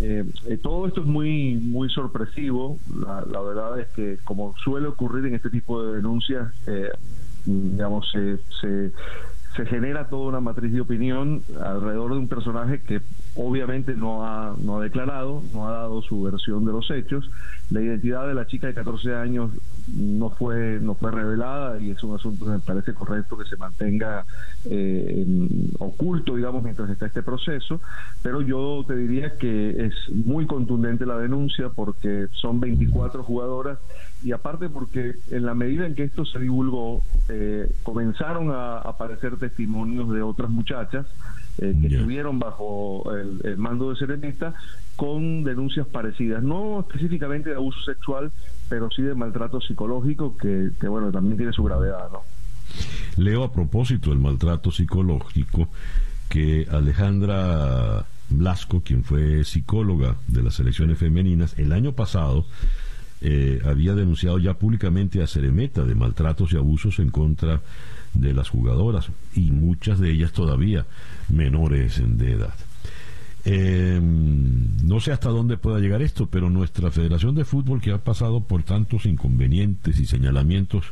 Eh, 0.00 0.24
eh, 0.46 0.58
todo 0.60 0.86
esto 0.86 1.00
es 1.02 1.06
muy, 1.06 1.54
muy 1.54 1.88
sorpresivo. 1.88 2.78
La, 3.00 3.40
verdad 3.40 3.78
es 3.80 3.88
que, 3.88 4.18
como 4.24 4.54
suele 4.56 4.88
ocurrir 4.88 5.26
en 5.26 5.34
este 5.34 5.50
tipo 5.50 5.82
de 5.82 5.96
denuncias, 5.96 6.52
digamos, 7.44 8.10
se, 8.10 8.38
se, 8.60 8.92
se 9.56 9.66
genera 9.66 10.08
toda 10.08 10.28
una 10.28 10.40
matriz 10.40 10.72
de 10.72 10.80
opinión 10.80 11.42
alrededor 11.62 12.12
de 12.12 12.18
un 12.18 12.28
personaje 12.28 12.80
que 12.80 13.00
obviamente 13.38 13.94
no 13.94 14.26
ha, 14.26 14.56
no 14.60 14.78
ha 14.78 14.82
declarado, 14.82 15.42
no 15.54 15.68
ha 15.68 15.72
dado 15.72 16.02
su 16.02 16.22
versión 16.22 16.64
de 16.64 16.72
los 16.72 16.90
hechos. 16.90 17.30
La 17.70 17.80
identidad 17.80 18.26
de 18.26 18.34
la 18.34 18.46
chica 18.46 18.66
de 18.66 18.74
14 18.74 19.14
años 19.14 19.52
no 19.94 20.30
fue, 20.30 20.80
no 20.80 20.94
fue 20.96 21.12
revelada 21.12 21.78
y 21.80 21.90
es 21.90 22.02
un 22.02 22.16
asunto 22.16 22.44
que 22.44 22.50
me 22.50 22.58
parece 22.58 22.94
correcto 22.94 23.38
que 23.38 23.44
se 23.44 23.56
mantenga 23.56 24.24
eh, 24.64 25.24
oculto, 25.78 26.34
digamos, 26.34 26.64
mientras 26.64 26.90
está 26.90 27.06
este 27.06 27.22
proceso. 27.22 27.80
Pero 28.22 28.40
yo 28.42 28.84
te 28.86 28.96
diría 28.96 29.38
que 29.38 29.86
es 29.86 29.94
muy 30.12 30.46
contundente 30.46 31.06
la 31.06 31.16
denuncia 31.16 31.68
porque 31.68 32.26
son 32.32 32.58
24 32.58 33.22
jugadoras 33.22 33.78
y 34.24 34.32
aparte 34.32 34.68
porque 34.68 35.14
en 35.30 35.46
la 35.46 35.54
medida 35.54 35.86
en 35.86 35.94
que 35.94 36.02
esto 36.02 36.24
se 36.24 36.40
divulgó, 36.40 37.02
eh, 37.28 37.70
comenzaron 37.84 38.50
a 38.50 38.78
aparecer 38.78 39.36
testimonios 39.36 40.10
de 40.10 40.22
otras 40.22 40.50
muchachas 40.50 41.06
eh, 41.58 41.74
que 41.80 41.88
estuvieron 41.88 42.38
bajo 42.38 43.04
el, 43.14 43.56
mando 43.56 43.90
de 43.90 43.96
Serenita 43.96 44.54
con 44.96 45.44
denuncias 45.44 45.86
parecidas, 45.86 46.42
no 46.42 46.80
específicamente 46.80 47.50
de 47.50 47.56
abuso 47.56 47.80
sexual, 47.82 48.32
pero 48.68 48.90
sí 48.90 49.02
de 49.02 49.14
maltrato 49.14 49.60
psicológico 49.60 50.36
que, 50.36 50.70
que 50.80 50.88
bueno, 50.88 51.10
también 51.10 51.36
tiene 51.36 51.52
su 51.52 51.62
gravedad, 51.64 52.10
¿no? 52.12 52.20
Leo 53.16 53.44
a 53.44 53.52
propósito 53.52 54.10
del 54.10 54.18
maltrato 54.18 54.70
psicológico 54.70 55.68
que 56.28 56.66
Alejandra 56.70 58.06
Blasco, 58.28 58.82
quien 58.82 59.04
fue 59.04 59.44
psicóloga 59.44 60.16
de 60.26 60.42
las 60.42 60.54
selecciones 60.54 60.98
femeninas, 60.98 61.58
el 61.58 61.72
año 61.72 61.92
pasado 61.92 62.44
eh, 63.20 63.60
había 63.64 63.94
denunciado 63.94 64.38
ya 64.38 64.54
públicamente 64.54 65.22
a 65.22 65.26
Ceremeta 65.26 65.84
de 65.84 65.94
maltratos 65.94 66.52
y 66.52 66.56
abusos 66.56 66.98
en 66.98 67.10
contra 67.10 67.60
de 68.14 68.32
las 68.32 68.48
jugadoras 68.48 69.08
y 69.34 69.50
muchas 69.50 69.98
de 69.98 70.10
ellas 70.10 70.32
todavía 70.32 70.86
menores 71.30 72.00
de 72.04 72.32
edad. 72.32 72.54
Em, 73.44 74.76
no 74.84 75.00
sé 75.00 75.12
hasta 75.12 75.30
dónde 75.30 75.56
pueda 75.56 75.78
llegar 75.78 76.02
esto, 76.02 76.26
pero 76.26 76.50
nuestra 76.50 76.90
Federación 76.90 77.34
de 77.34 77.44
Fútbol, 77.44 77.80
que 77.80 77.92
ha 77.92 77.98
pasado 77.98 78.40
por 78.40 78.62
tantos 78.62 79.06
inconvenientes 79.06 79.98
y 80.00 80.06
señalamientos, 80.06 80.86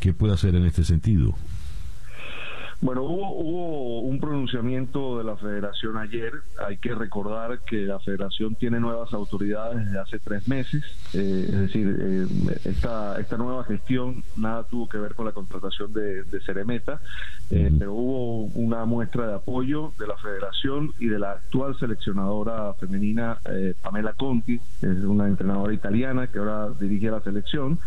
¿qué 0.00 0.12
puede 0.12 0.34
hacer 0.34 0.54
en 0.54 0.66
este 0.66 0.84
sentido? 0.84 1.34
Bueno, 2.82 3.02
hubo, 3.02 3.32
hubo 3.32 4.00
un 4.00 4.18
pronunciamiento 4.18 5.18
de 5.18 5.24
la 5.24 5.36
federación 5.36 5.98
ayer. 5.98 6.32
Hay 6.66 6.78
que 6.78 6.94
recordar 6.94 7.60
que 7.60 7.76
la 7.84 7.98
federación 7.98 8.54
tiene 8.54 8.80
nuevas 8.80 9.12
autoridades 9.12 9.84
desde 9.84 9.98
hace 9.98 10.18
tres 10.18 10.48
meses. 10.48 10.82
Eh, 11.12 11.44
es 11.46 11.60
decir, 11.60 11.96
eh, 12.00 12.26
esta, 12.64 13.20
esta 13.20 13.36
nueva 13.36 13.64
gestión 13.64 14.24
nada 14.36 14.64
tuvo 14.64 14.88
que 14.88 14.96
ver 14.96 15.14
con 15.14 15.26
la 15.26 15.32
contratación 15.32 15.92
de, 15.92 16.24
de 16.24 16.40
Ceremeta, 16.40 17.02
eh, 17.50 17.70
pero 17.78 17.92
hubo 17.92 18.44
una 18.54 18.86
muestra 18.86 19.26
de 19.26 19.34
apoyo 19.34 19.92
de 19.98 20.06
la 20.06 20.16
federación 20.16 20.92
y 20.98 21.08
de 21.08 21.18
la 21.18 21.32
actual 21.32 21.78
seleccionadora 21.78 22.72
femenina 22.74 23.38
Pamela 23.82 24.14
Conti, 24.14 24.54
es 24.54 25.04
una 25.04 25.26
entrenadora 25.26 25.74
italiana 25.74 26.28
que 26.28 26.38
ahora 26.38 26.70
dirige 26.80 27.10
la 27.10 27.20
selección. 27.20 27.78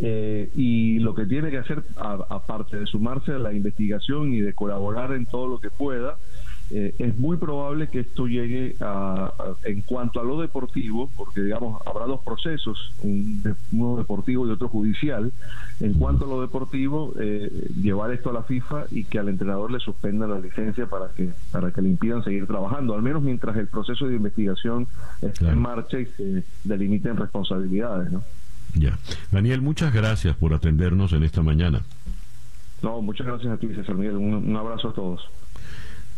Y 0.00 0.98
lo 1.00 1.14
que 1.14 1.26
tiene 1.26 1.50
que 1.50 1.58
hacer, 1.58 1.82
aparte 1.96 2.78
de 2.78 2.86
sumarse 2.86 3.32
a 3.32 3.38
la 3.38 3.52
investigación 3.52 4.32
y 4.32 4.40
de 4.40 4.54
colaborar 4.54 5.12
en 5.12 5.26
todo 5.26 5.48
lo 5.48 5.60
que 5.60 5.70
pueda. 5.70 6.16
Eh, 6.70 6.94
es 6.98 7.18
muy 7.18 7.38
probable 7.38 7.88
que 7.88 8.00
esto 8.00 8.26
llegue 8.26 8.76
a, 8.80 9.32
en 9.64 9.80
cuanto 9.80 10.20
a 10.20 10.24
lo 10.24 10.38
deportivo, 10.38 11.10
porque 11.16 11.40
digamos 11.40 11.80
habrá 11.86 12.04
dos 12.04 12.20
procesos, 12.20 12.92
uno 13.02 13.96
deportivo 13.96 14.46
y 14.46 14.50
otro 14.50 14.68
judicial. 14.68 15.32
En 15.80 15.94
cuanto 15.94 16.26
a 16.26 16.28
lo 16.28 16.42
deportivo, 16.42 17.14
eh, 17.18 17.50
llevar 17.80 18.12
esto 18.12 18.30
a 18.30 18.32
la 18.34 18.42
FIFA 18.42 18.84
y 18.90 19.04
que 19.04 19.18
al 19.18 19.30
entrenador 19.30 19.70
le 19.70 19.80
suspenda 19.80 20.26
la 20.26 20.40
licencia 20.40 20.86
para 20.86 21.08
que 21.08 21.30
para 21.52 21.70
que 21.72 21.80
le 21.80 21.88
impidan 21.88 22.22
seguir 22.22 22.46
trabajando, 22.46 22.94
al 22.94 23.02
menos 23.02 23.22
mientras 23.22 23.56
el 23.56 23.68
proceso 23.68 24.06
de 24.06 24.16
investigación 24.16 24.86
esté 25.22 25.48
en 25.48 25.58
marcha 25.58 25.98
y 26.00 26.06
se 26.06 26.44
delimiten 26.64 27.16
responsabilidades. 27.16 28.12
¿no? 28.12 28.22
Ya, 28.74 28.98
Daniel, 29.30 29.60
muchas 29.60 29.92
gracias 29.92 30.36
por 30.36 30.54
atendernos 30.54 31.12
en 31.12 31.22
esta 31.22 31.42
mañana. 31.42 31.82
No, 32.82 33.02
muchas 33.02 33.26
gracias 33.26 33.52
a 33.52 33.56
ti, 33.56 33.68
César 33.74 33.96
Miguel. 33.96 34.16
Un, 34.16 34.56
abrazo 34.56 34.90
a 34.90 34.94
todos. 34.94 35.22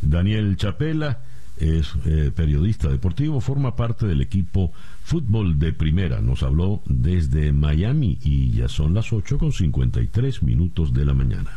Daniel 0.02 0.56
Chapela 0.56 1.20
es 1.56 1.94
eh, 2.06 2.31
periodista 2.35 2.89
deportivo, 2.89 3.40
forma 3.40 3.77
parte 3.77 4.06
del 4.06 4.20
equipo 4.20 4.72
Fútbol 5.02 5.59
de 5.59 5.72
Primera. 5.72 6.20
Nos 6.20 6.43
habló 6.43 6.82
desde 6.86 7.52
Miami 7.52 8.18
y 8.22 8.52
ya 8.52 8.68
son 8.68 8.94
las 8.94 9.12
8 9.12 9.39
con 9.39 9.52
53 9.52 10.43
minutos 10.43 10.93
de 10.93 11.05
la 11.05 11.14
mañana. 11.14 11.51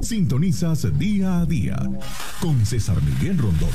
Sintonizas 0.00 0.98
día 0.98 1.40
a 1.40 1.46
día 1.46 1.76
con 2.40 2.64
César 2.64 2.98
Miguel 3.02 3.38
Rondón. 3.38 3.70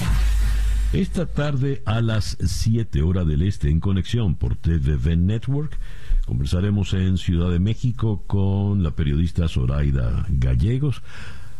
Esta 0.93 1.25
tarde 1.25 1.81
a 1.85 2.01
las 2.01 2.37
7 2.39 3.01
horas 3.01 3.25
del 3.25 3.43
este 3.43 3.69
en 3.69 3.79
conexión 3.79 4.35
por 4.35 4.55
TVV 4.55 5.15
Network 5.15 5.77
Conversaremos 6.25 6.93
en 6.93 7.17
Ciudad 7.17 7.49
de 7.49 7.59
México 7.59 8.23
con 8.27 8.83
la 8.83 8.91
periodista 8.91 9.47
Zoraida 9.47 10.25
Gallegos 10.29 11.01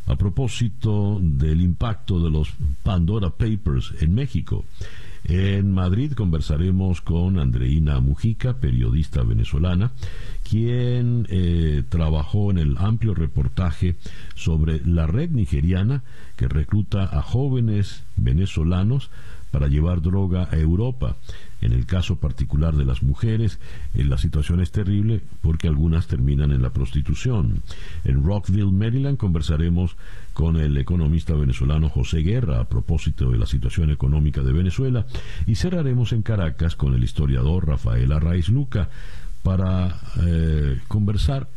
a 0.06 0.16
propósito 0.16 1.20
del 1.22 1.62
impacto 1.62 2.24
de 2.24 2.30
los 2.30 2.54
Pandora 2.84 3.30
Papers 3.32 3.94
en 4.02 4.14
México. 4.14 4.66
En 5.24 5.72
Madrid 5.72 6.14
conversaremos 6.14 7.02
con 7.02 7.40
Andreina 7.40 8.00
Mujica, 8.00 8.54
periodista 8.54 9.24
venezolana, 9.24 9.92
quien 10.48 11.28
eh, 11.30 11.84
trabajó 11.88 12.52
en 12.52 12.58
el 12.58 12.78
amplio 12.78 13.14
reportaje 13.14 13.96
sobre 14.36 14.82
la 14.86 15.08
red 15.08 15.30
nigeriana 15.30 16.04
que 16.36 16.48
recluta 16.48 17.04
a 17.04 17.22
jóvenes 17.22 18.04
venezolanos 18.18 19.12
para 19.52 19.68
llevar 19.68 20.02
droga 20.02 20.48
a 20.52 20.58
Europa. 20.58 21.18
En 21.62 21.74
el 21.74 21.86
caso 21.86 22.16
particular 22.16 22.76
de 22.76 22.86
las 22.86 23.04
mujeres, 23.04 23.60
eh, 23.94 24.04
la 24.04 24.18
situación 24.18 24.62
es 24.62 24.72
terrible 24.72 25.22
porque 25.42 25.68
algunas 25.68 26.08
terminan 26.08 26.52
en 26.52 26.64
la 26.64 26.72
prostitución. 26.72 27.62
En 28.04 28.24
Rockville, 28.24 28.72
Maryland, 28.72 29.18
conversaremos 29.18 29.96
con 30.34 30.58
el 30.58 30.78
economista 30.78 31.34
venezolano 31.34 31.90
José 31.90 32.20
Guerra 32.20 32.60
a 32.60 32.70
propósito 32.70 33.32
de 33.32 33.38
la 33.38 33.46
situación 33.46 33.92
económica 33.92 34.42
de 34.42 34.54
Venezuela 34.54 35.06
y 35.46 35.56
cerraremos 35.56 36.14
en 36.14 36.22
Caracas 36.22 36.76
con 36.76 36.94
el 36.94 37.04
historiador 37.04 37.68
Rafael 37.68 38.12
Arraiz 38.12 38.50
Luca 38.50 38.90
para 39.44 40.00
eh, 40.24 40.80
conversar 40.88 41.48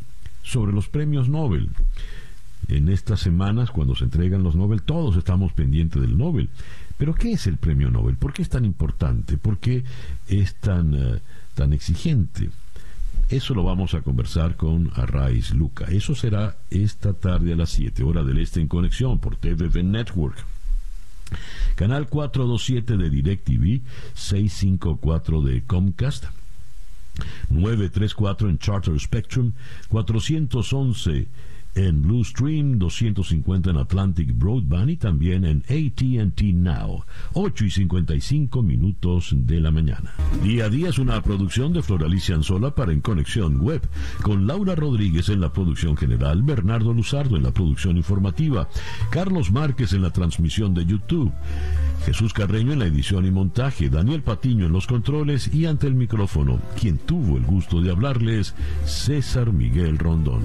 sobre 0.42 0.72
los 0.72 0.88
premios 0.88 1.28
Nobel 1.28 1.70
en 2.68 2.88
estas 2.88 3.20
semanas, 3.20 3.70
cuando 3.70 3.94
se 3.94 4.04
entregan 4.04 4.42
los 4.42 4.56
Nobel, 4.56 4.82
todos 4.82 5.16
estamos 5.16 5.52
pendientes 5.52 6.00
del 6.00 6.16
Nobel. 6.16 6.48
Pero 6.96 7.14
¿qué 7.14 7.32
es 7.32 7.46
el 7.46 7.56
premio 7.56 7.90
Nobel? 7.90 8.16
¿Por 8.16 8.32
qué 8.32 8.42
es 8.42 8.48
tan 8.48 8.64
importante? 8.64 9.36
¿Por 9.36 9.58
qué 9.58 9.84
es 10.28 10.54
tan, 10.56 10.94
eh, 10.94 11.20
tan 11.54 11.72
exigente? 11.72 12.50
Eso 13.34 13.52
lo 13.52 13.64
vamos 13.64 13.94
a 13.94 14.02
conversar 14.02 14.54
con 14.54 14.92
Arraiz 14.94 15.52
Luca. 15.54 15.86
Eso 15.86 16.14
será 16.14 16.56
esta 16.70 17.14
tarde 17.14 17.52
a 17.52 17.56
las 17.56 17.70
7 17.70 18.04
horas 18.04 18.24
del 18.24 18.38
Este 18.38 18.60
en 18.60 18.68
conexión 18.68 19.18
por 19.18 19.34
TVV 19.34 19.82
Network. 19.82 20.36
Canal 21.74 22.06
427 22.08 22.96
de 22.96 23.10
DirecTV, 23.10 23.80
654 24.14 25.42
de 25.42 25.64
Comcast, 25.64 26.26
934 27.48 28.50
en 28.50 28.58
Charter 28.58 29.00
Spectrum, 29.00 29.50
411 29.88 31.26
en 31.74 32.02
Blue 32.02 32.24
Stream, 32.24 32.78
250 32.78 33.70
en 33.70 33.76
Atlantic 33.76 34.36
Broadband 34.36 34.90
y 34.90 34.96
también 34.96 35.44
en 35.44 35.58
ATT 35.68 36.42
Now, 36.54 37.04
8 37.32 37.64
y 37.64 37.70
55 37.70 38.62
minutos 38.62 39.30
de 39.34 39.60
la 39.60 39.70
mañana. 39.70 40.12
Día 40.42 40.66
a 40.66 40.68
día 40.68 40.88
es 40.88 40.98
una 40.98 41.20
producción 41.22 41.72
de 41.72 41.82
Floralicia 41.82 42.34
Anzola 42.34 42.74
para 42.74 42.92
En 42.92 43.00
Conexión 43.00 43.60
Web, 43.60 43.82
con 44.22 44.46
Laura 44.46 44.74
Rodríguez 44.74 45.28
en 45.28 45.40
la 45.40 45.52
producción 45.52 45.96
general, 45.96 46.42
Bernardo 46.42 46.92
Luzardo 46.92 47.36
en 47.36 47.42
la 47.42 47.52
producción 47.52 47.96
informativa, 47.96 48.68
Carlos 49.10 49.50
Márquez 49.52 49.92
en 49.92 50.02
la 50.02 50.10
transmisión 50.10 50.74
de 50.74 50.86
YouTube, 50.86 51.32
Jesús 52.04 52.32
Carreño 52.32 52.72
en 52.72 52.80
la 52.80 52.86
edición 52.86 53.24
y 53.24 53.30
montaje, 53.30 53.88
Daniel 53.88 54.22
Patiño 54.22 54.66
en 54.66 54.72
los 54.72 54.86
controles 54.86 55.52
y 55.54 55.66
ante 55.66 55.86
el 55.86 55.94
micrófono, 55.94 56.60
quien 56.78 56.98
tuvo 56.98 57.38
el 57.38 57.44
gusto 57.44 57.80
de 57.80 57.90
hablarles, 57.90 58.54
César 58.84 59.52
Miguel 59.52 59.98
Rondón. 59.98 60.42